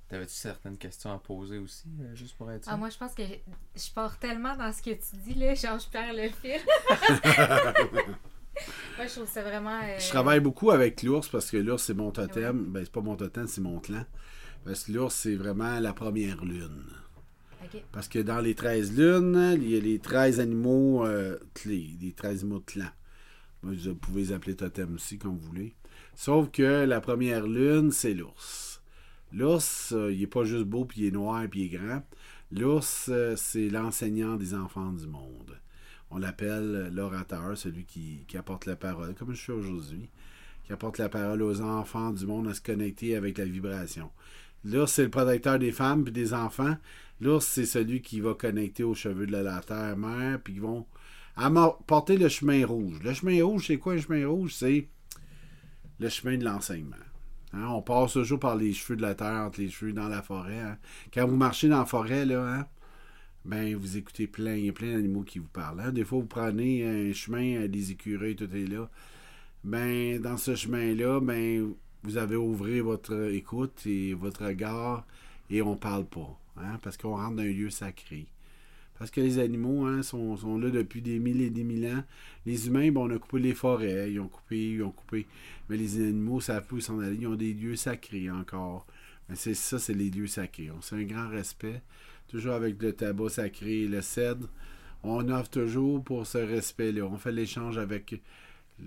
T'avais-tu 0.07 0.33
certaines 0.33 0.79
questions 0.79 1.13
à 1.13 1.19
poser 1.19 1.59
aussi, 1.59 1.89
euh, 2.01 2.15
juste 2.15 2.35
pour 2.35 2.51
être 2.51 2.63
sûr? 2.63 2.73
Ah, 2.73 2.77
moi, 2.77 2.89
je 2.89 2.97
pense 2.97 3.13
que 3.13 3.21
je, 3.21 3.91
pars 3.93 4.17
tellement 4.17 4.57
dans 4.57 4.73
ce 4.73 4.81
que 4.81 4.89
tu 4.89 5.15
dis, 5.23 5.35
là, 5.35 5.53
genre, 5.53 5.77
je 5.77 5.87
perds 5.89 6.13
le 6.15 6.29
fil. 6.29 6.59
moi, 8.97 9.05
je 9.05 9.11
trouve 9.13 9.27
ça 9.29 9.43
vraiment. 9.43 9.79
euh, 9.83 9.99
Je 9.99 10.09
travaille 10.09 10.39
beaucoup 10.39 10.71
avec 10.71 11.03
l'ours 11.03 11.29
parce 11.29 11.51
que 11.51 11.57
l'ours, 11.57 11.83
c'est 11.83 11.93
mon 11.93 12.09
totem. 12.09 12.65
Ben, 12.71 12.83
c'est 12.83 12.91
pas 12.91 13.01
mon 13.01 13.15
totem, 13.15 13.45
c'est 13.45 13.61
mon 13.61 13.79
clan. 13.79 14.05
Parce 14.65 14.85
que 14.85 14.91
l'ours, 14.91 15.13
c'est 15.13 15.35
vraiment 15.35 15.79
la 15.79 15.93
première 15.93 16.43
lune. 16.43 16.83
Ok. 17.63 17.83
Parce 17.91 18.07
que 18.07 18.17
dans 18.17 18.39
les 18.39 18.55
13 18.55 18.97
lunes, 18.97 19.53
il 19.61 19.69
y 19.69 19.77
a 19.77 19.79
les 19.79 19.99
13 19.99 20.39
animaux 20.39 21.05
euh, 21.05 21.37
clés, 21.53 21.95
les 22.01 22.13
13 22.13 22.41
animaux 22.41 22.57
de 22.59 22.65
clan. 22.65 22.89
Vous 23.63 23.95
pouvez 23.95 24.21
les 24.21 24.31
appeler 24.31 24.55
totem 24.55 24.95
aussi, 24.95 25.17
comme 25.17 25.37
vous 25.37 25.47
voulez. 25.47 25.75
Sauf 26.15 26.49
que 26.51 26.85
la 26.85 27.01
première 27.01 27.47
lune, 27.47 27.91
c'est 27.91 28.13
l'ours. 28.13 28.81
L'ours, 29.31 29.93
euh, 29.93 30.11
il 30.11 30.23
est 30.23 30.27
pas 30.27 30.43
juste 30.43 30.65
beau, 30.65 30.85
puis 30.85 31.01
il 31.01 31.07
est 31.07 31.11
noir, 31.11 31.45
puis 31.49 31.61
il 31.61 31.65
est 31.65 31.77
grand. 31.77 32.03
L'ours, 32.51 33.09
euh, 33.09 33.35
c'est 33.35 33.69
l'enseignant 33.69 34.35
des 34.35 34.55
enfants 34.55 34.91
du 34.91 35.07
monde. 35.07 35.59
On 36.09 36.17
l'appelle 36.17 36.89
l'orateur, 36.93 37.55
celui 37.55 37.85
qui, 37.85 38.25
qui 38.27 38.37
apporte 38.37 38.65
la 38.65 38.75
parole, 38.75 39.13
comme 39.13 39.33
je 39.33 39.41
suis 39.41 39.51
aujourd'hui, 39.51 40.09
qui 40.65 40.73
apporte 40.73 40.97
la 40.97 41.09
parole 41.09 41.43
aux 41.43 41.61
enfants 41.61 42.11
du 42.11 42.25
monde 42.25 42.47
à 42.47 42.53
se 42.53 42.61
connecter 42.61 43.15
avec 43.15 43.37
la 43.37 43.45
vibration. 43.45 44.09
L'ours, 44.65 44.91
c'est 44.91 45.03
le 45.03 45.09
protecteur 45.09 45.59
des 45.59 45.71
femmes 45.71 46.05
et 46.07 46.11
des 46.11 46.33
enfants. 46.33 46.75
L'ours, 47.21 47.45
c'est 47.45 47.65
celui 47.65 48.01
qui 48.01 48.19
va 48.21 48.33
connecter 48.33 48.83
aux 48.83 48.95
cheveux 48.95 49.27
de 49.27 49.31
la 49.37 49.61
terre-mère, 49.61 50.41
puis 50.41 50.53
qui 50.53 50.59
vont 50.59 50.85
amor- 51.39 51.83
porter 51.85 52.17
le 52.17 52.29
chemin 52.29 52.65
rouge. 52.65 52.99
Le 53.03 53.13
chemin 53.13 53.43
rouge, 53.43 53.67
c'est 53.67 53.77
quoi 53.77 53.95
le 53.95 54.01
chemin 54.01 54.27
rouge? 54.27 54.53
C'est 54.53 54.87
le 55.99 56.09
chemin 56.09 56.37
de 56.37 56.45
l'enseignement. 56.45 56.95
Hein, 57.53 57.67
on 57.69 57.81
passe 57.81 58.13
toujours 58.13 58.39
par 58.39 58.55
les 58.55 58.73
cheveux 58.73 58.95
de 58.95 59.01
la 59.01 59.15
terre, 59.15 59.43
entre 59.47 59.59
les 59.59 59.69
cheveux 59.69 59.93
dans 59.93 60.07
la 60.07 60.21
forêt. 60.21 60.59
hein. 60.59 60.77
Quand 61.13 61.27
vous 61.27 61.35
marchez 61.35 61.67
dans 61.67 61.79
la 61.79 61.85
forêt, 61.85 62.25
là, 62.25 62.45
hein, 62.45 62.67
ben, 63.45 63.75
vous 63.75 63.97
écoutez 63.97 64.27
plein, 64.27 64.71
plein 64.71 64.93
d'animaux 64.93 65.23
qui 65.23 65.39
vous 65.39 65.47
parlent. 65.47 65.91
Des 65.91 66.05
fois, 66.05 66.19
vous 66.19 66.25
prenez 66.27 66.85
un 66.85 67.13
chemin, 67.13 67.63
euh, 67.63 67.67
des 67.67 67.91
écureuils, 67.91 68.35
tout 68.35 68.53
est 68.53 68.67
là. 68.67 68.89
Ben, 69.63 70.21
dans 70.21 70.37
ce 70.37 70.55
chemin-là, 70.55 71.19
ben, 71.19 71.73
vous 72.03 72.17
avez 72.17 72.35
ouvert 72.35 72.83
votre 72.83 73.31
écoute 73.33 73.81
et 73.85 74.13
votre 74.13 74.45
regard 74.45 75.05
et 75.49 75.61
on 75.61 75.75
parle 75.75 76.05
pas. 76.05 76.37
parce 76.83 76.97
qu'on 76.97 77.15
rentre 77.15 77.37
dans 77.37 77.43
un 77.43 77.45
lieu 77.47 77.69
sacré. 77.69 78.27
Parce 78.99 79.09
que 79.11 79.21
les 79.21 79.39
animaux 79.39 79.85
hein, 79.85 80.03
sont, 80.03 80.35
sont 80.37 80.57
là 80.59 80.69
depuis 80.69 81.01
des 81.01 81.17
mille 81.19 81.41
et 81.41 81.49
des 81.49 81.63
mille 81.63 81.87
ans. 81.87 82.03
Les 82.45 82.67
humains, 82.67 82.91
on 82.95 83.09
a 83.09 83.17
coupé 83.17 83.39
les 83.39 83.53
forêts, 83.55 84.11
ils 84.11 84.19
ont 84.19 84.27
coupé, 84.27 84.71
ils 84.73 84.83
ont 84.83 84.91
coupé. 84.91 85.25
Mais 85.69 85.77
les 85.77 85.95
animaux 86.01 86.41
savent 86.41 86.65
plus 86.67 86.77
où 86.77 86.81
s'en 86.81 86.99
aller. 86.99 87.15
Ils 87.21 87.27
ont 87.27 87.35
des 87.35 87.53
lieux 87.53 87.77
sacrés 87.77 88.29
encore. 88.29 88.85
Mais 89.29 89.35
c'est 89.35 89.53
ça, 89.53 89.79
c'est 89.79 89.93
les 89.93 90.09
lieux 90.09 90.27
sacrés. 90.27 90.69
On 90.71 90.81
sait 90.81 90.95
un 90.95 91.03
grand 91.03 91.29
respect. 91.29 91.81
Toujours 92.27 92.53
avec 92.53 92.81
le 92.81 92.93
tabac 92.93 93.29
sacré 93.29 93.83
et 93.83 93.87
le 93.87 94.01
cèdre. 94.01 94.49
On 95.01 95.29
offre 95.29 95.49
toujours 95.49 96.03
pour 96.03 96.27
ce 96.27 96.37
respect-là. 96.37 97.05
On 97.05 97.17
fait 97.17 97.31
l'échange 97.31 97.77
avec 97.77 98.21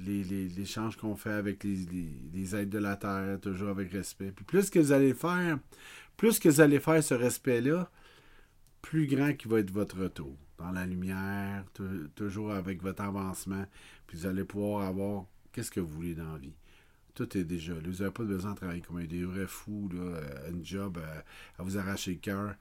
les, 0.07 0.25
les- 0.25 0.49
qu'on 1.01 1.17
fait 1.17 1.31
avec 1.33 1.65
les, 1.65 1.77
les, 2.35 2.67
de 2.67 2.79
la 2.79 2.97
terre, 2.97 3.39
toujours 3.41 3.71
avec 3.71 3.93
respect. 3.93 4.33
Puis 4.35 4.45
plus 4.45 4.71
que 4.71 4.79
vous 4.79 4.93
allez 4.93 5.09
le 5.09 5.15
faire, 5.15 5.59
plus 6.17 6.39
que 6.39 6.49
vous 6.49 6.61
allez 6.61 6.81
faire 6.81 7.03
ce 7.03 7.15
respect-là, 7.15 7.91
plus 8.83 9.07
grand 9.07 9.33
qu'il 9.35 9.51
va 9.51 9.61
être 9.61 9.71
votre 9.71 9.99
retour. 9.99 10.37
Dans 10.59 10.71
la 10.73 10.85
lumière, 10.87 11.65
tou- 11.73 12.09
toujours 12.15 12.53
avec 12.53 12.83
votre 12.83 13.03
avancement. 13.03 13.65
Puis 14.07 14.19
vous 14.19 14.27
allez 14.27 14.45
pouvoir 14.45 14.87
avoir 14.87 15.25
qu'est-ce 15.53 15.71
que 15.71 15.81
vous 15.81 15.89
voulez 15.93 16.15
dans 16.15 16.33
la 16.33 16.39
vie. 16.39 16.55
Tout 17.15 17.37
est 17.37 17.45
déjà 17.45 17.75
là. 17.75 17.81
Vous 17.85 17.99
n'avez 17.99 18.11
pas 18.13 18.25
besoin 18.25 18.53
de 18.53 18.57
travailler 18.57 18.81
comme 18.83 18.99
un 18.99 19.05
des 19.05 19.25
vrais 19.25 19.47
fous, 19.47 19.89
euh, 19.95 20.51
un 20.51 20.63
job 20.65 20.99
euh, 20.99 21.21
à 21.59 21.63
vous 21.63 21.79
arracher 21.79 22.13
le 22.13 22.19
cœur. 22.19 22.55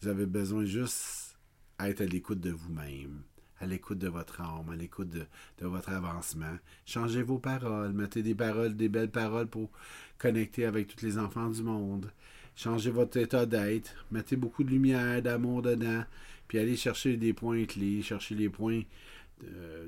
Vous 0.00 0.08
avez 0.08 0.26
besoin 0.26 0.64
juste 0.64 1.36
d'être 1.78 2.00
à 2.00 2.04
l'écoute 2.06 2.40
de 2.40 2.50
vous-même, 2.50 3.22
à 3.60 3.66
l'écoute 3.66 3.98
de 3.98 4.08
votre 4.08 4.40
âme, 4.40 4.70
à 4.70 4.76
l'écoute 4.76 5.08
de, 5.10 5.24
de 5.58 5.66
votre 5.66 5.90
avancement. 5.90 6.56
Changez 6.84 7.22
vos 7.22 7.38
paroles, 7.38 7.92
mettez 7.92 8.22
des 8.22 8.34
paroles, 8.34 8.76
des 8.76 8.88
belles 8.88 9.10
paroles 9.10 9.46
pour 9.48 9.70
connecter 10.18 10.64
avec 10.64 10.88
tous 10.88 11.04
les 11.04 11.18
enfants 11.18 11.50
du 11.50 11.62
monde. 11.62 12.10
Changez 12.54 12.90
votre 12.90 13.16
état 13.16 13.46
d'être, 13.46 13.94
mettez 14.10 14.36
beaucoup 14.36 14.62
de 14.64 14.70
lumière, 14.70 15.22
d'amour 15.22 15.62
dedans, 15.62 16.04
puis 16.48 16.58
allez 16.58 16.76
chercher 16.76 17.16
des 17.16 17.32
points 17.32 17.64
clés, 17.64 18.02
cherchez 18.02 18.34
les 18.34 18.48
points 18.50 18.82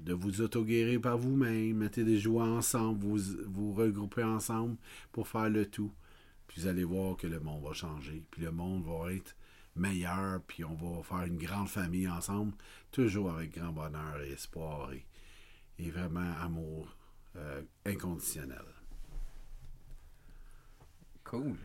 de, 0.03 0.12
vous 0.12 0.41
auto-guérir 0.41 1.01
par 1.01 1.19
vous-même, 1.19 1.77
mettez 1.77 2.05
des 2.05 2.19
joies 2.19 2.45
ensemble, 2.45 3.05
vous 3.05 3.73
regroupez 3.73 4.25
ensemble 4.25 4.77
pour 5.12 5.29
faire 5.29 5.51
le 5.51 5.67
tout. 5.67 5.93
Puis 6.47 6.62
vous 6.62 6.67
allez 6.67 6.85
voir 6.85 7.17
que 7.17 7.27
le 7.27 7.41
monde 7.41 7.62
va 7.65 7.73
changer, 7.73 8.23
puis 8.31 8.43
le 8.43 8.51
monde 8.51 8.85
va 8.85 9.12
être 9.12 9.37
meilleur, 9.77 10.41
puis 10.47 10.65
on 10.65 10.75
va 10.75 11.03
faire 11.03 11.25
une 11.27 11.39
grande 11.39 11.69
famille 11.69 12.09
ensemble, 12.09 12.53
toujours 12.91 13.31
avec 13.31 13.57
grand 13.57 13.73
bonheur 13.73 14.21
et 14.25 14.33
espoir 14.33 14.93
et, 14.93 15.05
et 15.79 15.91
vraiment 15.91 16.33
amour 16.41 16.97
euh, 17.37 17.62
inconditionnel. 17.85 18.65
Cool. 21.25 21.57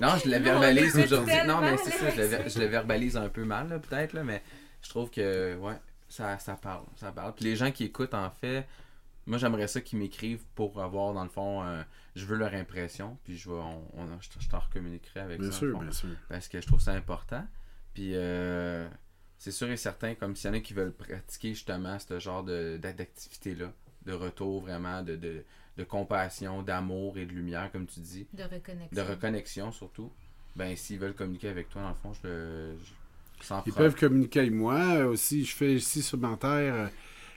Non, 0.00 0.16
je 0.24 0.28
le 0.30 0.38
verbalise 0.38 0.96
aujourd'hui. 0.98 1.34
Non, 1.46 1.60
mais 1.60 1.76
c'est 1.78 1.90
ça, 1.90 2.10
je 2.48 2.58
le 2.58 2.66
verbalise 2.66 3.16
un 3.16 3.28
peu 3.28 3.44
mal, 3.44 3.68
là, 3.68 3.78
peut-être, 3.78 4.12
là, 4.12 4.24
mais 4.24 4.42
je 4.82 4.88
trouve 4.88 5.10
que, 5.10 5.56
ouais, 5.56 5.78
ça, 6.08 6.38
ça 6.38 6.54
parle. 6.54 6.84
Ça 6.96 7.12
parle. 7.12 7.34
Puis 7.34 7.44
les 7.44 7.56
gens 7.56 7.70
qui 7.72 7.84
écoutent, 7.84 8.14
en 8.14 8.30
fait, 8.30 8.66
Moi, 9.28 9.38
j'aimerais 9.38 9.66
ça 9.66 9.80
qu'ils 9.80 9.98
m'écrivent 9.98 10.44
pour 10.54 10.80
avoir, 10.80 11.12
dans 11.12 11.24
le 11.24 11.28
fond, 11.30 11.64
euh, 11.64 11.82
je 12.14 12.24
veux 12.26 12.36
leur 12.36 12.54
impression, 12.54 13.18
puis 13.24 13.36
je 13.36 13.48
vais, 13.50 13.56
on, 13.56 13.82
on- 13.94 14.20
je, 14.20 14.28
je 14.38 14.48
t'en 14.48 14.60
recommuniquerai 14.60 15.18
avec 15.18 15.40
Bien 15.40 15.50
ça. 15.50 15.58
sûr, 15.58 15.80
bien 15.80 15.90
sûr. 15.90 16.10
Parce 16.28 16.46
que 16.46 16.60
je 16.60 16.66
trouve 16.68 16.80
ça 16.80 16.92
important. 16.92 17.44
Puis, 17.92 18.12
euh, 18.14 18.86
c'est 19.36 19.50
sûr 19.50 19.68
et 19.68 19.76
certain, 19.76 20.14
comme 20.14 20.36
s'il 20.36 20.48
y 20.48 20.52
en 20.52 20.56
a 20.56 20.60
qui 20.60 20.74
veulent 20.74 20.92
pratiquer 20.94 21.54
justement 21.54 21.98
ce 21.98 22.20
genre 22.20 22.44
d'activité-là, 22.44 23.72
de 24.06 24.12
retour 24.12 24.62
vraiment, 24.62 25.02
de, 25.02 25.16
de, 25.16 25.42
de 25.76 25.84
compassion, 25.84 26.62
d'amour 26.62 27.18
et 27.18 27.26
de 27.26 27.32
lumière, 27.32 27.70
comme 27.72 27.86
tu 27.86 28.00
dis, 28.00 28.26
De 28.32 28.42
reconnexion. 28.44 28.88
de 28.92 29.00
reconnexion 29.10 29.72
surtout, 29.72 30.10
ben, 30.56 30.74
s'ils 30.76 30.98
veulent 30.98 31.14
communiquer 31.14 31.48
avec 31.48 31.68
toi, 31.68 31.82
dans 31.82 31.88
le 31.90 31.94
fond, 31.94 32.12
je 32.14 32.28
le. 32.28 32.76
je- 32.78 32.92
Ils 33.66 33.72
peuvent 33.72 33.94
communiquer 33.96 34.40
avec 34.40 34.52
moi 34.52 34.78
euh, 34.96 35.08
aussi. 35.08 35.44
Je 35.44 35.54
fais 35.54 35.74
ici 35.74 36.02
sur 36.02 36.18
ma 36.18 36.36
terre. 36.36 36.74
euh, 36.74 36.88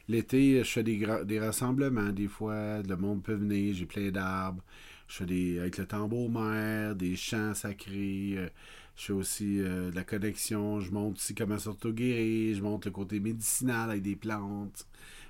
L'été, 0.08 0.64
je 0.64 0.70
fais 0.72 0.84
des, 0.84 1.06
des 1.26 1.40
rassemblements. 1.40 2.10
Des 2.10 2.28
fois, 2.28 2.82
le 2.82 2.96
monde 2.98 3.22
peut 3.24 3.34
venir. 3.36 3.76
J'ai 3.76 3.86
plein 3.86 4.10
d'arbres. 4.10 4.64
Je 5.08 5.16
fais 5.18 5.26
des 5.26 5.60
avec 5.60 5.78
le 5.78 5.86
tambour 5.86 6.30
mère, 6.30 6.96
des 6.96 7.16
chants 7.16 7.54
sacrés. 7.54 8.36
euh, 8.38 8.50
je 8.96 9.06
fais 9.06 9.14
aussi 9.14 9.60
euh, 9.60 9.92
de 9.92 9.96
la 9.96 10.04
connexion. 10.04 10.80
Je 10.82 10.92
montre 10.92 11.18
aussi 11.18 11.36
comment 11.36 11.58
s'auto-guérir. 11.60 12.56
Je 12.56 12.62
montre 12.62 12.88
le 12.88 12.92
côté 12.94 13.20
médicinal 13.20 13.92
avec 13.92 14.02
des 14.04 14.16
plantes. 14.16 14.88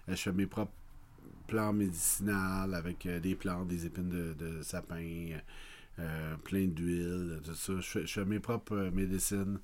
Euh, 0.07 0.11
je 0.15 0.21
fais 0.21 0.31
mes 0.33 0.45
propres 0.47 0.71
plants 1.49 1.73
médicinales 1.73 2.73
avec 2.73 3.05
euh, 3.05 3.19
des 3.19 3.35
plantes, 3.35 3.67
des 3.67 3.85
épines 3.85 4.09
de, 4.09 4.61
sapin, 4.61 5.29
euh, 5.99 6.35
plein 6.43 6.67
d'huile, 6.67 7.39
tout 7.43 7.53
ça. 7.53 7.73
Je 7.79 8.05
fais, 8.05 8.25
mes 8.25 8.39
propres 8.39 8.75
euh, 8.75 8.91
médecines. 8.91 9.59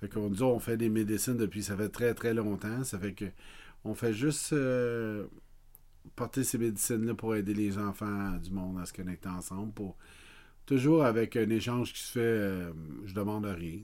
Fait 0.00 0.08
qu'on 0.08 0.32
autres, 0.32 0.42
on 0.44 0.58
fait 0.58 0.76
des 0.76 0.88
médecines 0.88 1.36
depuis 1.36 1.62
ça 1.62 1.76
fait 1.76 1.88
très 1.88 2.14
très 2.14 2.34
longtemps. 2.34 2.84
Ça 2.84 2.98
fait 2.98 3.12
que 3.12 3.26
on 3.84 3.94
fait 3.94 4.14
juste 4.14 4.54
porter 6.16 6.42
ces 6.42 6.58
médecines-là 6.58 7.14
pour 7.14 7.36
aider 7.36 7.54
les 7.54 7.78
enfants 7.78 8.32
du 8.42 8.50
monde 8.50 8.78
à 8.80 8.86
se 8.86 8.92
connecter 8.92 9.28
ensemble. 9.28 9.72
Pour, 9.72 9.96
toujours 10.66 11.04
avec 11.04 11.36
un 11.36 11.48
échange 11.50 11.92
qui 11.92 12.00
se 12.00 12.12
fait, 12.12 12.20
euh, 12.20 12.72
je 13.04 13.14
demande 13.14 13.44
rien. 13.46 13.80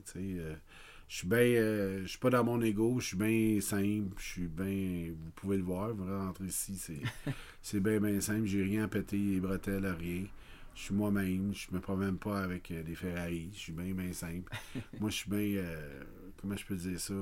Je 1.11 1.17
suis 1.17 1.27
bien. 1.27 1.39
euh, 1.39 2.01
je 2.03 2.07
suis 2.07 2.19
pas 2.19 2.29
dans 2.29 2.43
mon 2.43 2.61
ego, 2.61 2.99
je 2.99 3.07
suis 3.07 3.17
bien 3.17 3.59
simple, 3.61 4.15
je 4.17 4.23
suis 4.25 4.47
bien. 4.47 5.13
Vous 5.19 5.31
pouvez 5.31 5.57
le 5.57 5.63
voir, 5.63 5.93
vous 5.93 6.05
rentrez 6.05 6.45
ici, 6.45 6.77
c'est, 6.77 7.01
c'est 7.61 7.81
bien 7.81 7.99
bien 7.99 8.21
simple, 8.21 8.45
j'ai 8.45 8.63
rien 8.63 8.85
à 8.85 8.87
péter, 8.87 9.17
les 9.17 9.39
bretelles, 9.41 9.85
rien. 9.87 10.25
Je 10.73 10.81
suis 10.83 10.93
moi-même, 10.95 11.53
je 11.53 11.67
me 11.73 11.81
promène 11.81 12.17
pas 12.17 12.41
avec 12.43 12.71
euh, 12.71 12.83
des 12.83 12.95
Ferrari, 12.95 13.49
je 13.53 13.59
suis 13.59 13.73
bien 13.73 13.93
bien 13.93 14.13
simple. 14.13 14.51
Moi, 14.99 15.09
je 15.09 15.15
suis 15.17 15.29
bien. 15.29 15.39
euh, 15.63 16.03
comment 16.37 16.55
je 16.55 16.65
peux 16.65 16.75
dire 16.77 16.99
ça 16.99 17.13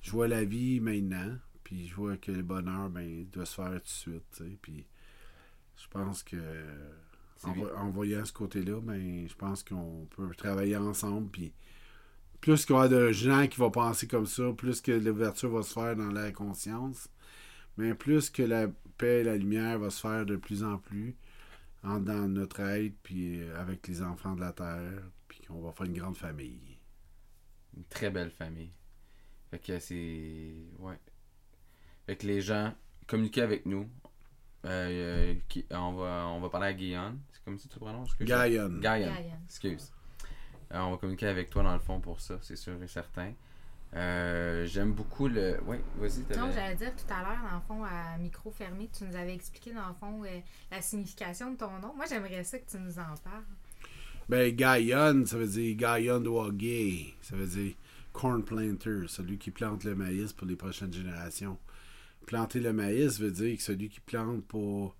Je 0.00 0.10
vois 0.12 0.28
la 0.28 0.44
vie 0.44 0.80
maintenant, 0.80 1.36
puis 1.64 1.88
je 1.88 1.94
vois 1.94 2.16
que 2.16 2.30
le 2.32 2.42
bonheur, 2.42 2.90
ben, 2.90 3.26
doit 3.32 3.46
se 3.46 3.54
faire 3.56 3.72
tout 3.72 3.78
de 3.80 3.88
suite, 3.88 4.24
tu 4.36 4.44
sais. 4.44 4.58
Puis 4.62 4.86
je 5.76 5.88
pense 5.88 6.22
que. 6.22 6.36
En, 7.42 7.54
en 7.76 7.90
voyant 7.90 8.24
ce 8.24 8.32
côté-là, 8.32 8.80
ben, 8.82 9.26
je 9.28 9.34
pense 9.34 9.62
qu'on 9.64 10.06
peut 10.14 10.34
travailler 10.36 10.76
ensemble, 10.76 11.30
puis 11.30 11.52
plus 12.40 12.64
qu'il 12.64 12.74
y 12.74 12.78
aura 12.78 12.88
de 12.88 13.12
gens 13.12 13.46
qui 13.46 13.58
vont 13.58 13.70
penser 13.70 14.06
comme 14.06 14.26
ça, 14.26 14.52
plus 14.56 14.80
que 14.80 14.92
l'ouverture 14.92 15.50
va 15.50 15.62
se 15.62 15.72
faire 15.72 15.96
dans 15.96 16.10
la 16.10 16.32
conscience, 16.32 17.08
mais 17.76 17.94
plus 17.94 18.30
que 18.30 18.42
la 18.42 18.68
paix 18.98 19.20
et 19.20 19.24
la 19.24 19.36
lumière 19.36 19.78
va 19.78 19.90
se 19.90 20.00
faire 20.00 20.26
de 20.26 20.36
plus 20.36 20.64
en 20.64 20.78
plus 20.78 21.16
en, 21.82 21.98
dans 21.98 22.28
notre 22.28 22.60
aide, 22.60 22.94
puis 23.02 23.40
euh, 23.40 23.58
avec 23.58 23.86
les 23.88 24.02
enfants 24.02 24.34
de 24.34 24.40
la 24.40 24.52
terre, 24.52 25.02
puis 25.28 25.40
qu'on 25.46 25.60
va 25.60 25.72
faire 25.72 25.86
une 25.86 25.96
grande 25.96 26.16
famille. 26.16 26.78
Une 27.76 27.84
très 27.84 28.10
belle 28.10 28.30
famille. 28.30 28.72
Fait 29.50 29.58
que 29.58 29.78
c'est. 29.78 30.52
Ouais. 30.78 30.98
Fait 32.06 32.16
que 32.16 32.26
les 32.26 32.40
gens 32.40 32.74
communiquent 33.06 33.38
avec 33.38 33.66
nous. 33.66 33.88
Euh, 34.66 34.68
euh, 34.68 35.34
qui, 35.48 35.64
on, 35.70 35.92
va, 35.94 36.26
on 36.28 36.40
va 36.40 36.50
parler 36.50 36.66
à 36.66 36.72
Guillaume. 36.74 37.18
C'est 37.32 37.42
comme 37.44 37.58
ça 37.58 37.66
que 37.66 37.72
tu 37.72 37.78
le 37.78 37.86
prononces? 37.86 38.18
Gaïon. 38.20 38.68
Gaïon. 38.78 39.12
Excuse. 39.46 39.90
Euh, 40.72 40.78
on 40.78 40.92
va 40.92 40.96
communiquer 40.98 41.26
avec 41.26 41.50
toi 41.50 41.62
dans 41.62 41.72
le 41.72 41.80
fond 41.80 42.00
pour 42.00 42.20
ça, 42.20 42.38
c'est 42.42 42.56
sûr 42.56 42.80
et 42.82 42.88
certain. 42.88 43.32
Euh, 43.94 44.66
J'aime 44.66 44.92
beaucoup 44.92 45.26
le. 45.26 45.58
Oui, 45.66 45.78
vas-y, 45.98 46.22
Donc, 46.36 46.52
j'allais 46.54 46.76
dire 46.76 46.92
tout 46.94 47.12
à 47.12 47.22
l'heure, 47.22 47.40
dans 47.50 47.56
le 47.56 47.62
fond, 47.66 47.84
à 47.84 48.16
micro 48.18 48.50
fermé, 48.52 48.88
tu 48.96 49.04
nous 49.04 49.16
avais 49.16 49.34
expliqué, 49.34 49.72
dans 49.72 49.88
le 49.88 49.94
fond, 49.94 50.22
euh, 50.24 50.38
la 50.70 50.80
signification 50.80 51.50
de 51.52 51.56
ton 51.56 51.70
nom. 51.80 51.92
Moi, 51.96 52.04
j'aimerais 52.08 52.44
ça 52.44 52.58
que 52.58 52.70
tu 52.70 52.78
nous 52.78 52.98
en 52.98 53.14
parles. 53.24 53.44
Ben, 54.28 54.54
Gaïon, 54.54 55.26
ça 55.26 55.36
veut 55.36 55.48
dire 55.48 55.76
Gaïon 55.76 56.20
Douagay. 56.20 57.14
Ça 57.20 57.34
veut 57.34 57.46
dire 57.46 57.74
corn 58.12 58.44
planter, 58.44 59.08
celui 59.08 59.38
qui 59.38 59.50
plante 59.50 59.82
le 59.82 59.96
maïs 59.96 60.32
pour 60.32 60.46
les 60.46 60.56
prochaines 60.56 60.92
générations. 60.92 61.58
Planter 62.26 62.60
le 62.60 62.72
maïs 62.72 63.18
veut 63.18 63.32
dire 63.32 63.56
que 63.56 63.62
celui 63.62 63.88
qui 63.88 63.98
plante 63.98 64.44
pour 64.44 64.94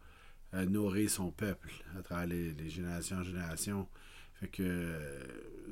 euh, 0.55 0.65
nourrir 0.67 1.09
son 1.09 1.31
peuple 1.31 1.71
à 1.97 2.03
travers 2.03 2.27
les, 2.27 2.53
les 2.55 2.71
générations 2.71 3.19
en 3.19 3.23
générations. 3.23 3.87
Fait 4.41 4.49
que 4.49 4.95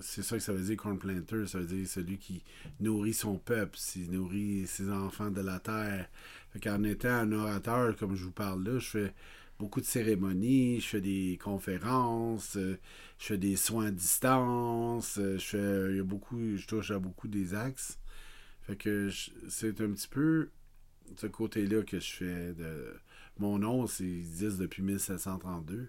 c'est 0.00 0.22
ça 0.22 0.36
que 0.36 0.42
ça 0.42 0.52
veut 0.52 0.62
dire 0.62 0.76
corn 0.76 0.98
planter, 0.98 1.46
ça 1.46 1.58
veut 1.58 1.66
dire 1.66 1.88
celui 1.88 2.18
qui 2.18 2.42
nourrit 2.80 3.14
son 3.14 3.38
peuple, 3.38 3.78
qui 3.78 4.08
nourrit 4.08 4.66
ses 4.66 4.90
enfants 4.90 5.30
de 5.30 5.40
la 5.40 5.58
terre. 5.58 6.08
Fait 6.52 6.60
qu'en 6.60 6.82
étant 6.84 7.08
un 7.08 7.32
orateur, 7.32 7.96
comme 7.96 8.14
je 8.14 8.24
vous 8.24 8.30
parle 8.32 8.62
là, 8.64 8.78
je 8.78 8.86
fais 8.86 9.14
beaucoup 9.58 9.80
de 9.80 9.86
cérémonies, 9.86 10.80
je 10.80 10.86
fais 10.86 11.00
des 11.00 11.38
conférences, 11.42 12.56
euh, 12.56 12.78
je 13.18 13.26
fais 13.26 13.38
des 13.38 13.56
soins 13.56 13.86
à 13.86 13.90
distance, 13.90 15.18
euh, 15.18 15.38
je 15.38 15.44
fais 15.44 15.90
il 15.90 15.96
y 15.96 16.00
a 16.00 16.04
beaucoup, 16.04 16.56
je 16.56 16.66
touche 16.66 16.90
à 16.90 16.98
beaucoup 16.98 17.28
des 17.28 17.54
axes. 17.54 17.98
Fait 18.62 18.76
que 18.76 19.10
c'est 19.48 19.80
un 19.80 19.90
petit 19.90 20.08
peu 20.08 20.50
ce 21.16 21.26
côté-là 21.26 21.82
que 21.82 21.98
je 21.98 22.12
fais 22.12 22.52
de 22.52 22.94
mon 23.38 23.58
nom, 23.58 23.86
c'est 23.86 24.04
disent 24.04 24.58
depuis 24.58 24.82
1732. 24.82 25.88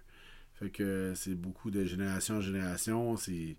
Fait 0.59 0.69
que 0.69 1.13
c'est 1.15 1.35
beaucoup 1.35 1.71
de 1.71 1.85
génération 1.85 2.35
en 2.35 2.41
génération, 2.41 3.15
c'est 3.15 3.55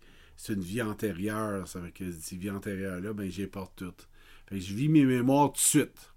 une 0.51 0.61
vie 0.61 0.83
antérieure, 0.83 1.67
ça 1.67 1.81
fait 1.81 1.93
que 1.93 2.11
cette 2.13 2.39
vie 2.39 2.51
antérieure 2.51 3.01
là, 3.01 3.15
ben 3.15 3.31
j'y 3.31 3.47
porte 3.47 3.73
toutes. 3.77 4.09
Fait 4.47 4.61
je 4.61 4.75
vis 4.75 4.91
mes 4.91 5.07
mémoires 5.07 5.49
tout 5.53 5.61
de 5.61 5.61
suite. 5.61 6.13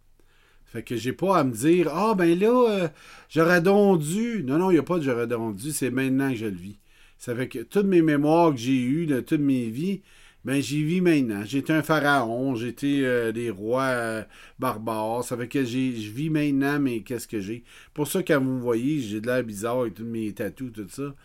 Fait 0.65 0.83
que 0.83 0.97
j'ai 0.97 1.13
pas 1.13 1.37
à 1.37 1.43
me 1.45 1.53
dire 1.53 1.89
Ah 1.93 2.15
ben 2.15 2.37
là, 2.37 2.69
euh, 2.69 2.87
j'aurais 3.29 3.61
donc 3.61 4.01
dû. 4.01 4.43
Non, 4.43 4.57
non, 4.57 4.71
il 4.71 4.73
n'y 4.73 4.79
a 4.79 4.83
pas 4.83 4.97
de 4.97 5.03
j'aurais 5.03 5.27
donc 5.27 5.55
dû, 5.55 5.71
c'est 5.71 5.91
maintenant 5.91 6.31
que 6.31 6.35
je 6.35 6.47
le 6.47 6.57
vis. 6.57 6.79
Ça 7.17 7.33
fait 7.33 7.47
que 7.47 7.59
toutes 7.59 7.85
mes 7.85 8.01
mémoires 8.01 8.51
que 8.51 8.57
j'ai 8.57 8.81
eues 8.81 9.05
de 9.05 9.21
toutes 9.21 9.39
mes 9.39 9.69
vies, 9.69 10.01
ben 10.45 10.61
j'y 10.61 10.83
vis 10.83 11.01
maintenant. 11.01 11.43
J'étais 11.45 11.73
un 11.73 11.83
pharaon, 11.83 12.55
j'étais 12.55 13.01
euh, 13.03 13.31
des 13.31 13.49
rois 13.49 13.83
euh, 13.83 14.23
barbares. 14.59 15.23
Ça 15.23 15.37
fait 15.37 15.47
que 15.47 15.63
je 15.63 16.09
vis 16.09 16.29
maintenant, 16.29 16.79
mais 16.79 17.01
qu'est-ce 17.01 17.27
que 17.27 17.39
j'ai? 17.39 17.63
Pour 17.93 18.07
ça, 18.07 18.23
quand 18.23 18.41
vous 18.41 18.51
me 18.51 18.59
voyez, 18.59 18.99
j'ai 18.99 19.21
de 19.21 19.27
l'air 19.27 19.43
bizarre 19.43 19.81
avec 19.81 19.93
tous 19.93 20.05
mes 20.05 20.33
tatous, 20.33 20.73
tout 20.73 20.87
ça. 20.89 21.15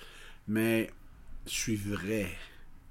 Mais 0.47 0.91
je 1.47 1.53
suis 1.53 1.77
vrai. 1.77 2.29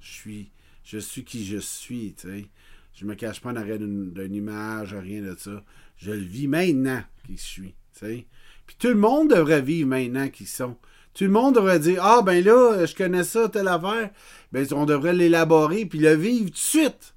Je 0.01 0.11
suis, 0.11 0.51
je 0.83 0.97
suis 0.97 1.23
qui 1.23 1.45
je 1.45 1.57
suis, 1.57 2.13
tu 2.19 2.27
sais. 2.27 2.45
Je 2.93 3.05
me 3.05 3.13
cache 3.13 3.41
pas 3.41 3.51
en 3.51 3.55
arrière 3.55 3.77
d'une, 3.77 4.33
image, 4.33 4.95
rien 4.95 5.21
de 5.21 5.35
ça. 5.37 5.63
Je 5.97 6.11
le 6.11 6.17
vis 6.17 6.47
maintenant 6.47 7.03
qui 7.25 7.37
je 7.37 7.41
suis. 7.41 7.75
Puis 7.99 8.75
tout 8.77 8.87
le 8.87 8.95
monde 8.95 9.29
devrait 9.29 9.61
vivre 9.61 9.89
maintenant 9.89 10.27
qui 10.29 10.45
sont. 10.45 10.77
Tout 11.17 11.23
le 11.23 11.31
monde 11.31 11.55
devrait 11.55 11.79
dire 11.79 12.03
Ah, 12.03 12.21
ben 12.21 12.43
là, 12.45 12.85
je 12.85 12.93
connais 12.93 13.23
ça, 13.23 13.49
telle 13.49 13.67
affaire. 13.67 14.11
Ben, 14.51 14.67
on 14.71 14.85
devrait 14.85 15.13
l'élaborer 15.13 15.87
puis 15.87 15.97
le 15.97 16.13
vivre 16.13 16.45
tout 16.45 16.51
de 16.51 16.57
suite. 16.57 17.15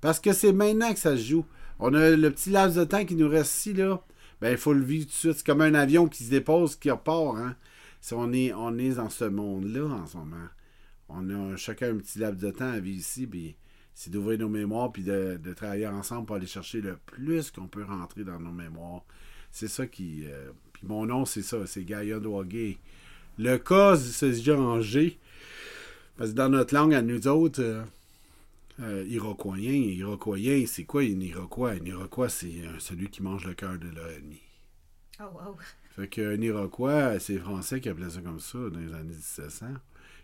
Parce 0.00 0.20
que 0.20 0.32
c'est 0.32 0.54
maintenant 0.54 0.90
que 0.90 0.98
ça 0.98 1.18
se 1.18 1.22
joue. 1.22 1.44
On 1.78 1.92
a 1.92 2.10
le 2.12 2.30
petit 2.30 2.48
laps 2.48 2.78
de 2.78 2.84
temps 2.84 3.04
qui 3.04 3.14
nous 3.14 3.28
reste 3.28 3.54
ici, 3.54 3.74
là. 3.74 4.02
Ben, 4.40 4.52
il 4.52 4.56
faut 4.56 4.72
le 4.72 4.82
vivre 4.82 5.04
tout 5.04 5.10
de 5.10 5.16
suite. 5.16 5.32
C'est 5.36 5.46
comme 5.46 5.60
un 5.60 5.74
avion 5.74 6.08
qui 6.08 6.24
se 6.24 6.30
dépose, 6.30 6.76
qui 6.76 6.90
repart, 6.90 7.36
hein. 7.36 7.54
Si 8.00 8.14
on 8.14 8.32
est, 8.32 8.54
on 8.54 8.78
est 8.78 8.94
dans 8.94 9.10
ce 9.10 9.26
monde-là 9.26 9.84
en 9.84 10.06
ce 10.06 10.16
moment. 10.16 10.48
On 11.10 11.52
a 11.52 11.56
chacun 11.56 11.90
un 11.90 11.98
petit 11.98 12.20
laps 12.20 12.42
de 12.42 12.50
temps 12.50 12.72
à 12.72 12.80
vivre 12.80 13.00
ici, 13.00 13.26
puis 13.26 13.54
c'est 13.92 14.10
d'ouvrir 14.10 14.38
nos 14.38 14.48
mémoires 14.48 14.90
puis 14.90 15.02
de, 15.02 15.38
travailler 15.54 15.88
ensemble 15.88 16.24
pour 16.24 16.36
aller 16.36 16.46
chercher 16.46 16.80
le 16.80 16.96
plus 17.04 17.50
qu'on 17.50 17.68
peut 17.68 17.84
rentrer 17.84 18.24
dans 18.24 18.40
nos 18.40 18.50
mémoires. 18.50 19.04
C'est 19.50 19.68
ça 19.68 19.86
qui. 19.86 20.24
euh, 20.24 20.52
puis 20.72 20.86
mon 20.86 21.04
nom, 21.04 21.26
c'est 21.26 21.42
ça, 21.42 21.66
c'est 21.66 21.84
Gaïa 21.84 22.18
Douagay. 22.18 22.78
Le 23.42 23.58
cas, 23.58 23.96
c'est 23.96 24.30
déjà 24.30 24.56
en 24.56 24.80
G. 24.80 25.18
Parce 26.16 26.30
que 26.30 26.36
dans 26.36 26.48
notre 26.48 26.72
langue, 26.74 26.94
à 26.94 27.02
nous 27.02 27.26
autres, 27.26 27.60
euh, 27.60 27.82
euh, 28.78 29.04
Iroquoien, 29.08 29.72
Iroquoien, 29.72 30.64
c'est 30.68 30.84
quoi 30.84 31.02
un 31.02 31.18
Iroquois? 31.18 31.72
Un 31.72 31.84
Iroquois, 31.84 32.28
c'est 32.28 32.52
celui 32.78 33.08
qui 33.08 33.20
mange 33.20 33.44
le 33.44 33.54
cœur 33.54 33.80
de 33.80 33.88
leur 33.88 34.10
ennemi. 34.10 34.40
Oh, 35.18 35.24
wow. 35.24 35.56
Fait 35.96 36.06
qu'un 36.06 36.40
Iroquois, 36.40 37.18
c'est 37.18 37.32
les 37.32 37.38
Français 37.40 37.80
qui 37.80 37.88
appelaient 37.88 38.10
ça 38.10 38.20
comme 38.20 38.38
ça 38.38 38.58
dans 38.58 38.78
les 38.78 38.94
années 38.94 39.14
1700. 39.14 39.66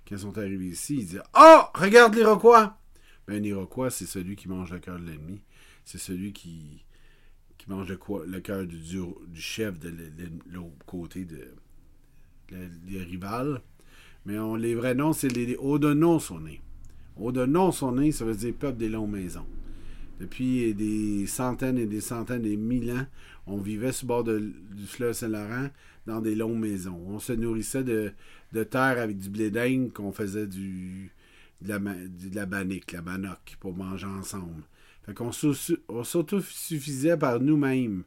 Quand 0.09 0.15
ils 0.15 0.19
sont 0.21 0.39
arrivés 0.39 0.67
ici, 0.67 0.99
ils 0.99 1.07
disaient 1.07 1.23
Oh, 1.37 1.63
regarde 1.75 2.15
l'Iroquois 2.15 2.79
Ben, 3.27 3.43
un 3.43 3.45
Iroquois, 3.45 3.91
c'est 3.91 4.07
celui 4.07 4.37
qui 4.37 4.49
mange 4.49 4.71
le 4.71 4.79
cœur 4.79 5.01
de 5.01 5.07
l'ennemi. 5.07 5.43
C'est 5.85 5.99
celui 5.99 6.33
qui, 6.33 6.85
qui 7.57 7.69
mange 7.69 7.89
le, 7.89 7.99
le 8.27 8.41
cœur 8.41 8.65
du, 8.65 8.79
du, 8.79 9.41
chef 9.41 9.81
de 9.81 9.93
l'autre 10.53 10.87
côté 10.87 11.25
de 11.25 11.53
le- 12.51 12.69
les 12.93 13.03
rivales. 13.03 13.61
Mais 14.27 14.39
on, 14.39 14.57
les 14.57 14.75
vrais 14.75 14.95
noms, 14.95 15.13
c'est 15.13 15.29
les, 15.29 15.47
les 15.47 15.57
Odonos 15.59 16.21
sont 16.21 16.41
nés. 16.41 16.61
Sont 17.73 17.93
nés, 17.93 18.13
ça 18.13 18.25
veut 18.25 18.35
dire 18.35 18.55
peuple 18.55 18.79
des 18.79 18.89
longues 18.89 19.11
maisons. 19.11 19.47
Depuis 20.21 20.75
des 20.75 21.27
centaines 21.27 21.79
et 21.79 21.87
des 21.87 22.01
centaines 22.01 22.45
et 22.45 22.57
mille 22.57 22.91
ans, 22.93 23.07
on 23.47 23.59
vivait 23.59 23.93
sur 23.93 24.05
le 24.07 24.09
bord 24.09 24.25
de- 24.25 24.53
du 24.75 24.87
fleuve 24.87 25.13
Saint-Laurent 25.15 25.69
dans 26.07 26.21
des 26.21 26.35
longues 26.35 26.59
maisons. 26.59 27.01
On 27.09 27.19
se 27.19 27.33
nourrissait 27.33 27.85
de, 27.85 28.13
terre 28.65 28.99
avec 28.99 29.19
du 29.19 29.31
blé 29.31 29.51
d'Inde 29.51 29.93
qu'on 29.93 30.13
faisait 30.13 30.47
du, 30.47 31.11
de, 31.63 31.69
la, 31.69 31.79
de 31.79 32.35
la 32.35 32.47
bannique, 32.47 32.93
la 32.93 33.01
bannock, 33.01 33.57
pour 33.61 33.75
manger 33.75 34.07
ensemble. 34.07 34.63
Fait 35.07 35.15
qu'on 35.15 35.33
s'au- 35.33 35.55
on 35.89 36.05
s'autosuffisait 36.05 37.17
par 37.17 37.41
nous-mêmes. 37.41 38.03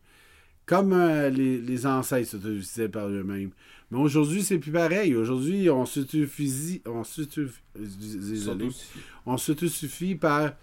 Comme 0.65 0.93
euh, 0.93 1.29
les, 1.29 1.59
les 1.59 1.85
ancêtres 1.85 2.29
s'autosuffisaient 2.29 2.89
par 2.89 3.07
eux-mêmes. 3.07 3.51
Mais 3.89 3.97
aujourd'hui, 3.99 4.41
c'est 4.43 4.57
plus 4.59 4.71
pareil. 4.71 5.15
Aujourd'hui, 5.15 5.69
on 5.69 5.85
s'autosuffit. 5.85 6.81
On 6.85 7.03
s'autosuffit. 7.03 7.59
Désolé 7.75 8.69
on 9.25 9.37
s'autosuffit 9.37 10.15
par 10.15 10.53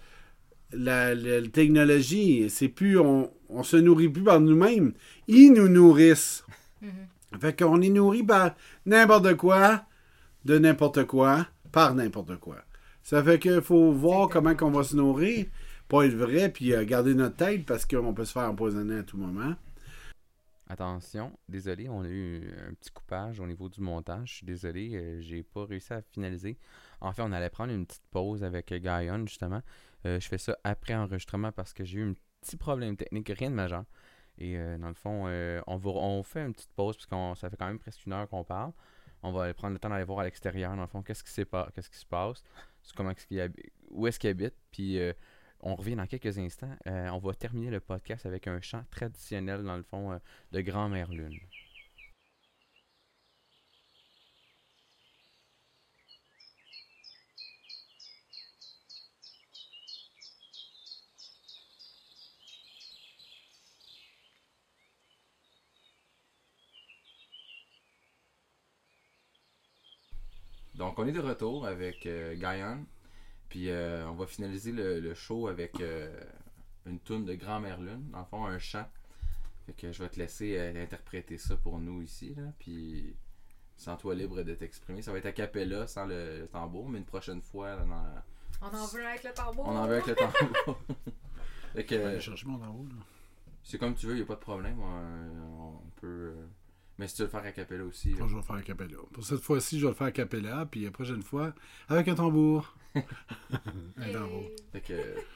la, 0.71 1.13
la- 1.13 1.39
la 1.41 1.47
technologie. 1.47 2.49
C'est 2.49 2.69
plus, 2.69 2.97
on, 2.97 3.31
on 3.49 3.61
se 3.63 3.77
nourrit 3.77 4.09
plus 4.09 4.23
par 4.23 4.39
nous-mêmes. 4.39 4.93
Ils 5.27 5.51
nous 5.53 5.67
nourrissent. 5.67 6.43
Mhm. 6.81 7.39
Fait 7.39 7.57
qu'on 7.59 7.79
est 7.81 7.89
nourri 7.89 8.23
par 8.23 8.55
n'importe 8.87 9.35
quoi, 9.35 9.83
de 10.45 10.57
n'importe 10.57 11.03
quoi, 11.05 11.45
par 11.71 11.93
n'importe 11.93 12.37
quoi. 12.37 12.57
Ça 13.03 13.23
fait 13.23 13.37
qu'il 13.37 13.61
faut 13.61 13.91
voir 13.91 14.29
comment 14.29 14.55
qu'on 14.55 14.71
va 14.71 14.83
se 14.83 14.95
nourrir, 14.95 15.45
pas 15.87 16.05
être 16.07 16.15
vrai, 16.15 16.49
puis 16.49 16.73
euh, 16.73 16.83
garder 16.85 17.13
notre 17.13 17.35
tête 17.35 17.65
parce 17.67 17.85
qu'on 17.85 18.13
peut 18.15 18.25
se 18.25 18.31
faire 18.31 18.49
empoisonner 18.49 18.97
à 18.99 19.03
tout 19.03 19.17
moment. 19.17 19.53
Attention, 20.71 21.35
désolé, 21.47 21.89
on 21.89 22.03
a 22.03 22.07
eu 22.07 22.47
un 22.69 22.75
petit 22.75 22.91
coupage 22.91 23.39
au 23.39 23.47
niveau 23.47 23.69
du 23.69 23.81
montage. 23.81 24.29
Je 24.29 24.35
suis 24.35 24.45
désolé, 24.45 24.95
euh, 24.95 25.19
j'ai 25.19 25.41
pas 25.41 25.65
réussi 25.65 25.91
à 25.93 26.03
finaliser. 26.03 26.59
En 27.01 27.11
fait, 27.11 27.23
on 27.23 27.31
allait 27.31 27.49
prendre 27.49 27.73
une 27.73 27.87
petite 27.87 28.05
pause 28.11 28.43
avec 28.43 28.71
euh, 28.71 28.77
Guyon, 28.77 29.25
justement. 29.25 29.63
Euh, 30.05 30.19
je 30.19 30.27
fais 30.27 30.37
ça 30.37 30.55
après 30.63 30.93
enregistrement 30.93 31.51
parce 31.51 31.73
que 31.73 31.83
j'ai 31.83 31.97
eu 31.97 32.11
un 32.11 32.13
petit 32.41 32.55
problème 32.55 32.95
technique, 32.95 33.29
rien 33.29 33.49
de 33.49 33.55
majeur. 33.55 33.83
Et 34.37 34.57
dans 34.77 34.87
le 34.87 34.93
fond, 34.93 35.25
on, 35.67 36.23
fait 36.23 36.45
une 36.45 36.53
petite 36.53 36.71
pause 36.71 36.95
parce 36.95 37.07
que 37.07 37.39
ça 37.41 37.49
fait 37.49 37.57
quand 37.57 37.67
même 37.67 37.79
presque 37.79 38.05
une 38.05 38.13
heure 38.13 38.29
qu'on 38.29 38.45
parle. 38.45 38.71
On 39.21 39.33
va 39.33 39.53
prendre 39.53 39.73
le 39.73 39.79
temps 39.79 39.89
d'aller 39.89 40.05
voir 40.05 40.19
à 40.19 40.23
l'extérieur, 40.23 40.73
dans 40.77 40.83
le 40.83 40.87
fond, 40.87 41.01
qu'est-ce 41.01 41.25
qui, 41.25 41.31
qui 41.31 41.99
se 41.99 42.05
passe, 42.05 42.41
comment 42.95 43.11
est-ce 43.11 43.49
où 43.89 44.07
est-ce 44.07 44.17
qu'il 44.17 44.29
habite. 44.29 44.55
Puis 44.71 44.97
on 45.61 45.75
revient 45.75 45.95
dans 45.95 46.07
quelques 46.07 46.37
instants. 46.37 46.75
Euh, 46.87 47.09
on 47.09 47.19
va 47.19 47.33
terminer 47.33 47.69
le 47.69 47.79
podcast 47.79 48.25
avec 48.25 48.47
un 48.47 48.61
chant 48.61 48.83
traditionnel, 48.91 49.63
dans 49.63 49.77
le 49.77 49.83
fond, 49.83 50.11
euh, 50.13 50.17
de 50.51 50.61
Grand-Mère 50.61 51.11
Lune. 51.11 51.37
Donc, 70.75 70.97
on 70.97 71.05
est 71.05 71.11
de 71.11 71.19
retour 71.19 71.67
avec 71.67 72.05
euh. 72.05 72.35
Puis, 73.49 73.69
euh, 73.69 74.07
on 74.07 74.13
va 74.13 74.27
finaliser 74.27 74.71
le, 74.71 74.99
le 74.99 75.13
show 75.15 75.47
avec 75.47 75.79
euh, 75.81 76.09
une 76.85 76.99
toune 76.99 77.25
de 77.25 77.33
Grand-Mère 77.33 77.81
Lune. 77.81 78.09
Dans 78.11 78.19
le 78.19 78.25
fond, 78.25 78.45
un 78.45 78.59
chant. 78.59 78.87
Fait 79.65 79.73
que 79.73 79.91
je 79.91 80.01
vais 80.03 80.09
te 80.09 80.19
laisser 80.19 80.57
euh, 80.57 80.83
interpréter 80.83 81.37
ça 81.37 81.55
pour 81.57 81.79
nous 81.79 82.01
ici. 82.01 82.33
Là. 82.35 82.43
Puis, 82.59 83.15
sens-toi 83.77 84.15
libre 84.15 84.43
de 84.43 84.53
t'exprimer. 84.55 85.01
Ça 85.01 85.11
va 85.11 85.17
être 85.17 85.25
a 85.25 85.31
cappella 85.31 85.87
sans 85.87 86.05
le, 86.05 86.41
le 86.41 86.47
tambour, 86.47 86.89
mais 86.89 86.99
une 86.99 87.05
prochaine 87.05 87.41
fois, 87.41 87.75
là, 87.75 87.85
dans- 87.85 88.67
On 88.71 88.75
en 88.77 88.85
veut 88.87 89.05
avec 89.05 89.23
le 89.23 89.31
tambour. 89.31 89.67
on 89.67 89.75
en 89.77 89.87
veut 89.87 89.93
avec 89.95 90.07
le 90.07 90.15
tambour. 90.15 90.79
fait 91.73 91.85
que, 91.85 92.17
en 92.49 92.85
c'est 93.63 93.77
comme 93.77 93.93
tu 93.95 94.07
veux, 94.07 94.15
il 94.17 94.21
a 94.23 94.25
pas 94.25 94.35
de 94.35 94.39
problème. 94.39 94.79
On, 94.79 95.63
on 95.75 95.89
peut. 96.01 96.07
euh, 96.35 96.45
Mais 96.97 97.07
si 97.07 97.15
tu 97.15 97.21
veux 97.21 97.27
le 97.27 97.31
faire 97.31 97.43
a 97.43 97.51
cappella 97.51 97.83
aussi. 97.83 98.11
là. 98.11 98.17
Je 98.27 98.31
vais 98.31 98.35
le 98.37 98.41
faire 98.41 98.55
à 98.55 98.61
Capella. 98.61 98.97
Pour 99.13 99.23
cette 99.23 99.41
fois-ci, 99.41 99.79
je 99.79 99.85
vais 99.85 99.91
le 99.91 99.95
faire 99.95 100.07
à 100.07 100.11
Capella, 100.11 100.65
puis 100.69 100.83
la 100.85 100.91
prochaine 100.91 101.21
fois, 101.23 101.53
avec 101.87 102.07
un 102.07 102.15
tambour. 102.15 102.75
Fait 104.71 104.81
que 104.81 104.93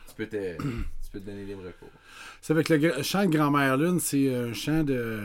tu 0.07 0.15
peux, 0.15 0.27
te, 0.27 0.57
tu 0.57 1.09
peux 1.11 1.19
te 1.19 1.25
donner 1.25 1.45
libre 1.45 1.63
cours. 1.79 1.89
C'est 2.41 2.53
avec 2.53 2.69
le 2.69 3.01
chant 3.03 3.25
de 3.25 3.31
Grand-Mère 3.35 3.77
Lune, 3.77 3.99
c'est 3.99 4.33
un 4.33 4.53
chant 4.53 4.83
de 4.83 5.19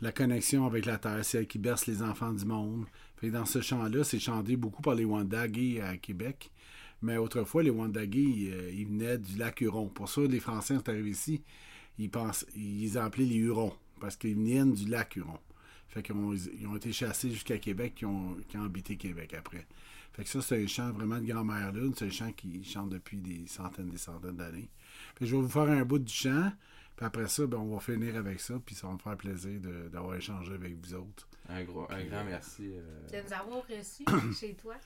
la 0.00 0.12
connexion 0.12 0.66
avec 0.66 0.86
la 0.86 0.98
Terre. 0.98 1.24
C'est 1.24 1.38
elle 1.38 1.46
qui 1.46 1.58
berce 1.58 1.86
les 1.86 2.02
enfants 2.02 2.32
du 2.32 2.44
monde. 2.44 2.84
Fait 3.16 3.28
que 3.28 3.32
dans 3.32 3.46
ce 3.46 3.60
chant-là, 3.60 4.04
c'est 4.04 4.18
chanté 4.18 4.56
beaucoup 4.56 4.82
par 4.82 4.94
les 4.94 5.04
Wandagé 5.04 5.80
à 5.80 5.96
Québec. 5.96 6.50
Mais 7.02 7.16
autrefois, 7.16 7.62
les 7.62 7.70
Wandagé, 7.70 8.50
euh, 8.50 8.70
ils 8.72 8.86
venaient 8.86 9.18
du 9.18 9.36
lac 9.36 9.60
Huron. 9.60 9.88
Pour 9.88 10.08
ça, 10.08 10.22
les 10.22 10.40
Français 10.40 10.74
sont 10.74 10.88
arrivés 10.88 11.10
ici, 11.10 11.42
ils, 11.98 12.10
pensent, 12.10 12.46
ils 12.56 12.96
appelés 12.98 13.26
les 13.26 13.36
Hurons, 13.36 13.74
parce 14.00 14.16
qu'ils 14.16 14.34
venaient 14.34 14.64
du 14.64 14.88
lac 14.88 15.16
Huron. 15.16 15.38
Fait 15.88 16.02
qu'ils 16.02 16.14
ont, 16.14 16.34
ils 16.34 16.66
ont 16.66 16.76
été 16.76 16.92
chassés 16.92 17.30
jusqu'à 17.30 17.58
Québec, 17.58 17.94
qui 17.96 18.06
ont, 18.06 18.36
qui 18.48 18.56
ont 18.56 18.64
habité 18.64 18.96
Québec 18.96 19.34
après. 19.34 19.66
Fait 20.14 20.22
que 20.24 20.28
ça, 20.30 20.40
c'est 20.40 20.62
un 20.62 20.66
chant 20.66 20.92
vraiment 20.92 21.18
de 21.18 21.26
Grand-Mère 21.26 21.72
Lune. 21.72 21.92
C'est 21.96 22.06
un 22.06 22.10
chant 22.10 22.32
qui 22.32 22.62
chante 22.64 22.90
depuis 22.90 23.20
des 23.20 23.46
centaines 23.46 23.90
des 23.90 23.98
centaines 23.98 24.36
d'années. 24.36 24.70
Puis 25.16 25.26
je 25.26 25.34
vais 25.36 25.42
vous 25.42 25.48
faire 25.48 25.68
un 25.68 25.84
bout 25.84 25.98
du 25.98 26.12
chant. 26.12 26.52
Puis 26.96 27.04
après 27.04 27.26
ça, 27.26 27.46
ben, 27.46 27.58
on 27.58 27.74
va 27.74 27.80
finir 27.80 28.14
avec 28.16 28.38
ça. 28.40 28.54
Puis 28.64 28.74
ça 28.76 28.86
va 28.86 28.92
me 28.94 28.98
faire 28.98 29.16
plaisir 29.16 29.60
d'avoir 29.90 30.14
échangé 30.14 30.52
avec 30.54 30.76
vous 30.76 30.94
autres. 30.94 31.28
Un, 31.48 31.64
gros, 31.64 31.86
un 31.90 32.04
grand 32.04 32.24
merci. 32.24 32.70
euh, 32.72 33.08
De 33.10 33.26
nous 33.26 33.32
avoir 33.32 33.62
reçus 33.68 34.04
chez 34.40 34.54
toi. 34.54 34.76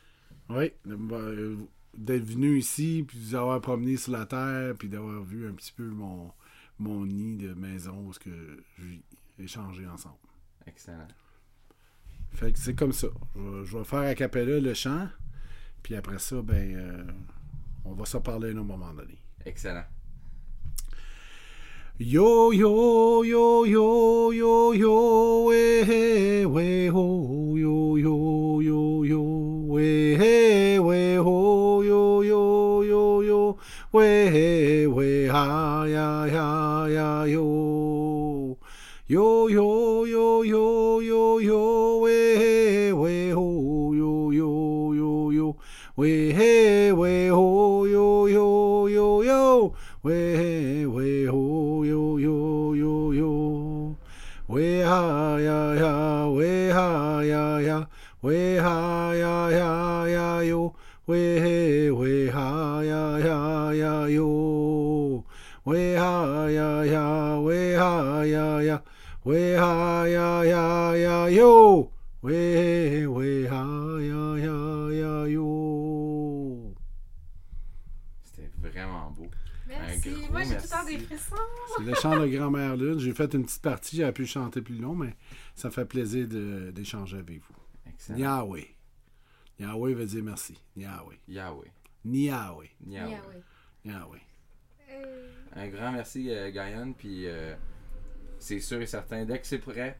Oui, 0.49 0.73
euh, 0.89 1.57
d'être 1.95 2.25
venu 2.25 2.57
ici, 2.57 3.05
puis 3.07 3.19
de 3.19 3.25
vous 3.25 3.35
avoir 3.35 3.61
promené 3.61 3.97
sur 3.99 4.13
la 4.13 4.25
terre, 4.25 4.75
puis 4.79 4.89
d'avoir 4.89 5.23
vu 5.23 5.47
un 5.47 5.53
petit 5.53 5.73
peu 5.73 5.85
mon, 5.89 6.33
mon 6.79 7.05
nid 7.05 7.37
de 7.37 7.53
maison 7.53 8.07
où 8.07 8.13
ce 8.15 8.19
que 8.19 8.31
je 8.79 8.83
vis, 8.83 9.03
échanger 9.39 9.87
ensemble. 9.87 10.17
excellent. 10.67 11.07
Fait 12.33 12.53
que 12.53 12.59
c'est 12.59 12.75
comme 12.75 12.93
ça. 12.93 13.09
Je 13.35 13.41
vais, 13.41 13.65
je 13.65 13.79
vais 13.79 13.85
faire 13.85 13.99
à 14.01 14.15
Capella 14.15 14.61
le 14.61 14.75
chant. 14.75 15.09
Puis 15.83 15.95
après 15.95 16.19
ça, 16.19 16.43
ben, 16.43 16.77
euh, 16.77 17.05
on 17.85 17.95
va 17.95 18.05
s'en 18.05 18.21
parler 18.21 18.51
à 18.51 18.53
un 18.53 18.63
moment 18.63 18.93
donné. 18.93 19.19
Excellent. 19.45 19.85
Yo 22.01 22.53
yo 22.53 23.25
yo 23.25 23.65
yo 23.65 24.33
yo 24.33 24.73
yo 24.73 25.47
we 25.49 25.83
hey 25.83 26.47
we 26.47 26.87
ho 26.87 27.57
yo 27.57 27.97
yo 27.97 28.61
yo 28.63 29.03
yo 29.03 29.21
we 29.67 30.15
hey 30.17 30.79
we 30.79 31.17
ho 31.17 31.83
yo 31.83 32.23
yo 32.23 32.85
yo 32.85 33.23
yo 33.23 33.59
we 33.93 34.31
hey 34.31 34.87
we 34.87 35.27
ha 35.27 35.87
ya 35.89 36.27
ya 36.27 36.87
ya 36.89 37.27
yo 37.27 38.57
yo 39.09 39.49
yo 39.49 40.07
yo 40.07 40.45
yo 40.45 41.01
yo 41.01 41.41
yo 41.41 41.78
we 45.99 46.33
hey 46.33 46.93
we 46.93 47.27
ho 47.27 47.85
yo 47.85 48.27
yo 48.29 48.87
yo 48.87 49.23
yo. 49.23 49.75
We 50.05 50.87
we 50.87 51.25
ho 51.25 51.83
yo 51.83 52.17
yo 52.19 52.73
yo 52.73 53.11
yo. 53.11 53.97
We 54.47 54.79
ha 54.79 55.39
ya 55.39 55.75
ya. 55.75 56.29
We 56.29 56.69
ha 56.69 57.21
ya 57.23 57.59
ya. 57.59 57.87
We 58.23 58.58
le 81.89 81.95
chant 81.95 82.19
de 82.19 82.27
Grand-Mère 82.27 82.77
Lune. 82.77 82.99
J'ai 82.99 83.13
fait 83.15 83.33
une 83.35 83.45
petite 83.45 83.63
partie, 83.63 83.97
j'aurais 83.97 84.13
pu 84.13 84.27
chanter 84.27 84.61
plus 84.63 84.77
long, 84.79 84.95
mais 84.95 85.15
ça 85.55 85.69
me 85.69 85.73
fait 85.73 85.85
plaisir 85.85 86.27
d'échanger 86.73 87.19
avec 87.19 87.41
vous. 87.41 87.55
Excellent. 87.89 88.19
Yahweh. 88.19 88.67
Yahweh 89.59 89.95
veut 89.95 90.07
dire 90.07 90.23
merci. 90.25 90.57
Yahweh. 90.77 91.17
Yahweh. 91.29 91.71
Yahweh. 92.05 92.71
Yahweh. 93.85 94.21
Euh, 94.91 95.31
Un 95.57 95.69
grand 95.69 95.93
merci, 95.93 96.31
euh, 96.31 96.51
Gaïan. 96.53 96.93
Puis 96.93 97.27
euh, 97.27 97.55
c'est 98.39 98.61
sûr 98.61 98.81
et 98.81 98.87
certain, 98.87 99.25
dès 99.25 99.39
que 99.41 99.47
c'est 99.47 99.59
prêt, 99.59 99.99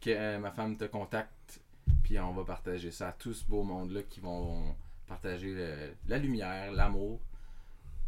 que 0.00 0.10
euh, 0.10 0.38
ma 0.38 0.50
femme 0.50 0.76
te 0.76 0.84
contacte. 0.84 1.60
Puis 2.02 2.18
on 2.18 2.32
va 2.32 2.44
partager 2.44 2.90
ça 2.90 3.08
à 3.08 3.12
tout 3.12 3.32
ce 3.32 3.44
beau 3.46 3.62
monde-là 3.62 4.02
qui 4.02 4.20
vont 4.20 4.74
partager 5.06 5.54
le- 5.54 5.92
la 6.08 6.18
lumière, 6.18 6.72
l'amour. 6.72 7.20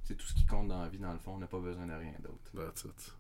C'est 0.07 0.15
tout 0.15 0.27
ce 0.27 0.35
qui 0.35 0.47
compte 0.47 0.69
dans 0.69 0.83
la 0.83 0.89
vie, 0.89 0.99
dans 0.99 1.13
le 1.13 1.19
fond. 1.19 1.33
On 1.35 1.39
n'a 1.39 1.49
pas 1.49 1.59
besoin 1.59 1.85
de 1.85 1.93
rien 1.93 2.15
d'autre. 2.23 2.53
That's 2.55 2.85
it. 2.85 3.13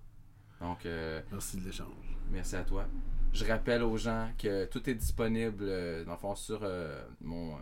Donc, 0.60 0.86
euh, 0.86 1.20
Merci 1.32 1.56
de 1.56 1.64
l'échange. 1.64 2.16
Merci 2.30 2.54
à 2.54 2.62
toi. 2.62 2.86
Je 3.32 3.44
rappelle 3.44 3.82
aux 3.82 3.96
gens 3.96 4.30
que 4.38 4.66
tout 4.66 4.88
est 4.88 4.94
disponible 4.94 5.64
euh, 5.66 6.04
dans 6.04 6.12
le 6.12 6.18
fond 6.18 6.36
sur 6.36 6.60
euh, 6.62 7.04
mon 7.20 7.56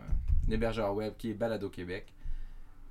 hébergeur 0.51 0.95
web 0.95 1.14
qui 1.16 1.31
est 1.31 1.35
Balado 1.35 1.70
Québec. 1.70 2.12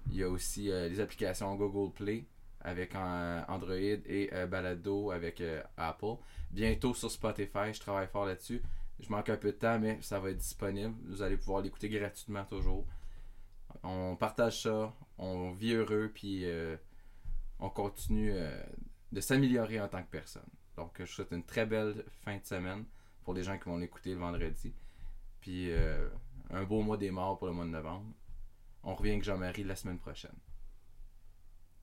Il 0.10 0.16
y 0.16 0.24
a 0.24 0.30
aussi 0.30 0.64
les 0.64 1.00
applications 1.00 1.56
Google 1.56 1.94
Play, 1.94 2.26
avec 2.60 2.94
Android 2.96 3.76
et 3.78 4.30
Balado 4.50 5.12
avec 5.12 5.42
Apple. 5.78 6.16
Bientôt 6.52 6.94
sur 6.94 7.10
Spotify, 7.10 7.72
je 7.72 7.80
travaille 7.80 8.08
fort 8.08 8.26
là-dessus. 8.26 8.62
Je 9.00 9.10
manque 9.10 9.30
un 9.30 9.38
peu 9.38 9.54
de 9.54 9.58
temps, 9.58 9.80
mais 9.80 10.00
ça 10.02 10.20
va 10.20 10.32
être 10.32 10.40
disponible. 10.40 10.94
Vous 11.06 11.22
allez 11.22 11.38
pouvoir 11.38 11.62
l'écouter 11.62 11.88
gratuitement 11.88 12.44
toujours. 12.44 12.86
On 13.82 14.16
partage 14.16 14.62
ça, 14.64 14.94
on 15.18 15.52
vit 15.52 15.74
heureux, 15.74 16.12
puis 16.14 16.46
euh, 16.46 16.78
on 17.60 17.70
continue 17.70 18.32
euh, 18.34 18.62
de 19.12 19.22
s'améliorer 19.22 19.80
en 19.80 19.88
tant 19.88 20.04
que 20.04 20.10
personne. 20.10 20.48
Donc, 20.76 20.94
je 21.00 21.06
souhaite 21.06 21.32
une 21.32 21.44
très 21.44 21.66
belle 21.66 22.06
fin 22.22 22.38
de 22.38 22.46
semaine 22.46 22.86
pour 23.24 23.34
les 23.34 23.44
gens 23.44 23.58
qui 23.58 23.66
vont 23.66 23.78
l'écouter 23.78 24.12
le 24.12 24.20
vendredi. 24.20 24.74
Puis, 25.40 25.72
euh, 25.72 26.10
un 26.50 26.64
beau 26.64 26.82
mois 26.82 26.98
des 26.98 27.12
morts 27.12 27.38
pour 27.38 27.48
le 27.48 27.54
mois 27.54 27.66
de 27.66 27.70
novembre. 27.70 28.14
On 28.84 28.96
revient 28.96 29.12
avec 29.12 29.24
Jean-Marie 29.24 29.64
la 29.64 29.76
semaine 29.76 30.00
prochaine. 30.00 30.36